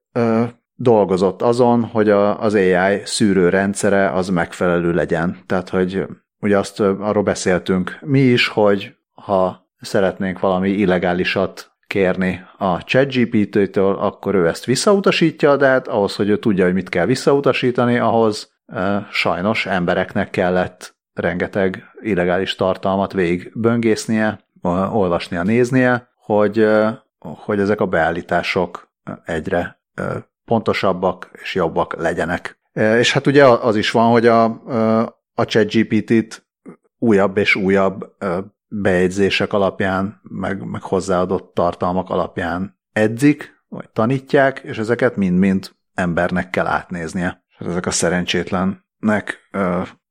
dolgozott 0.75 1.41
azon, 1.41 1.83
hogy 1.83 2.09
az 2.09 2.53
AI 2.53 3.01
szűrőrendszere 3.03 4.11
az 4.11 4.29
megfelelő 4.29 4.93
legyen. 4.93 5.37
Tehát, 5.45 5.69
hogy 5.69 6.05
ugye 6.39 6.57
azt 6.57 6.79
arról 6.79 7.23
beszéltünk 7.23 7.97
mi 8.01 8.19
is, 8.19 8.47
hogy 8.47 8.95
ha 9.13 9.69
szeretnénk 9.81 10.39
valami 10.39 10.69
illegálisat 10.69 11.70
kérni 11.91 12.45
a 12.57 12.83
ChatGPT-től, 12.83 13.95
akkor 13.95 14.35
ő 14.35 14.47
ezt 14.47 14.65
visszautasítja, 14.65 15.55
de 15.57 15.67
hát 15.67 15.87
ahhoz, 15.87 16.15
hogy 16.15 16.29
ő 16.29 16.37
tudja, 16.37 16.65
hogy 16.65 16.73
mit 16.73 16.89
kell 16.89 17.05
visszautasítani, 17.05 17.97
ahhoz 17.97 18.53
e, 18.65 19.07
sajnos 19.11 19.65
embereknek 19.65 20.29
kellett 20.29 20.95
rengeteg 21.13 21.83
illegális 22.01 22.55
tartalmat 22.55 23.13
végig 23.13 23.51
böngésznie, 23.53 24.39
olvasnia, 24.91 25.43
néznie, 25.43 26.09
hogy, 26.15 26.59
e, 26.59 27.03
hogy 27.19 27.59
ezek 27.59 27.81
a 27.81 27.85
beállítások 27.85 28.91
egyre 29.25 29.81
e, 29.93 30.03
pontosabbak 30.45 31.29
és 31.33 31.55
jobbak 31.55 31.95
legyenek. 31.95 32.59
És 32.73 33.13
hát 33.13 33.27
ugye 33.27 33.45
az 33.45 33.75
is 33.75 33.91
van, 33.91 34.11
hogy 34.11 34.27
a, 34.27 34.43
a 35.33 35.45
ChatGPT-t 35.45 36.45
újabb 36.97 37.37
és 37.37 37.55
újabb 37.55 38.15
bejegyzések 38.73 39.53
alapján, 39.53 40.21
meg, 40.23 40.65
meg 40.65 40.81
hozzáadott 40.81 41.53
tartalmak 41.53 42.09
alapján 42.09 42.79
edzik, 42.93 43.63
vagy 43.67 43.89
tanítják, 43.89 44.59
és 44.59 44.77
ezeket 44.77 45.15
mind-mind 45.15 45.71
embernek 45.93 46.49
kell 46.49 46.65
átnéznie. 46.65 47.43
És 47.59 47.65
ezek 47.65 47.85
a 47.85 47.91
szerencsétlennek, 47.91 49.49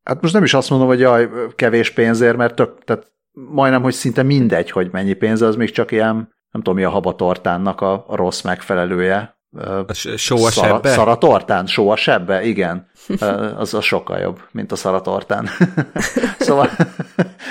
hát 0.03 0.21
most 0.21 0.35
nem 0.35 0.43
is 0.43 0.55
azt 0.55 0.71
mondom, 0.71 0.89
hogy 0.89 1.01
jaj, 1.01 1.31
kevés 1.55 1.91
pénzért, 1.91 2.37
mert 2.37 2.55
tök, 2.55 2.85
tehát 2.85 3.13
majdnem, 3.33 3.83
hogy 3.83 3.93
szinte 3.93 4.23
mindegy, 4.23 4.71
hogy 4.71 4.89
mennyi 4.93 5.13
pénz, 5.13 5.43
az 5.43 5.57
még 5.57 5.71
csak 5.71 5.91
ilyen, 5.91 6.15
nem 6.51 6.63
tudom 6.63 6.75
mi 6.75 6.85
a 6.85 6.91
habatortánnak 6.91 7.81
a, 7.81 8.05
a 8.09 8.17
rossz 8.17 8.43
megfelelője. 8.43 9.40
A 9.53 9.93
sóa 10.17 10.51
szara? 10.51 10.81
Szaratortán, 10.89 11.67
sóa 11.67 11.97
sebbe, 11.97 12.43
igen. 12.43 12.91
Az, 13.57 13.75
az 13.75 13.85
sokkal 13.85 14.19
jobb, 14.19 14.41
mint 14.51 14.73
a 14.73 14.77
szaratortán. 14.77 15.49
szóval, 16.39 16.71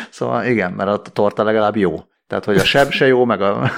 szóval 0.10 0.46
igen, 0.46 0.72
mert 0.72 0.90
a 0.90 1.12
torta 1.14 1.44
legalább 1.44 1.76
jó. 1.76 2.04
Tehát, 2.28 2.46
hogy 2.46 2.58
a 2.58 2.64
seb 2.64 2.92
se 2.92 3.08
jó, 3.08 3.26
meg 3.26 3.42
a, 3.42 3.72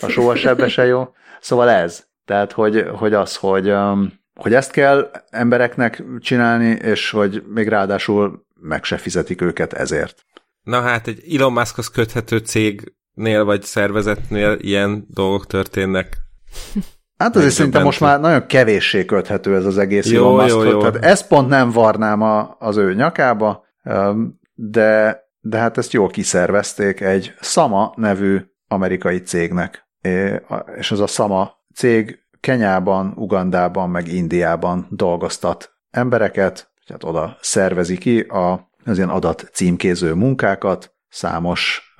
a 0.00 0.08
sóa 0.08 0.36
sebbe 0.36 0.68
se 0.68 0.84
jó. 0.84 1.08
Szóval 1.40 1.68
ez. 1.70 2.06
Tehát, 2.24 2.52
hogy, 2.52 2.88
hogy 2.94 3.14
az, 3.14 3.36
hogy, 3.36 3.70
um, 3.70 4.12
hogy 4.34 4.54
ezt 4.54 4.70
kell 4.70 5.10
embereknek 5.30 6.04
csinálni, 6.20 6.66
és 6.66 7.10
hogy 7.10 7.42
még 7.46 7.68
ráadásul 7.68 8.46
meg 8.60 8.84
se 8.84 8.96
fizetik 8.96 9.40
őket 9.40 9.72
ezért. 9.72 10.24
Na 10.62 10.80
hát, 10.80 11.06
egy 11.06 11.34
Elon 11.34 11.52
Muskhoz 11.52 11.88
köthető 11.88 12.38
cégnél 12.38 13.44
vagy 13.44 13.62
szervezetnél 13.62 14.56
ilyen 14.60 15.06
dolgok 15.08 15.46
történnek. 15.46 16.16
Hát 17.16 17.36
azért 17.36 17.52
szerintem 17.52 17.82
most 17.82 18.00
már 18.00 18.20
nagyon 18.20 18.46
kevéssé 18.46 19.04
köthető 19.04 19.56
ez 19.56 19.64
az 19.64 19.78
egész 19.78 20.10
jó, 20.10 20.22
Elon 20.22 20.42
Musk. 20.42 20.54
Jó, 20.54 20.62
jó. 20.62 20.78
Tehát 20.78 21.04
ezt 21.04 21.28
pont 21.28 21.48
nem 21.48 21.70
varnám 21.70 22.22
a, 22.22 22.56
az 22.58 22.76
ő 22.76 22.94
nyakába, 22.94 23.64
de, 24.54 25.22
de 25.40 25.58
hát 25.58 25.78
ezt 25.78 25.92
jól 25.92 26.08
kiszervezték 26.08 27.00
egy 27.00 27.34
Sama 27.40 27.92
nevű 27.96 28.40
amerikai 28.68 29.20
cégnek. 29.20 29.88
És 30.76 30.90
az 30.90 31.00
a 31.00 31.06
Sama 31.06 31.52
cég 31.74 32.18
Kenyában, 32.40 33.12
Ugandában, 33.16 33.90
meg 33.90 34.08
Indiában 34.08 34.86
dolgoztat 34.90 35.72
embereket, 35.90 36.72
tehát 36.86 37.04
oda 37.04 37.36
szervezi 37.40 37.98
ki 37.98 38.20
a, 38.20 38.70
az 38.84 38.96
ilyen 38.96 39.08
adat 39.08 39.48
címkéző 39.52 40.14
munkákat 40.14 40.94
számos 41.08 41.94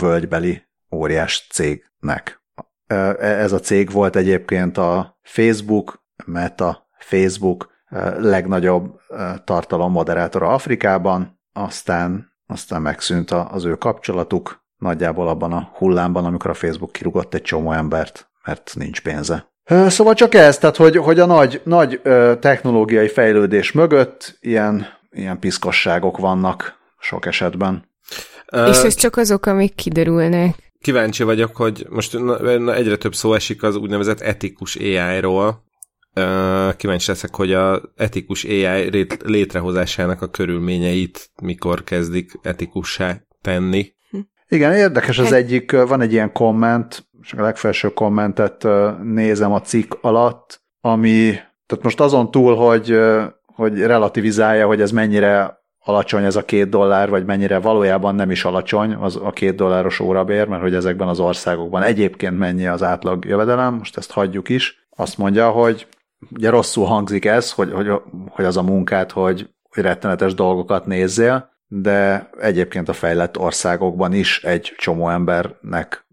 völgybeli 0.00 0.62
óriás 0.90 1.46
cégnek. 1.52 2.43
E, 2.86 3.16
ez 3.18 3.52
a 3.52 3.60
cég 3.60 3.90
volt 3.90 4.16
egyébként 4.16 4.78
a 4.78 5.18
Facebook, 5.22 6.04
Meta, 6.24 6.88
Facebook 6.98 7.72
legnagyobb 8.18 9.00
tartalommoderátora 9.44 10.48
Afrikában, 10.48 11.40
aztán, 11.52 12.32
aztán 12.46 12.82
megszűnt 12.82 13.30
az 13.30 13.64
ő 13.64 13.74
kapcsolatuk, 13.74 14.64
nagyjából 14.76 15.28
abban 15.28 15.52
a 15.52 15.70
hullámban, 15.74 16.24
amikor 16.24 16.50
a 16.50 16.54
Facebook 16.54 16.92
kirugott 16.92 17.34
egy 17.34 17.42
csomó 17.42 17.72
embert, 17.72 18.30
mert 18.44 18.72
nincs 18.74 19.00
pénze. 19.00 19.52
Szóval 19.88 20.14
csak 20.14 20.34
ez, 20.34 20.58
tehát 20.58 20.76
hogy, 20.76 20.96
hogy 20.96 21.20
a 21.20 21.26
nagy, 21.26 21.60
nagy 21.64 22.00
technológiai 22.40 23.08
fejlődés 23.08 23.72
mögött 23.72 24.38
ilyen, 24.40 24.86
ilyen 25.10 25.38
piszkosságok 25.38 26.18
vannak 26.18 26.78
sok 26.98 27.26
esetben. 27.26 27.88
És 28.46 28.82
ez 28.82 28.94
csak 28.94 29.16
azok, 29.16 29.46
amik 29.46 29.74
kiderülnek. 29.74 30.63
Kíváncsi 30.84 31.22
vagyok, 31.22 31.56
hogy 31.56 31.86
most 31.90 32.18
na, 32.18 32.74
egyre 32.74 32.96
több 32.96 33.14
szó 33.14 33.34
esik 33.34 33.62
az 33.62 33.76
úgynevezett 33.76 34.20
etikus 34.20 34.76
AI-ról. 34.76 35.64
Kíváncsi 36.76 37.10
leszek, 37.10 37.34
hogy 37.34 37.52
a 37.52 37.82
etikus 37.96 38.44
AI 38.44 39.06
létrehozásának 39.24 40.22
a 40.22 40.26
körülményeit 40.26 41.30
mikor 41.42 41.84
kezdik 41.84 42.32
etikussá 42.42 43.16
tenni. 43.40 43.92
Igen, 44.48 44.72
érdekes 44.72 45.18
az 45.18 45.24
hát- 45.24 45.34
egyik, 45.34 45.72
van 45.72 46.00
egy 46.00 46.12
ilyen 46.12 46.32
komment, 46.32 47.06
és 47.22 47.32
a 47.32 47.42
legfelső 47.42 47.88
kommentet 47.88 48.66
nézem 49.02 49.52
a 49.52 49.60
cikk 49.60 49.94
alatt, 50.00 50.62
ami, 50.80 51.30
tehát 51.66 51.84
most 51.84 52.00
azon 52.00 52.30
túl, 52.30 52.54
hogy, 52.54 52.98
hogy 53.46 53.80
relativizálja, 53.80 54.66
hogy 54.66 54.80
ez 54.80 54.90
mennyire 54.90 55.63
alacsony 55.84 56.24
ez 56.24 56.36
a 56.36 56.44
két 56.44 56.68
dollár, 56.68 57.08
vagy 57.08 57.24
mennyire 57.24 57.58
valójában 57.58 58.14
nem 58.14 58.30
is 58.30 58.44
alacsony 58.44 58.94
az 58.94 59.16
a 59.16 59.30
két 59.30 59.54
dolláros 59.54 60.00
órabér, 60.00 60.46
mert 60.46 60.62
hogy 60.62 60.74
ezekben 60.74 61.08
az 61.08 61.20
országokban 61.20 61.82
egyébként 61.82 62.38
mennyi 62.38 62.66
az 62.66 62.82
átlag 62.82 63.24
jövedelem, 63.24 63.74
most 63.74 63.96
ezt 63.96 64.10
hagyjuk 64.10 64.48
is. 64.48 64.86
Azt 64.96 65.18
mondja, 65.18 65.50
hogy 65.50 65.86
ugye 66.30 66.50
rosszul 66.50 66.86
hangzik 66.86 67.24
ez, 67.24 67.52
hogy, 67.52 67.72
hogy, 67.72 67.92
hogy 68.28 68.44
az 68.44 68.56
a 68.56 68.62
munkát, 68.62 69.12
hogy, 69.12 69.48
rettenetes 69.82 70.34
dolgokat 70.34 70.86
nézzél, 70.86 71.52
de 71.66 72.30
egyébként 72.40 72.88
a 72.88 72.92
fejlett 72.92 73.38
országokban 73.38 74.12
is 74.12 74.42
egy 74.42 74.74
csomó 74.76 75.08
embernek, 75.08 76.06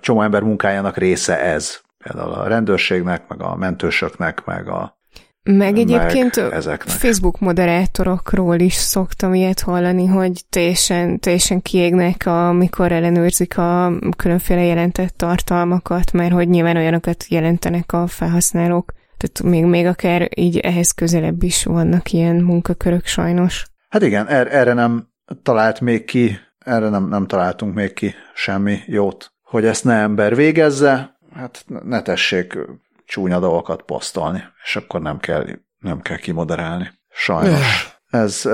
csomó 0.00 0.22
ember 0.22 0.42
munkájának 0.42 0.96
része 0.96 1.40
ez. 1.40 1.80
Például 1.98 2.32
a 2.32 2.46
rendőrségnek, 2.46 3.28
meg 3.28 3.42
a 3.42 3.56
mentősöknek, 3.56 4.44
meg 4.44 4.68
a 4.68 4.98
meg 5.44 5.78
egyébként 5.78 6.36
meg 6.36 6.52
ezeknek. 6.52 6.96
Facebook 6.96 7.38
moderátorokról 7.38 8.58
is 8.58 8.74
szoktam 8.74 9.34
ilyet 9.34 9.60
hallani, 9.60 10.06
hogy 10.06 10.44
teljesen, 10.48 11.20
teljesen 11.20 11.62
kiégnek, 11.62 12.26
amikor 12.26 12.92
ellenőrzik 12.92 13.58
a 13.58 13.92
különféle 14.16 14.62
jelentett 14.62 15.16
tartalmakat, 15.16 16.12
mert 16.12 16.32
hogy 16.32 16.48
nyilván 16.48 16.76
olyanokat 16.76 17.24
jelentenek 17.28 17.92
a 17.92 18.06
felhasználók. 18.06 18.92
Tehát 19.16 19.54
még, 19.54 19.64
még 19.64 19.86
akár 19.86 20.28
így 20.34 20.58
ehhez 20.58 20.90
közelebb 20.90 21.42
is 21.42 21.64
vannak 21.64 22.12
ilyen 22.12 22.36
munkakörök 22.36 23.06
sajnos. 23.06 23.64
Hát 23.88 24.02
igen, 24.02 24.26
er, 24.28 24.54
erre 24.54 24.72
nem 24.72 25.08
talált 25.42 25.80
még 25.80 26.04
ki, 26.04 26.38
erre 26.58 26.88
nem, 26.88 27.08
nem 27.08 27.26
találtunk 27.26 27.74
még 27.74 27.92
ki 27.92 28.14
semmi 28.34 28.78
jót, 28.86 29.32
hogy 29.42 29.64
ezt 29.64 29.84
ne 29.84 29.94
ember 29.94 30.36
végezze, 30.36 31.16
hát 31.34 31.64
ne 31.84 32.02
tessék 32.02 32.58
csúnya 33.06 33.38
dolgokat 33.38 33.82
posztolni, 33.82 34.44
és 34.64 34.76
akkor 34.76 35.00
nem 35.00 35.18
kell, 35.18 35.46
nem 35.78 36.00
kell 36.00 36.16
kimoderálni. 36.16 36.90
Sajnos. 37.10 37.98
ez, 38.10 38.48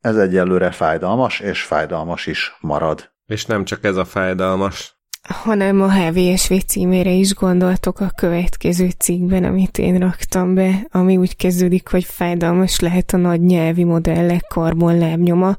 ez 0.00 0.16
egyelőre 0.16 0.70
fájdalmas, 0.70 1.40
és 1.40 1.62
fájdalmas 1.62 2.26
is 2.26 2.56
marad. 2.60 3.12
És 3.26 3.46
nem 3.46 3.64
csak 3.64 3.84
ez 3.84 3.96
a 3.96 4.04
fájdalmas. 4.04 4.96
Hanem 5.28 5.80
a 5.80 5.92
HVSV 5.92 6.52
címére 6.66 7.10
is 7.10 7.34
gondoltok 7.34 8.00
a 8.00 8.12
következő 8.16 8.88
cikkben, 8.98 9.44
amit 9.44 9.78
én 9.78 9.98
raktam 9.98 10.54
be, 10.54 10.86
ami 10.90 11.16
úgy 11.16 11.36
kezdődik, 11.36 11.88
hogy 11.88 12.04
fájdalmas 12.04 12.80
lehet 12.80 13.12
a 13.12 13.16
nagy 13.16 13.40
nyelvi 13.40 13.84
modellek 13.84 14.44
karbon 14.48 14.98
lábnyoma, 14.98 15.56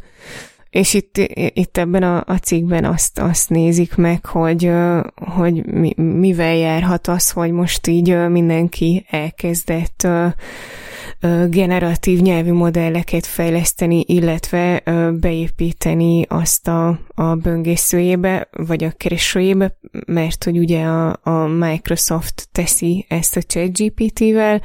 és 0.74 0.93
itt, 0.93 1.17
itt 1.53 1.78
ebben 1.78 2.03
a, 2.03 2.24
a 2.28 2.38
cikkben 2.38 2.86
azt, 2.86 3.19
azt 3.19 3.49
nézik 3.49 3.95
meg, 3.95 4.26
hogy, 4.26 4.71
hogy 5.15 5.65
mi, 5.65 5.93
mivel 5.97 6.55
járhat 6.55 7.07
az, 7.07 7.32
hogy 7.32 7.51
most 7.51 7.88
így 7.88 8.28
mindenki 8.28 9.05
elkezdett 9.09 10.07
generatív 11.49 12.19
nyelvi 12.19 12.51
modelleket 12.51 13.26
fejleszteni, 13.26 14.03
illetve 14.07 14.84
beépíteni 15.19 16.26
azt 16.28 16.67
a, 16.67 16.99
a 17.15 17.36
böngészőjébe, 17.36 18.47
vagy 18.51 18.84
a 18.84 18.91
keresőjébe, 18.97 19.78
mert 20.05 20.43
hogy 20.43 20.57
ugye 20.57 20.84
a, 20.84 21.19
a 21.24 21.47
Microsoft 21.47 22.47
teszi 22.51 23.05
ezt 23.09 23.36
a 23.36 23.41
ChatGPT-vel, 23.41 24.61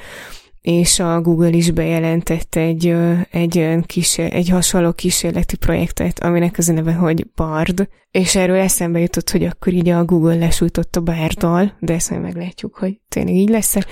és 0.69 0.99
a 0.99 1.21
Google 1.21 1.51
is 1.51 1.71
bejelentett 1.71 2.55
egy, 2.55 2.95
egy, 3.31 3.77
kis, 3.87 4.19
egy 4.19 4.49
hasonló 4.49 4.93
kísérleti 4.93 5.57
projektet, 5.57 6.19
aminek 6.19 6.59
az 6.59 6.69
a 6.69 6.73
neve, 6.73 6.93
hogy 6.93 7.27
Bard, 7.35 7.89
és 8.11 8.35
erről 8.35 8.57
eszembe 8.57 8.99
jutott, 8.99 9.31
hogy 9.31 9.45
akkor 9.45 9.73
így 9.73 9.89
a 9.89 10.05
Google 10.05 10.35
lesújtott 10.35 10.97
a 10.97 11.01
Barddal, 11.01 11.77
de 11.81 11.95
ezt 11.95 12.11
majd 12.11 12.23
meglátjuk, 12.23 12.77
hogy 12.77 13.01
tényleg 13.09 13.35
így 13.35 13.49
lesz 13.49 13.77
-e. 13.77 13.87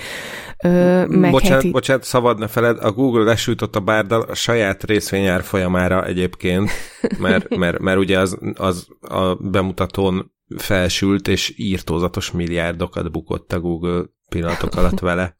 bocsánat, 1.07 1.43
heti... 1.43 1.71
bocsánat, 1.71 2.03
szabad 2.03 2.39
ne 2.39 2.47
feled, 2.47 2.77
a 2.81 2.91
Google 2.91 3.23
lesújtott 3.23 3.75
a 3.75 3.79
Barddal 3.79 4.21
a 4.21 4.33
saját 4.33 4.83
részvényár 4.83 5.43
folyamára 5.43 6.05
egyébként, 6.05 6.69
mert, 7.19 7.55
mert, 7.55 7.79
mert 7.79 7.99
ugye 7.99 8.19
az, 8.19 8.37
az 8.53 8.87
a 9.01 9.35
bemutatón 9.35 10.31
felsült, 10.57 11.27
és 11.27 11.53
írtózatos 11.55 12.31
milliárdokat 12.31 13.11
bukott 13.11 13.53
a 13.53 13.59
Google 13.59 14.05
pillanatok 14.29 14.75
alatt 14.75 14.99
vele. 14.99 15.37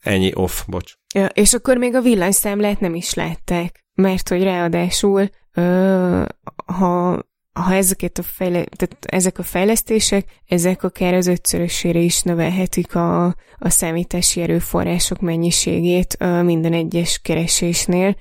Ennyi 0.00 0.30
off, 0.34 0.62
bocs. 0.66 0.92
Ja, 1.14 1.26
és 1.26 1.52
akkor 1.52 1.76
még 1.76 1.94
a 1.94 2.00
villanyszámlát 2.00 2.80
nem 2.80 2.94
is 2.94 3.14
látták, 3.14 3.84
mert 3.94 4.28
hogy 4.28 4.42
ráadásul, 4.42 5.28
ö, 5.54 6.22
ha, 6.66 7.22
ha 7.52 7.74
ezeket 7.74 8.18
a 8.18 8.22
fejle, 8.22 8.64
tehát 8.64 8.96
ezek 9.00 9.38
a 9.38 9.42
fejlesztések, 9.42 10.24
ezek 10.46 10.82
akár 10.82 11.14
az 11.14 11.26
ötszörösére 11.26 11.98
is 11.98 12.22
növelhetik 12.22 12.94
a, 12.94 13.24
a 13.58 13.68
számítási 13.68 14.40
erőforrások 14.40 15.20
mennyiségét 15.20 16.16
minden 16.42 16.72
egyes 16.72 17.18
keresésnél, 17.18 18.16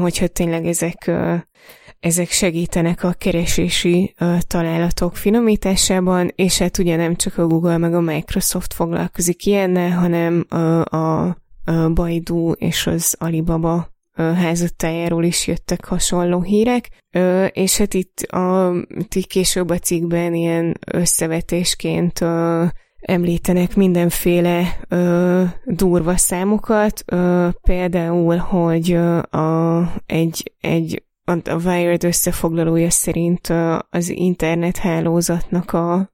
hogyha 0.00 0.26
tényleg 0.26 0.66
ezek 0.66 1.10
ezek 2.00 2.30
segítenek 2.30 3.02
a 3.02 3.12
keresési 3.12 4.14
találatok 4.46 5.16
finomításában, 5.16 6.32
és 6.34 6.58
hát 6.58 6.78
ugye 6.78 6.96
nem 6.96 7.14
csak 7.16 7.38
a 7.38 7.46
Google 7.46 7.76
meg 7.76 7.94
a 7.94 8.00
Microsoft 8.00 8.74
foglalkozik 8.74 9.46
ilyennel, 9.46 9.90
hanem 9.90 10.46
a, 10.84 11.36
Baidu 11.94 12.50
és 12.52 12.86
az 12.86 13.16
Alibaba 13.18 13.88
házattájáról 14.16 15.24
is 15.24 15.46
jöttek 15.46 15.84
hasonló 15.84 16.42
hírek, 16.42 16.88
és 17.50 17.76
hát 17.76 17.94
itt, 17.94 18.18
a, 18.20 18.72
itt 19.14 19.26
később 19.26 19.70
a 19.70 19.78
cikkben 19.78 20.34
ilyen 20.34 20.78
összevetésként 20.86 22.24
említenek 23.06 23.76
mindenféle 23.76 24.78
ö, 24.88 25.42
durva 25.64 26.16
számokat, 26.16 27.02
ö, 27.06 27.48
például, 27.62 28.36
hogy 28.36 28.92
a, 29.30 29.78
egy, 30.06 30.52
egy 30.60 31.02
a 31.26 31.54
Wired 31.64 32.04
összefoglalója 32.04 32.90
szerint 32.90 33.52
az 33.90 34.08
internethálózatnak 34.08 35.72
a 35.72 36.12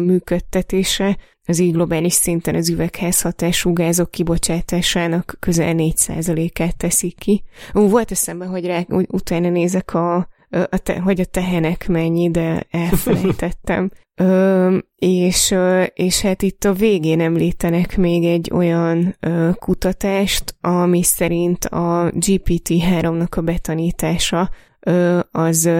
működtetése 0.00 1.16
az 1.44 1.58
így 1.58 1.72
globális 1.72 2.12
szinten 2.12 2.54
az 2.54 2.68
üvegházhatású 2.68 3.72
gázok 3.72 4.10
kibocsátásának 4.10 5.36
közel 5.40 5.74
4%-át 5.76 6.76
teszik 6.76 7.18
ki. 7.18 7.42
Volt 7.72 8.10
eszembe, 8.10 8.44
hogy 8.46 8.66
rá, 8.66 8.84
úgy, 8.88 9.06
utána 9.10 9.48
nézek 9.48 9.94
a, 9.94 10.28
a 10.50 10.78
te, 10.78 11.00
hogy 11.00 11.20
a 11.20 11.24
tehenek 11.24 11.88
mennyi, 11.88 12.30
de 12.30 12.66
elfelejtettem. 12.70 13.90
Ö, 14.20 14.78
és, 14.96 15.54
és 15.94 16.20
hát 16.20 16.42
itt 16.42 16.64
a 16.64 16.72
végén 16.72 17.20
említenek 17.20 17.96
még 17.96 18.24
egy 18.24 18.50
olyan 18.52 19.16
ö, 19.20 19.50
kutatást, 19.54 20.54
ami 20.60 21.02
szerint 21.02 21.64
a 21.64 22.10
GPT-3-nak 22.14 23.36
a 23.36 23.40
betanítása 23.40 24.50
ö, 24.80 25.18
az 25.30 25.70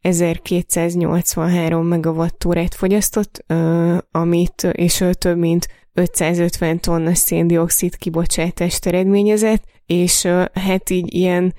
1283 0.00 1.86
megawattórát 1.86 2.74
fogyasztott, 2.74 3.44
amit, 4.10 4.62
és 4.72 5.04
több 5.12 5.38
mint 5.38 5.68
550 5.98 6.80
tonna 6.80 7.14
széndiokszid 7.14 7.96
kibocsátást 7.96 8.86
eredményezett, 8.86 9.64
és 9.86 10.28
hát 10.52 10.90
így 10.90 11.14
ilyen 11.14 11.54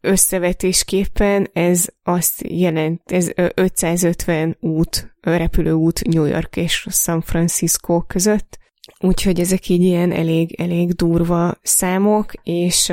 összevetésképpen 0.00 1.48
ez 1.52 1.86
azt 2.02 2.44
jelent, 2.48 3.00
ez 3.12 3.30
550 3.54 4.56
út, 4.60 5.14
repülőút 5.20 6.04
New 6.04 6.24
York 6.24 6.56
és 6.56 6.86
San 6.90 7.20
Francisco 7.20 8.00
között, 8.00 8.58
úgyhogy 9.00 9.40
ezek 9.40 9.68
így 9.68 9.82
ilyen 9.82 10.12
elég, 10.12 10.60
elég 10.60 10.92
durva 10.92 11.54
számok, 11.62 12.32
és 12.42 12.92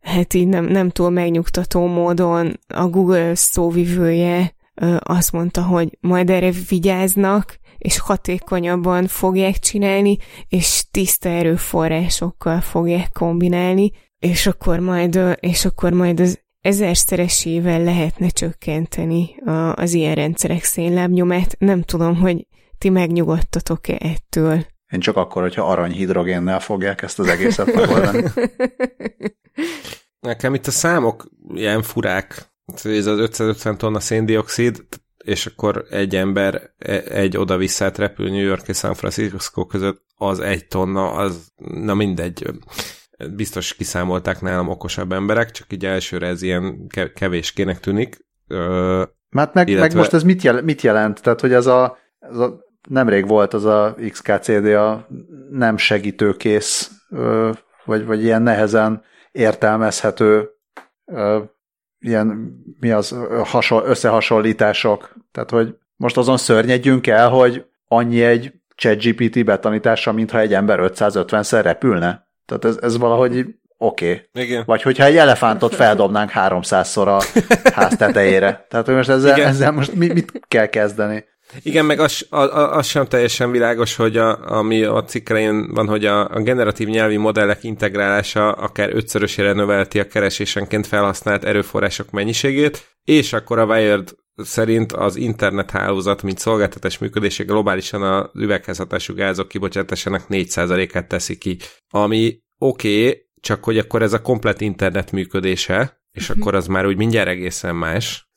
hát 0.00 0.34
így 0.34 0.48
nem, 0.48 0.64
nem 0.64 0.90
túl 0.90 1.10
megnyugtató 1.10 1.86
módon 1.86 2.60
a 2.66 2.88
Google 2.88 3.34
szóvivője 3.34 4.54
azt 4.98 5.32
mondta, 5.32 5.62
hogy 5.62 5.98
majd 6.00 6.30
erre 6.30 6.50
vigyáznak, 6.68 7.58
és 7.84 7.98
hatékonyabban 7.98 9.06
fogják 9.06 9.58
csinálni, 9.58 10.16
és 10.48 10.84
tiszta 10.90 11.28
erőforrásokkal 11.28 12.60
fogják 12.60 13.08
kombinálni, 13.12 13.90
és 14.18 14.46
akkor 14.46 14.78
majd, 14.78 15.20
és 15.40 15.64
akkor 15.64 15.92
majd 15.92 16.20
az 16.20 16.40
ezerszeresével 16.60 17.82
lehetne 17.82 18.28
csökkenteni 18.28 19.34
az 19.74 19.92
ilyen 19.92 20.14
rendszerek 20.14 20.62
szénlábnyomát. 20.62 21.56
Nem 21.58 21.82
tudom, 21.82 22.16
hogy 22.16 22.46
ti 22.78 22.88
megnyugodtatok-e 22.88 23.96
ettől. 24.00 24.66
Én 24.92 25.00
csak 25.00 25.16
akkor, 25.16 25.42
hogyha 25.42 25.70
aranyhidrogénnel 25.70 26.60
fogják 26.60 27.02
ezt 27.02 27.18
az 27.18 27.26
egészet 27.26 27.74
megoldani. 27.74 28.22
Nekem 30.20 30.54
itt 30.54 30.66
a 30.66 30.70
számok 30.70 31.28
ilyen 31.54 31.82
furák. 31.82 32.52
Ez 32.74 33.06
az 33.06 33.18
550 33.18 33.78
tonna 33.78 34.00
széndiokszid, 34.00 34.84
és 35.24 35.46
akkor 35.46 35.84
egy 35.90 36.16
ember 36.16 36.70
e, 36.78 37.02
egy 37.08 37.36
oda-visszát 37.36 37.98
repül 37.98 38.30
New 38.30 38.44
York 38.44 38.68
és 38.68 38.76
San 38.76 38.94
Francisco 38.94 39.66
között, 39.66 40.02
az 40.16 40.40
egy 40.40 40.66
tonna, 40.66 41.10
az 41.10 41.52
na 41.56 41.94
mindegy. 41.94 42.46
Biztos 43.34 43.74
kiszámolták 43.74 44.40
nálam 44.40 44.68
okosabb 44.68 45.12
emberek, 45.12 45.50
csak 45.50 45.72
így 45.72 45.84
elsőre 45.84 46.26
ez 46.26 46.42
ilyen 46.42 46.88
kevéskének 47.14 47.80
tűnik. 47.80 48.26
Hát 49.30 49.54
meg, 49.54 49.68
illetve... 49.68 49.86
meg 49.86 49.96
most 49.96 50.12
ez 50.12 50.22
mit, 50.22 50.42
jel, 50.42 50.62
mit 50.62 50.82
jelent? 50.82 51.22
Tehát, 51.22 51.40
hogy 51.40 51.52
ez 51.52 51.66
a, 51.66 51.98
ez 52.18 52.36
a 52.36 52.64
nemrég 52.88 53.26
volt 53.26 53.54
az 53.54 53.64
a 53.64 53.96
XKCD 54.10 54.66
a 54.66 55.08
nem 55.50 55.76
segítőkész, 55.76 56.90
vagy, 57.84 58.04
vagy 58.04 58.22
ilyen 58.22 58.42
nehezen 58.42 59.02
értelmezhető 59.32 60.48
ilyen, 62.04 62.58
mi 62.80 62.90
az, 62.90 63.16
hasonl, 63.44 63.84
összehasonlítások. 63.84 65.14
Tehát, 65.32 65.50
hogy 65.50 65.76
most 65.96 66.16
azon 66.16 66.36
szörnyedjünk 66.36 67.06
el, 67.06 67.28
hogy 67.28 67.64
annyi 67.88 68.22
egy 68.22 68.52
ChatGPT 68.74 69.44
betanítása, 69.44 70.12
mintha 70.12 70.38
egy 70.38 70.54
ember 70.54 70.78
550-szer 70.82 71.60
repülne. 71.62 72.28
Tehát 72.46 72.64
ez, 72.64 72.78
ez 72.82 72.98
valahogy 72.98 73.46
oké. 73.78 74.28
Okay. 74.32 74.62
Vagy 74.66 74.82
hogyha 74.82 75.04
egy 75.04 75.16
elefántot 75.16 75.74
feldobnánk 75.74 76.30
300-szor 76.34 77.06
a 77.06 77.42
ház 77.70 77.96
tetejére. 77.96 78.66
Tehát, 78.68 78.86
hogy 78.86 78.94
most 78.94 79.08
ezzel, 79.08 79.42
ezzel 79.42 79.72
most 79.72 79.94
mit, 79.94 80.14
mit 80.14 80.40
kell 80.48 80.66
kezdeni? 80.66 81.24
Igen, 81.62 81.84
meg 81.84 82.00
az, 82.00 82.26
az, 82.30 82.48
az 82.52 82.86
sem 82.86 83.06
teljesen 83.06 83.50
világos, 83.50 83.96
hogy 83.96 84.16
a, 84.16 84.50
ami 84.50 84.82
a 84.82 85.04
cikkein 85.04 85.72
van, 85.72 85.88
hogy 85.88 86.04
a, 86.04 86.28
a 86.28 86.40
generatív 86.40 86.88
nyelvi 86.88 87.16
modellek 87.16 87.64
integrálása 87.64 88.52
akár 88.52 88.94
ötszörösére 88.94 89.52
növelti 89.52 90.00
a 90.00 90.06
keresésenként 90.06 90.86
felhasznált 90.86 91.44
erőforrások 91.44 92.10
mennyiségét, 92.10 92.96
és 93.04 93.32
akkor 93.32 93.58
a 93.58 93.66
Wired 93.66 94.10
szerint 94.36 94.92
az 94.92 95.16
internethálózat, 95.16 96.22
mint 96.22 96.38
szolgáltatás 96.38 96.98
működése 96.98 97.44
globálisan 97.44 98.02
az 98.02 98.30
üvegházhatású 98.34 99.14
gázok 99.14 99.48
kibocsátásának 99.48 100.24
4%-át 100.28 101.08
teszi 101.08 101.38
ki. 101.38 101.58
Ami 101.90 102.38
oké, 102.58 103.06
okay, 103.06 103.22
csak 103.40 103.64
hogy 103.64 103.78
akkor 103.78 104.02
ez 104.02 104.12
a 104.12 104.22
komplet 104.22 104.60
internet 104.60 105.12
működése, 105.12 106.02
és 106.12 106.30
mm-hmm. 106.30 106.40
akkor 106.40 106.54
az 106.54 106.66
már 106.66 106.86
úgy 106.86 106.96
mindjárt 106.96 107.28
egészen 107.28 107.76
más, 107.76 108.28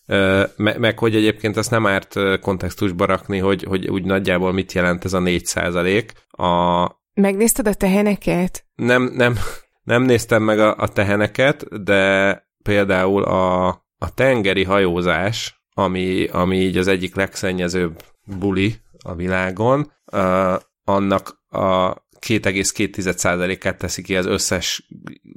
meg, 0.56 0.80
meg 0.80 1.00
hogy 1.00 1.16
egyébként 1.16 1.58
azt 1.58 1.72
nem 1.72 1.86
árt 1.86 2.40
kontextusba 2.40 3.06
rakni, 3.06 3.38
hogy, 3.38 3.64
hogy 3.64 3.88
úgy 3.88 4.04
nagyjából 4.04 4.52
mit 4.52 4.74
jelent 4.74 5.06
ez 5.06 5.14
a 5.14 5.20
4 5.20 5.46
százalék. 5.46 6.12
A... 6.30 6.86
Megnézted 7.14 7.68
a 7.68 7.74
teheneket? 7.74 8.66
Nem, 8.76 9.04
nem, 9.04 9.38
nem 9.84 10.04
néztem 10.04 10.44
meg 10.44 10.60
a, 10.60 10.76
a 10.78 10.88
teheneket, 10.88 11.84
de 11.84 12.34
például 12.64 13.24
a, 13.24 13.68
a 13.98 14.14
tengeri 14.14 14.64
hajózás, 14.64 15.66
ami, 15.74 16.28
ami 16.28 16.58
így 16.58 16.78
az 16.78 16.88
egyik 16.88 17.16
legszennyezőbb 17.16 18.04
buli 18.40 18.76
a 19.04 19.16
világon, 19.16 19.92
uh, 20.12 20.56
annak 20.84 21.44
a 21.50 21.94
2,2%-át 22.20 23.78
teszi 23.78 24.02
ki 24.02 24.16
az 24.16 24.26
összes 24.26 24.88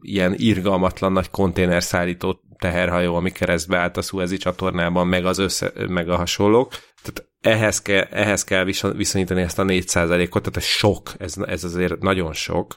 ilyen 0.01 0.35
irgalmatlan 0.37 1.13
nagy 1.13 1.31
konténerszállító 1.31 2.41
teherhajó, 2.61 3.15
ami 3.15 3.31
keresztbe 3.31 3.77
állt 3.77 3.97
a 3.97 4.03
Suezi 4.03 4.37
csatornában, 4.37 5.07
meg, 5.07 5.25
az 5.25 5.39
össze, 5.39 5.73
meg 5.89 6.09
a 6.09 6.17
hasonlók. 6.17 6.71
Tehát 7.03 7.31
ehhez 7.41 7.83
kell, 7.83 8.03
ehhez 8.03 8.45
kell 8.45 8.65
viszonyítani 8.97 9.41
ezt 9.41 9.59
a 9.59 9.65
4%-ot, 9.65 10.43
tehát 10.43 10.57
ez 10.57 10.65
sok, 10.65 11.13
ez, 11.19 11.35
ez 11.47 11.65
azért 11.65 12.01
nagyon 12.01 12.33
sok. 12.33 12.77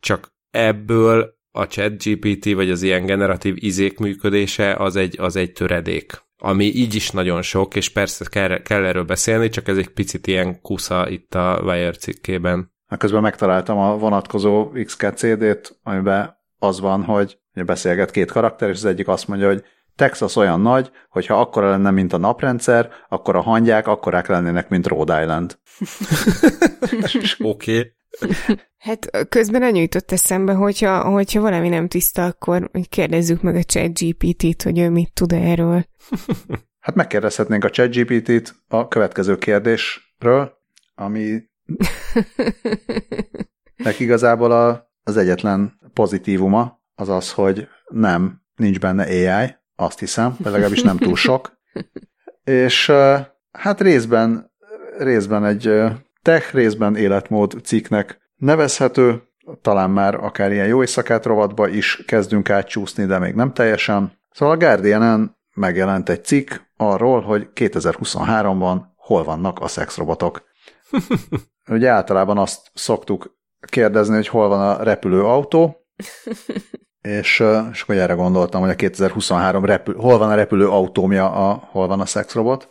Csak 0.00 0.32
ebből 0.50 1.34
a 1.50 1.62
chat 1.64 2.02
GPT, 2.02 2.52
vagy 2.52 2.70
az 2.70 2.82
ilyen 2.82 3.06
generatív 3.06 3.54
izék 3.56 3.98
működése 3.98 4.74
az 4.74 4.96
egy, 4.96 5.16
az 5.20 5.36
egy 5.36 5.52
töredék 5.52 6.22
ami 6.44 6.64
így 6.64 6.94
is 6.94 7.10
nagyon 7.10 7.42
sok, 7.42 7.74
és 7.74 7.88
persze 7.88 8.24
kell, 8.30 8.62
kell 8.62 8.84
erről 8.84 9.04
beszélni, 9.04 9.48
csak 9.48 9.68
ez 9.68 9.76
egy 9.76 9.88
picit 9.88 10.26
ilyen 10.26 10.60
kusza 10.60 11.08
itt 11.08 11.34
a 11.34 11.60
Wire 11.62 11.92
cikkében. 11.92 12.72
Közben 12.98 13.22
megtaláltam 13.22 13.78
a 13.78 13.96
vonatkozó 13.96 14.68
XKCD-t, 14.84 15.78
amiben 15.82 16.36
az 16.64 16.80
van, 16.80 17.02
hogy 17.02 17.38
beszélget 17.52 18.10
két 18.10 18.30
karakter, 18.30 18.68
és 18.68 18.76
az 18.76 18.84
egyik 18.84 19.08
azt 19.08 19.28
mondja, 19.28 19.46
hogy 19.46 19.64
Texas 19.96 20.36
olyan 20.36 20.60
nagy, 20.60 20.90
hogy 21.08 21.26
ha 21.26 21.40
akkora 21.40 21.70
lenne, 21.70 21.90
mint 21.90 22.12
a 22.12 22.16
naprendszer, 22.16 22.90
akkor 23.08 23.36
a 23.36 23.40
hangyák 23.40 23.86
akkorák 23.86 24.26
lennének, 24.26 24.68
mint 24.68 24.86
Rhode 24.86 25.22
Island. 25.22 25.58
Oké. 27.38 27.78
Okay. 27.78 27.92
Hát 28.78 29.28
közben 29.28 29.60
nem 29.60 29.70
nyújtott 29.70 30.12
eszembe, 30.12 30.52
hogyha, 30.52 31.10
hogyha 31.10 31.40
valami 31.40 31.68
nem 31.68 31.88
tiszta, 31.88 32.24
akkor 32.24 32.70
kérdezzük 32.88 33.42
meg 33.42 33.54
a 33.54 33.62
chat 33.62 33.98
GPT-t, 33.98 34.62
hogy 34.62 34.78
ő 34.78 34.90
mit 34.90 35.12
tud 35.12 35.32
erről. 35.32 35.84
Hát 36.84 36.94
megkérdezhetnénk 36.94 37.64
a 37.64 37.70
chat 37.70 37.94
GPT-t 37.94 38.54
a 38.68 38.88
következő 38.88 39.38
kérdésről, 39.38 40.52
ami 40.94 41.42
nek 43.76 44.00
igazából 44.00 44.52
a, 44.52 44.90
az 45.02 45.16
egyetlen 45.16 45.78
pozitívuma 45.94 46.82
az 46.94 47.08
az, 47.08 47.32
hogy 47.32 47.68
nem, 47.88 48.42
nincs 48.56 48.80
benne 48.80 49.04
AI, 49.04 49.54
azt 49.76 49.98
hiszem, 49.98 50.36
vagy 50.38 50.52
legalábbis 50.52 50.82
nem 50.82 50.96
túl 50.96 51.16
sok. 51.16 51.52
És 52.44 52.92
hát 53.52 53.80
részben, 53.80 54.52
részben 54.98 55.44
egy 55.44 55.70
tech, 56.22 56.54
részben 56.54 56.96
életmód 56.96 57.60
cikknek 57.62 58.18
nevezhető, 58.36 59.22
talán 59.60 59.90
már 59.90 60.14
akár 60.14 60.52
ilyen 60.52 60.66
jó 60.66 60.80
éjszakát 60.80 61.24
rovatba 61.24 61.68
is 61.68 62.02
kezdünk 62.06 62.50
átcsúszni, 62.50 63.04
de 63.04 63.18
még 63.18 63.34
nem 63.34 63.52
teljesen. 63.52 64.12
Szóval 64.30 64.54
a 64.54 64.58
guardian 64.58 65.38
megjelent 65.54 66.08
egy 66.08 66.24
cikk 66.24 66.50
arról, 66.76 67.20
hogy 67.20 67.48
2023-ban 67.54 68.80
hol 68.96 69.24
vannak 69.24 69.60
a 69.60 69.68
szexrobotok. 69.68 70.44
Ugye 71.68 71.88
általában 71.88 72.38
azt 72.38 72.70
szoktuk 72.74 73.36
kérdezni, 73.66 74.14
hogy 74.14 74.28
hol 74.28 74.48
van 74.48 74.60
a 74.60 74.82
repülő 74.82 75.24
autó, 75.24 75.83
és, 77.00 77.44
és 77.72 77.82
akkor 77.82 77.94
erre 77.94 78.14
gondoltam, 78.14 78.60
hogy 78.60 78.70
a 78.70 78.74
2023 78.74 79.64
repül, 79.64 79.96
hol 79.96 80.18
van 80.18 80.30
a 80.30 80.34
repülő 80.34 80.68
autómja, 80.68 81.32
a, 81.32 81.68
hol 81.70 81.86
van 81.86 82.00
a 82.00 82.06
szexrobot. 82.06 82.66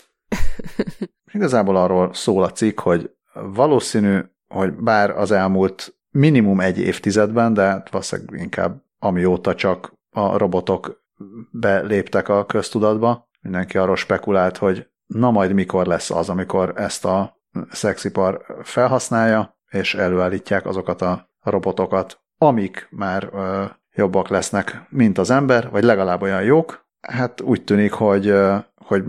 Igazából 1.33 1.75
arról 1.75 2.13
szól 2.13 2.43
a 2.43 2.51
cikk, 2.51 2.79
hogy 2.79 3.11
valószínű, 3.33 4.19
hogy 4.47 4.73
bár 4.73 5.09
az 5.09 5.31
elmúlt 5.31 5.95
minimum 6.09 6.59
egy 6.59 6.79
évtizedben, 6.79 7.53
de 7.53 7.61
hát 7.61 7.89
valószínűleg 7.89 8.41
inkább 8.41 8.83
amióta 8.99 9.55
csak 9.55 9.93
a 10.09 10.37
robotok 10.37 11.03
beléptek 11.51 12.29
a 12.29 12.45
köztudatba, 12.45 13.29
mindenki 13.41 13.77
arról 13.77 13.95
spekulált, 13.95 14.57
hogy 14.57 14.87
na 15.05 15.31
majd 15.31 15.53
mikor 15.53 15.85
lesz 15.85 16.11
az, 16.11 16.29
amikor 16.29 16.73
ezt 16.75 17.05
a 17.05 17.41
szexipar 17.71 18.45
felhasználja, 18.63 19.57
és 19.69 19.95
előállítják 19.95 20.65
azokat 20.65 21.01
a 21.01 21.29
robotokat, 21.41 22.22
amik 22.47 22.87
már 22.89 23.29
ö, 23.33 23.63
jobbak 23.95 24.27
lesznek, 24.27 24.81
mint 24.89 25.17
az 25.17 25.29
ember, 25.29 25.69
vagy 25.69 25.83
legalább 25.83 26.21
olyan 26.21 26.43
jók. 26.43 26.85
Hát 27.01 27.41
úgy 27.41 27.63
tűnik, 27.63 27.91
hogy, 27.91 28.27
ö, 28.27 28.55
hogy 28.75 29.03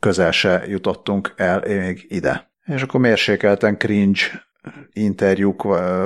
közel 0.00 0.30
se 0.30 0.62
jutottunk 0.66 1.32
el 1.36 1.62
még 1.66 2.06
ide. 2.08 2.52
És 2.64 2.82
akkor 2.82 3.00
mérsékelten 3.00 3.78
cringe 3.78 4.20
interjúk 4.92 5.62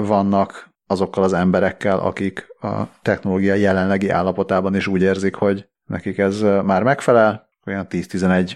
vannak 0.07 0.71
azokkal 0.87 1.25
az 1.25 1.33
emberekkel, 1.33 1.99
akik 1.99 2.47
a 2.61 3.01
technológia 3.03 3.55
jelenlegi 3.55 4.09
állapotában 4.09 4.75
is 4.77 4.87
úgy 4.87 5.03
érzik, 5.03 5.35
hogy 5.35 5.69
nekik 5.85 6.19
ez 6.19 6.41
már 6.41 6.83
megfelel, 6.83 7.49
olyan 7.67 7.87
10-11 7.91 8.53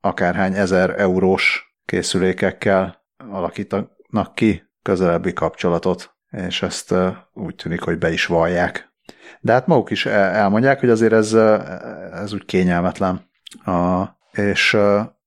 akárhány 0.00 0.54
ezer 0.54 1.00
eurós 1.00 1.74
készülékekkel 1.84 3.04
alakítanak 3.30 4.34
ki 4.34 4.62
közelebbi 4.82 5.32
kapcsolatot, 5.32 6.14
és 6.30 6.62
ezt 6.62 6.94
úgy 7.32 7.54
tűnik, 7.54 7.80
hogy 7.80 7.98
be 7.98 8.12
is 8.12 8.26
vallják. 8.26 8.92
De 9.40 9.52
hát 9.52 9.66
maguk 9.66 9.90
is 9.90 10.06
elmondják, 10.06 10.80
hogy 10.80 10.90
azért 10.90 11.12
ez, 11.12 11.32
ez 12.12 12.32
úgy 12.32 12.44
kényelmetlen. 12.44 13.30
És 14.32 14.76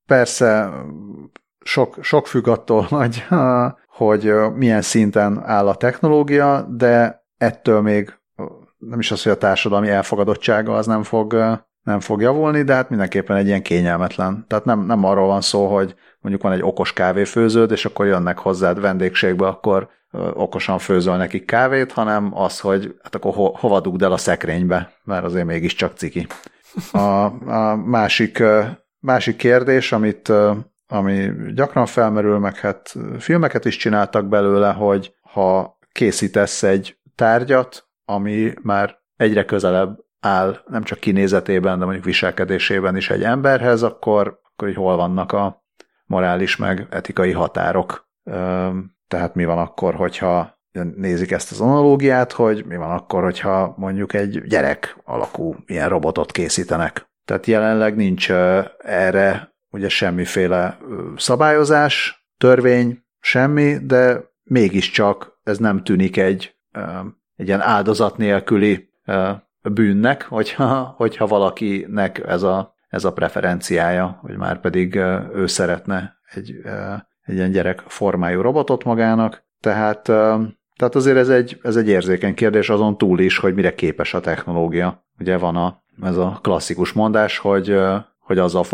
persze 0.06 0.72
sok, 1.64 1.97
sok 2.01 2.28
függ 2.28 2.47
attól, 2.47 2.82
hogy, 2.89 3.26
hogy 3.88 4.34
milyen 4.56 4.82
szinten 4.82 5.43
áll 5.45 5.68
a 5.68 5.76
technológia, 5.76 6.68
de 6.70 7.24
ettől 7.38 7.82
még 7.82 8.18
nem 8.78 8.99
is 8.99 9.12
az, 9.12 9.24
hogy 9.24 9.32
a 9.32 9.38
társadalmi 9.38 9.89
elfogadottsága 9.89 10.76
az 10.76 10.86
nem 10.86 11.04
fog, 11.04 11.34
nem 11.84 11.99
fog 11.99 12.22
javulni, 12.22 12.64
de 12.64 12.74
hát 12.74 12.89
mindenképpen 12.89 13.36
egy 13.36 13.47
ilyen 13.47 13.62
kényelmetlen. 13.62 14.45
Tehát 14.47 14.66
nem, 14.66 14.86
nem 14.86 15.04
arról 15.04 15.28
van 15.28 15.41
szó, 15.41 15.68
hogy 15.68 15.95
mondjuk 16.20 16.43
van 16.43 16.54
egy 16.54 16.64
okos 16.64 16.93
kávéfőződ, 16.93 17.72
és 17.72 17.86
akkor 17.86 18.06
jönnek 18.06 18.38
hozzád 18.38 18.80
vendégségbe, 18.80 19.47
akkor 19.47 19.89
okosan 20.34 20.78
főzöl 20.78 21.18
nekik 21.18 21.45
kávét, 21.45 21.91
hanem 21.91 22.38
az, 22.38 22.59
hogy 22.59 22.95
hát 23.03 23.16
akkor 23.16 23.34
ho, 23.34 23.51
hova 23.57 23.80
dugd 23.80 24.01
el 24.01 24.11
a 24.11 24.18
szekrénybe, 24.18 24.93
mert 25.03 25.24
azért 25.24 25.45
mégiscsak 25.45 25.97
ciki. 25.97 26.28
A, 26.91 26.97
a 26.99 27.76
másik, 27.76 28.43
másik 28.99 29.36
kérdés, 29.36 29.91
amit 29.91 30.32
ami 30.88 31.32
gyakran 31.53 31.86
felmerül, 31.86 32.39
meg 32.39 32.57
hát 32.57 32.95
filmeket 33.20 33.66
is 33.66 33.78
csináltak 33.78 34.26
belőle, 34.26 34.72
hogy 34.72 35.16
ha 35.22 35.78
készítesz 35.91 36.64
egy 36.64 36.97
tárgyat, 37.16 37.88
ami 38.05 38.53
már 38.61 38.97
egyre 39.18 39.45
közelebb 39.45 39.99
áll, 40.20 40.57
nem 40.68 40.84
csak 40.84 40.99
kinézetében, 40.99 41.80
de 41.80 41.84
mondjuk 41.84 42.05
viselkedésében 42.05 42.95
is 42.95 43.09
egy 43.09 43.24
emberhez, 43.24 43.84
akkor, 43.84 44.28
akkor 44.28 44.68
hogy 44.68 44.76
hol 44.76 44.95
vannak 44.95 45.32
a 45.32 45.64
morális 46.05 46.55
meg 46.55 46.88
etikai 46.89 47.32
határok. 47.32 48.07
Tehát 49.08 49.36
mi 49.36 49.45
van 49.45 49.58
akkor, 49.58 49.95
hogyha 49.95 50.62
nézik 50.95 51.32
ezt 51.32 51.51
az 51.51 51.62
analógiát, 51.62 52.32
hogy 52.32 52.66
mi 52.66 52.76
van 52.76 52.91
akkor, 52.91 53.24
hogyha 53.24 53.74
mondjuk 53.78 54.14
egy 54.14 54.43
gyerek 54.43 54.97
alakú 55.04 55.56
ilyen 55.66 55.89
robotot 55.89 56.32
készítenek. 56.32 57.10
Tehát 57.26 57.45
jelenleg 57.45 57.95
nincs 57.95 58.32
erre 58.78 59.54
ugye 59.72 59.89
semmiféle 59.89 60.78
szabályozás, 61.16 62.26
törvény, 62.38 63.04
semmi, 63.20 63.78
de 63.86 64.32
mégiscsak 64.43 65.39
ez 65.43 65.58
nem 65.58 65.84
tűnik 65.84 66.18
egy, 66.18 66.56
egy 67.36 67.47
ilyen 67.47 67.62
áldozat 67.62 68.18
nélküli 68.18 68.89
bűnnek, 69.62 70.24
hogyha, 70.24 70.93
hogyha 70.97 71.28
valakinek 71.28 72.20
ez 72.28 72.43
a, 72.43 72.76
ez 72.89 73.04
a 73.04 73.14
preferenciája, 73.14 74.18
hogy 74.22 74.38
már 74.38 74.60
pedig 74.60 74.95
ő 75.34 75.45
szeretne 75.45 76.16
egy, 76.34 76.56
egy 77.26 77.36
ilyen 77.36 77.51
gyerek 77.51 77.84
formájú 77.88 78.41
robotot 78.41 78.84
magának. 78.84 79.43
Tehát, 79.59 80.01
tehát 80.76 80.95
azért 80.95 81.17
ez 81.17 81.30
egy, 81.30 81.59
ez 81.61 81.76
egy 81.76 81.88
érzékeny 81.88 82.34
kérdés 82.34 82.69
azon 82.69 82.97
túl 82.97 83.19
is, 83.19 83.38
hogy 83.38 83.53
mire 83.53 83.76
képes 83.76 84.13
a 84.13 84.19
technológia. 84.19 85.05
Ugye 85.19 85.38
van 85.38 85.55
a, 85.55 85.84
ez 86.01 86.17
a 86.17 86.39
klasszikus 86.41 86.93
mondás, 86.93 87.38
hogy 87.38 87.78
hogy 88.24 88.38
azzal, 88.38 88.65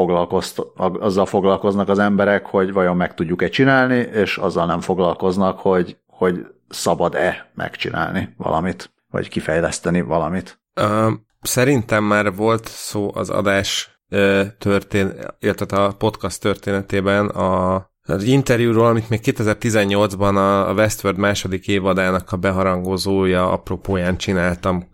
azzal 0.76 1.26
foglalkoznak 1.26 1.90
az 1.90 2.00
emberek, 2.00 2.46
hogy 2.46 2.74
vajon 2.74 2.98
meg 2.98 3.14
tudjuk-e 3.14 3.50
csinálni, 3.50 3.96
és 3.96 4.38
azzal 4.38 4.66
nem 4.66 4.82
foglalkoznak, 4.82 5.60
hogy, 5.60 5.98
hogy 6.08 6.46
szabad-e 6.70 7.52
megcsinálni 7.54 8.34
valamit, 8.38 8.94
vagy 9.12 9.30
kifejleszteni 9.30 10.02
valamit. 10.02 10.62
Uh, 10.82 11.12
szerintem 11.42 12.04
már 12.04 12.36
volt 12.36 12.68
szó 12.68 13.12
az 13.14 13.30
adás 13.30 14.00
uh, 14.10 14.42
történ, 14.58 15.14
illetve 15.40 15.84
a 15.84 15.92
podcast 15.92 16.42
történetében 16.42 17.28
a 17.28 17.89
az 18.10 18.24
interjúról, 18.24 18.86
amit 18.86 19.10
még 19.10 19.20
2018-ban 19.24 20.66
a 20.68 20.74
Westworld 20.74 21.18
második 21.18 21.68
évadának 21.68 22.32
a 22.32 22.38
beharangozója 22.38 23.52
apropóján 23.52 24.18
csináltam 24.18 24.90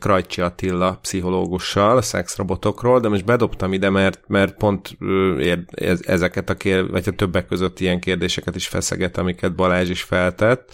Krajcsi 0.00 0.40
Attila 0.40 0.98
pszichológussal, 1.00 2.02
szexrobotokról, 2.02 3.00
de 3.00 3.08
most 3.08 3.24
bedobtam 3.24 3.72
ide, 3.72 3.90
mert, 3.90 4.22
mert 4.26 4.56
pont 4.56 4.96
ezeket 6.00 6.50
a 6.50 6.54
kér, 6.54 6.90
vagy 6.90 7.08
a 7.08 7.12
többek 7.12 7.46
között 7.46 7.80
ilyen 7.80 8.00
kérdéseket 8.00 8.56
is 8.56 8.68
feszeget, 8.68 9.18
amiket 9.18 9.54
Balázs 9.54 9.88
is 9.88 10.02
feltett. 10.02 10.70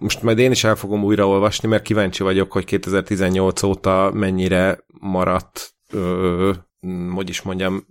Most 0.00 0.22
majd 0.22 0.38
én 0.38 0.50
is 0.50 0.64
el 0.64 0.76
fogom 0.76 1.04
újraolvasni, 1.04 1.68
mert 1.68 1.82
kíváncsi 1.82 2.22
vagyok, 2.22 2.52
hogy 2.52 2.64
2018 2.64 3.62
óta 3.62 4.10
mennyire 4.14 4.84
maradt, 5.00 5.74
hogy 7.14 7.28
is 7.28 7.42
mondjam, 7.42 7.86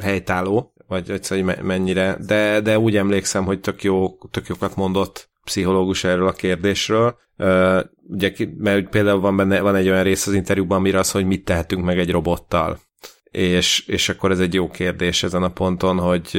helytálló 0.00 0.74
vagy 0.86 1.20
hogy 1.28 1.44
mennyire, 1.62 2.16
de, 2.26 2.60
de 2.60 2.78
úgy 2.78 2.96
emlékszem, 2.96 3.44
hogy 3.44 3.60
tök, 3.60 3.82
jó, 3.82 4.18
tök 4.30 4.46
jókat 4.46 4.76
mondott 4.76 5.30
pszichológus 5.44 6.04
erről 6.04 6.28
a 6.28 6.32
kérdésről. 6.32 7.16
Uh, 7.38 7.80
ugye, 8.08 8.32
mert 8.58 8.88
például 8.88 9.20
van 9.20 9.36
benne 9.36 9.60
van 9.60 9.74
egy 9.74 9.88
olyan 9.88 10.02
rész 10.02 10.26
az 10.26 10.34
interjúban, 10.34 10.78
amire 10.78 10.98
az, 10.98 11.10
hogy 11.10 11.26
mit 11.26 11.44
tehetünk 11.44 11.84
meg 11.84 11.98
egy 11.98 12.10
robottal. 12.10 12.78
És, 13.30 13.86
és 13.86 14.08
akkor 14.08 14.30
ez 14.30 14.40
egy 14.40 14.54
jó 14.54 14.68
kérdés 14.68 15.22
ezen 15.22 15.42
a 15.42 15.52
ponton, 15.52 15.98
hogy 15.98 16.30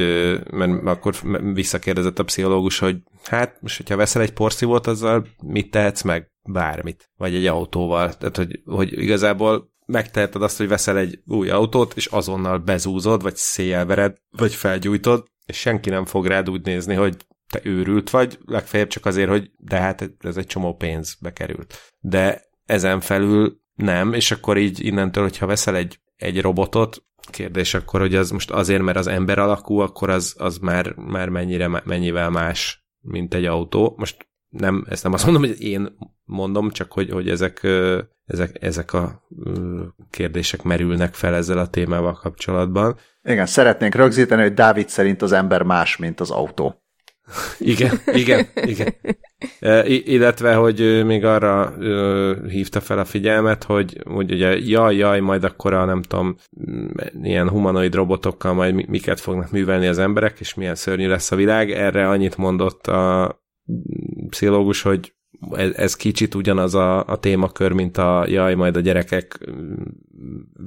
mert 0.50 0.86
akkor 0.86 1.14
visszakérdezett 1.54 2.18
a 2.18 2.24
pszichológus, 2.24 2.78
hogy 2.78 2.96
hát 3.24 3.56
most, 3.60 3.76
hogyha 3.76 3.96
veszel 3.96 4.22
egy 4.22 4.32
porszívót, 4.32 4.86
azzal 4.86 5.26
mit 5.42 5.70
tehetsz 5.70 6.02
meg? 6.02 6.30
Bármit. 6.42 7.10
Vagy 7.16 7.34
egy 7.34 7.46
autóval. 7.46 8.14
Tehát, 8.14 8.36
hogy, 8.36 8.60
hogy 8.64 9.02
igazából 9.02 9.70
megteheted 9.88 10.42
azt, 10.42 10.56
hogy 10.56 10.68
veszel 10.68 10.98
egy 10.98 11.20
új 11.26 11.50
autót, 11.50 11.92
és 11.96 12.06
azonnal 12.06 12.58
bezúzod, 12.58 13.22
vagy 13.22 13.36
szélvered, 13.36 14.16
vagy 14.30 14.54
felgyújtod, 14.54 15.24
és 15.46 15.56
senki 15.56 15.90
nem 15.90 16.04
fog 16.04 16.26
rád 16.26 16.50
úgy 16.50 16.64
nézni, 16.64 16.94
hogy 16.94 17.16
te 17.50 17.60
őrült 17.62 18.10
vagy, 18.10 18.38
legfeljebb 18.44 18.88
csak 18.88 19.06
azért, 19.06 19.28
hogy 19.28 19.50
de 19.56 19.76
hát 19.76 20.10
ez 20.18 20.36
egy 20.36 20.46
csomó 20.46 20.74
pénz 20.74 21.16
bekerült. 21.20 21.94
De 22.00 22.42
ezen 22.64 23.00
felül 23.00 23.60
nem, 23.74 24.12
és 24.12 24.30
akkor 24.30 24.56
így 24.56 24.84
innentől, 24.84 25.22
hogyha 25.22 25.46
veszel 25.46 25.76
egy, 25.76 26.00
egy 26.16 26.40
robotot, 26.40 27.06
kérdés 27.30 27.74
akkor, 27.74 28.00
hogy 28.00 28.14
az 28.14 28.30
most 28.30 28.50
azért, 28.50 28.82
mert 28.82 28.98
az 28.98 29.06
ember 29.06 29.38
alakú, 29.38 29.78
akkor 29.78 30.10
az, 30.10 30.34
az 30.38 30.58
már, 30.58 30.94
már 30.94 31.28
mennyire, 31.28 31.82
mennyivel 31.84 32.30
más, 32.30 32.86
mint 33.00 33.34
egy 33.34 33.44
autó. 33.44 33.94
Most 33.96 34.28
nem, 34.48 34.86
ezt 34.88 35.02
nem 35.02 35.12
azt 35.12 35.24
mondom, 35.24 35.42
hogy 35.42 35.60
én 35.60 35.96
mondom, 36.28 36.70
csak 36.70 36.92
hogy, 36.92 37.10
hogy 37.10 37.28
ezek, 37.28 37.66
ezek, 38.26 38.56
ezek 38.60 38.92
a 38.92 39.22
kérdések 40.10 40.62
merülnek 40.62 41.14
fel 41.14 41.34
ezzel 41.34 41.58
a 41.58 41.68
témával 41.68 42.12
kapcsolatban. 42.12 42.96
Igen, 43.22 43.46
szeretnénk 43.46 43.94
rögzíteni, 43.94 44.42
hogy 44.42 44.54
Dávid 44.54 44.88
szerint 44.88 45.22
az 45.22 45.32
ember 45.32 45.62
más, 45.62 45.96
mint 45.96 46.20
az 46.20 46.30
autó. 46.30 46.82
igen, 47.58 48.00
igen, 48.06 48.46
igen. 48.54 48.94
E, 49.60 49.86
illetve, 49.86 50.54
hogy 50.54 51.04
még 51.04 51.24
arra 51.24 51.74
hívta 52.48 52.80
fel 52.80 52.98
a 52.98 53.04
figyelmet, 53.04 53.64
hogy, 53.64 54.00
hogy 54.04 54.32
ugye 54.32 54.58
jaj, 54.58 54.96
jaj, 54.96 55.20
majd 55.20 55.44
akkor 55.44 55.72
a 55.72 55.84
nem 55.84 56.02
tudom, 56.02 56.36
ilyen 57.22 57.48
humanoid 57.48 57.94
robotokkal 57.94 58.54
majd 58.54 58.88
miket 58.88 59.20
fognak 59.20 59.50
művelni 59.50 59.86
az 59.86 59.98
emberek, 59.98 60.40
és 60.40 60.54
milyen 60.54 60.74
szörnyű 60.74 61.08
lesz 61.08 61.30
a 61.30 61.36
világ. 61.36 61.70
Erre 61.70 62.08
annyit 62.08 62.36
mondott 62.36 62.86
a 62.86 63.36
pszichológus, 64.28 64.82
hogy 64.82 65.12
ez, 65.50 65.70
ez 65.74 65.96
kicsit 65.96 66.34
ugyanaz 66.34 66.74
a, 66.74 67.06
a 67.06 67.18
témakör, 67.18 67.72
mint 67.72 67.96
a 67.96 68.24
jaj, 68.28 68.54
majd 68.54 68.76
a 68.76 68.80
gyerekek 68.80 69.50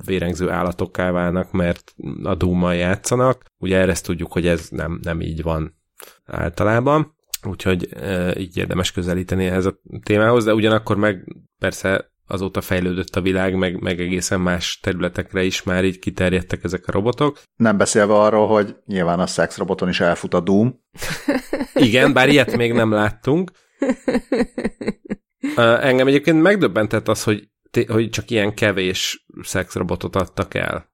vérengző 0.06 0.50
állatokká 0.50 1.12
válnak, 1.12 1.52
mert 1.52 1.96
a 2.24 2.36
dúmmal 2.36 2.76
játszanak. 2.76 3.46
Ugye 3.60 3.78
erre 3.78 3.92
ezt 3.92 4.06
tudjuk, 4.06 4.32
hogy 4.32 4.48
ez 4.48 4.68
nem, 4.70 5.00
nem 5.04 5.22
így 5.22 5.42
van 5.44 5.76
általában, 6.26 7.16
úgyhogy 7.44 7.90
e, 7.94 8.40
így 8.40 8.58
érdemes 8.58 8.92
közelíteni 8.92 9.46
ehhez 9.46 9.66
a 9.66 9.80
témához, 10.04 10.44
de 10.44 10.54
ugyanakkor 10.54 10.98
meg 10.98 11.36
persze 11.60 12.12
azóta 12.28 12.62
fejlődött 12.62 13.16
a 13.16 13.22
világ, 13.22 13.56
meg, 13.56 13.82
meg 13.82 14.00
egészen 14.00 14.42
más 14.42 14.80
területekre 14.80 15.44
is 15.44 15.64
már 15.64 15.86
így 15.86 16.00
kiterjedtek 16.00 16.64
ezek 16.64 16.88
a 16.88 16.92
robotok. 16.92 17.42
Nem 17.56 17.78
beszélve 17.78 18.14
arról, 18.14 18.48
hogy 18.48 18.76
nyilván 18.86 19.20
a 19.20 19.28
szexroboton 19.28 19.90
is 19.90 20.00
elfut 20.00 20.34
a 20.34 20.40
Doom. 20.40 20.80
Igen, 21.74 22.14
bár 22.14 22.30
ilyet 22.30 22.58
még 22.58 22.74
nem 22.74 22.92
láttunk. 22.92 23.52
Engem 25.56 26.08
egyébként 26.08 26.42
megdöbbentett 26.42 27.08
az, 27.08 27.24
hogy, 27.24 27.50
hogy 27.88 28.10
csak 28.10 28.30
ilyen 28.30 28.54
kevés 28.54 29.26
szexrobotot 29.42 30.16
adtak 30.16 30.54
el. 30.54 30.90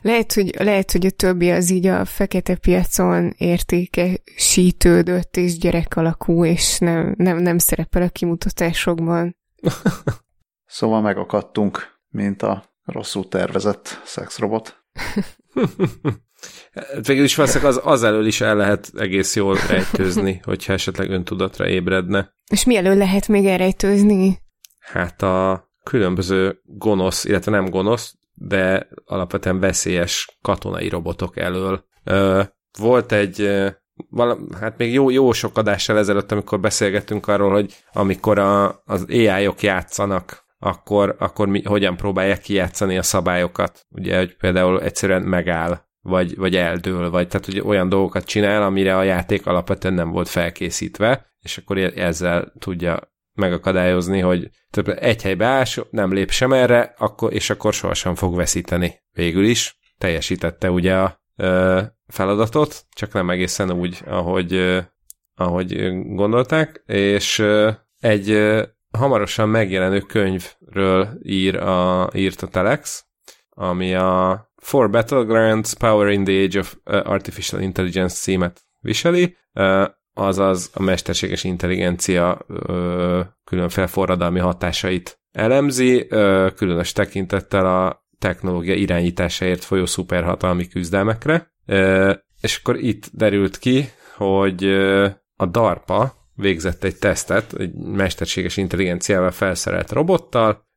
Lehet, 0.00 0.32
hogy, 0.32 0.54
lehet, 0.58 0.92
hogy 0.92 1.06
a 1.06 1.10
többi 1.10 1.50
az 1.50 1.70
így 1.70 1.86
a 1.86 2.04
fekete 2.04 2.56
piacon 2.56 3.34
értékesítődött, 3.36 5.36
és 5.36 5.58
gyerek 5.58 5.96
alakú, 5.96 6.44
és 6.44 6.78
nem, 6.78 7.14
nem, 7.16 7.38
nem 7.38 7.58
szerepel 7.58 8.02
a 8.02 8.08
kimutatásokban. 8.08 9.36
szóval 10.66 11.00
megakadtunk, 11.00 12.00
mint 12.08 12.42
a 12.42 12.64
rosszul 12.84 13.28
tervezett 13.28 14.02
szexrobot. 14.04 14.84
Hát 16.72 17.06
végül 17.06 17.24
is 17.24 17.34
valószínűleg 17.34 17.72
az, 17.72 17.80
az 17.84 18.02
elől 18.02 18.26
is 18.26 18.40
el 18.40 18.56
lehet 18.56 18.90
egész 18.96 19.36
jól 19.36 19.58
rejtőzni, 19.68 20.40
hogyha 20.44 20.72
esetleg 20.72 21.10
öntudatra 21.10 21.68
ébredne. 21.68 22.34
És 22.50 22.64
mi 22.64 22.76
elől 22.76 22.96
lehet 22.96 23.28
még 23.28 23.46
elrejtőzni? 23.46 24.38
Hát 24.78 25.22
a 25.22 25.68
különböző 25.82 26.60
gonosz, 26.64 27.24
illetve 27.24 27.50
nem 27.50 27.70
gonosz, 27.70 28.14
de 28.34 28.88
alapvetően 29.04 29.60
veszélyes 29.60 30.38
katonai 30.42 30.88
robotok 30.88 31.36
elől. 31.36 31.84
Volt 32.78 33.12
egy, 33.12 33.50
vala, 34.10 34.38
hát 34.60 34.78
még 34.78 34.92
jó, 34.92 35.10
jó 35.10 35.32
sok 35.32 35.56
adással 35.56 35.98
ezelőtt, 35.98 36.32
amikor 36.32 36.60
beszélgettünk 36.60 37.26
arról, 37.26 37.52
hogy 37.52 37.76
amikor 37.92 38.38
a, 38.38 38.82
az 38.84 39.04
AI-ok 39.08 39.62
játszanak, 39.62 40.46
akkor, 40.58 41.16
akkor 41.18 41.48
mi, 41.48 41.62
hogyan 41.62 41.96
próbálják 41.96 42.40
kijátszani 42.40 42.98
a 42.98 43.02
szabályokat. 43.02 43.86
Ugye, 43.88 44.18
hogy 44.18 44.36
például 44.36 44.82
egyszerűen 44.82 45.22
megáll, 45.22 45.87
vagy, 46.08 46.36
vagy 46.36 46.56
eldől, 46.56 47.10
vagy 47.10 47.28
tehát 47.28 47.46
hogy 47.46 47.60
olyan 47.60 47.88
dolgokat 47.88 48.24
csinál, 48.24 48.62
amire 48.62 48.96
a 48.96 49.02
játék 49.02 49.46
alapvetően 49.46 49.94
nem 49.94 50.10
volt 50.10 50.28
felkészítve, 50.28 51.26
és 51.40 51.58
akkor 51.58 51.78
ezzel 51.78 52.52
tudja 52.58 53.12
megakadályozni, 53.34 54.20
hogy 54.20 54.50
egy 54.84 55.22
helybe 55.22 55.46
áll, 55.46 55.64
nem 55.90 56.12
lép 56.12 56.30
sem 56.30 56.52
erre, 56.52 56.94
akkor, 56.98 57.32
és 57.32 57.50
akkor 57.50 57.72
sohasem 57.72 58.14
fog 58.14 58.36
veszíteni. 58.36 58.94
Végül 59.12 59.44
is 59.44 59.78
teljesítette 59.98 60.70
ugye 60.70 60.94
a 60.96 61.20
ö, 61.36 61.80
feladatot, 62.06 62.84
csak 62.90 63.12
nem 63.12 63.30
egészen 63.30 63.70
úgy, 63.72 64.02
ahogy, 64.06 64.52
ö, 64.52 64.78
ahogy 65.34 65.90
gondolták, 66.04 66.82
és 66.86 67.38
ö, 67.38 67.70
egy 68.00 68.30
ö, 68.30 68.62
hamarosan 68.90 69.48
megjelenő 69.48 70.00
könyvről 70.00 71.18
ír 71.22 71.56
a, 71.56 72.10
írt 72.14 72.42
a 72.42 72.46
Telex, 72.46 73.04
ami 73.48 73.94
a 73.94 74.47
For 74.68 74.90
Battlegrounds 74.90 75.72
Power 75.74 76.08
in 76.08 76.24
the 76.24 76.42
Age 76.42 76.58
of 76.58 76.76
Artificial 76.84 77.60
Intelligence 77.60 78.14
címet 78.14 78.60
viseli, 78.80 79.36
azaz 80.12 80.70
a 80.74 80.82
mesterséges 80.82 81.44
intelligencia 81.44 82.46
különféle 83.44 83.86
forradalmi 83.86 84.38
hatásait 84.38 85.20
elemzi, 85.32 86.06
különös 86.56 86.92
tekintettel 86.92 87.66
a 87.66 88.06
technológia 88.18 88.74
irányításáért 88.74 89.64
folyó 89.64 89.86
szuperhatalmi 89.86 90.68
küzdelmekre. 90.68 91.52
És 92.40 92.56
akkor 92.56 92.76
itt 92.76 93.10
derült 93.12 93.58
ki, 93.58 93.88
hogy 94.16 94.64
a 95.36 95.46
DARPA 95.46 96.14
végzett 96.34 96.84
egy 96.84 96.98
tesztet 96.98 97.52
egy 97.52 97.74
mesterséges 97.74 98.56
intelligenciával 98.56 99.30
felszerelt 99.30 99.92
robottal, 99.92 100.67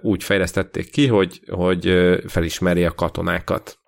úgy 0.00 0.24
fejlesztették 0.24 0.90
ki, 0.90 1.06
hogy, 1.06 1.40
hogy 1.48 1.92
felismeri 2.26 2.84
a 2.84 2.94
katonákat. 2.94 3.78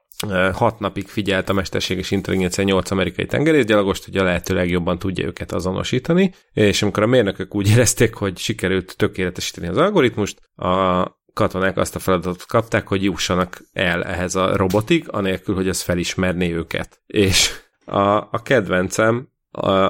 Hat 0.52 0.78
napig 0.78 1.08
figyelt 1.08 1.48
a 1.48 1.52
mesterséges 1.52 2.10
intelligencia 2.10 2.64
nyolc 2.64 2.90
amerikai 2.90 3.26
tengerészgyalogost, 3.26 4.04
hogy 4.04 4.16
a 4.16 4.22
lehető 4.22 4.54
legjobban 4.54 4.98
tudja 4.98 5.26
őket 5.26 5.52
azonosítani, 5.52 6.34
és 6.52 6.82
amikor 6.82 7.02
a 7.02 7.06
mérnökök 7.06 7.54
úgy 7.54 7.68
érezték, 7.68 8.14
hogy 8.14 8.38
sikerült 8.38 8.96
tökéletesíteni 8.96 9.66
az 9.66 9.76
algoritmust, 9.76 10.38
a 10.56 11.04
katonák 11.32 11.76
azt 11.76 11.94
a 11.94 11.98
feladatot 11.98 12.46
kapták, 12.46 12.88
hogy 12.88 13.04
jussanak 13.04 13.62
el 13.72 14.04
ehhez 14.04 14.34
a 14.34 14.56
robotig, 14.56 15.04
anélkül, 15.10 15.54
hogy 15.54 15.68
ez 15.68 15.80
felismerné 15.80 16.52
őket. 16.52 17.00
És 17.06 17.50
a, 17.84 18.16
a 18.16 18.42
kedvencem 18.42 19.28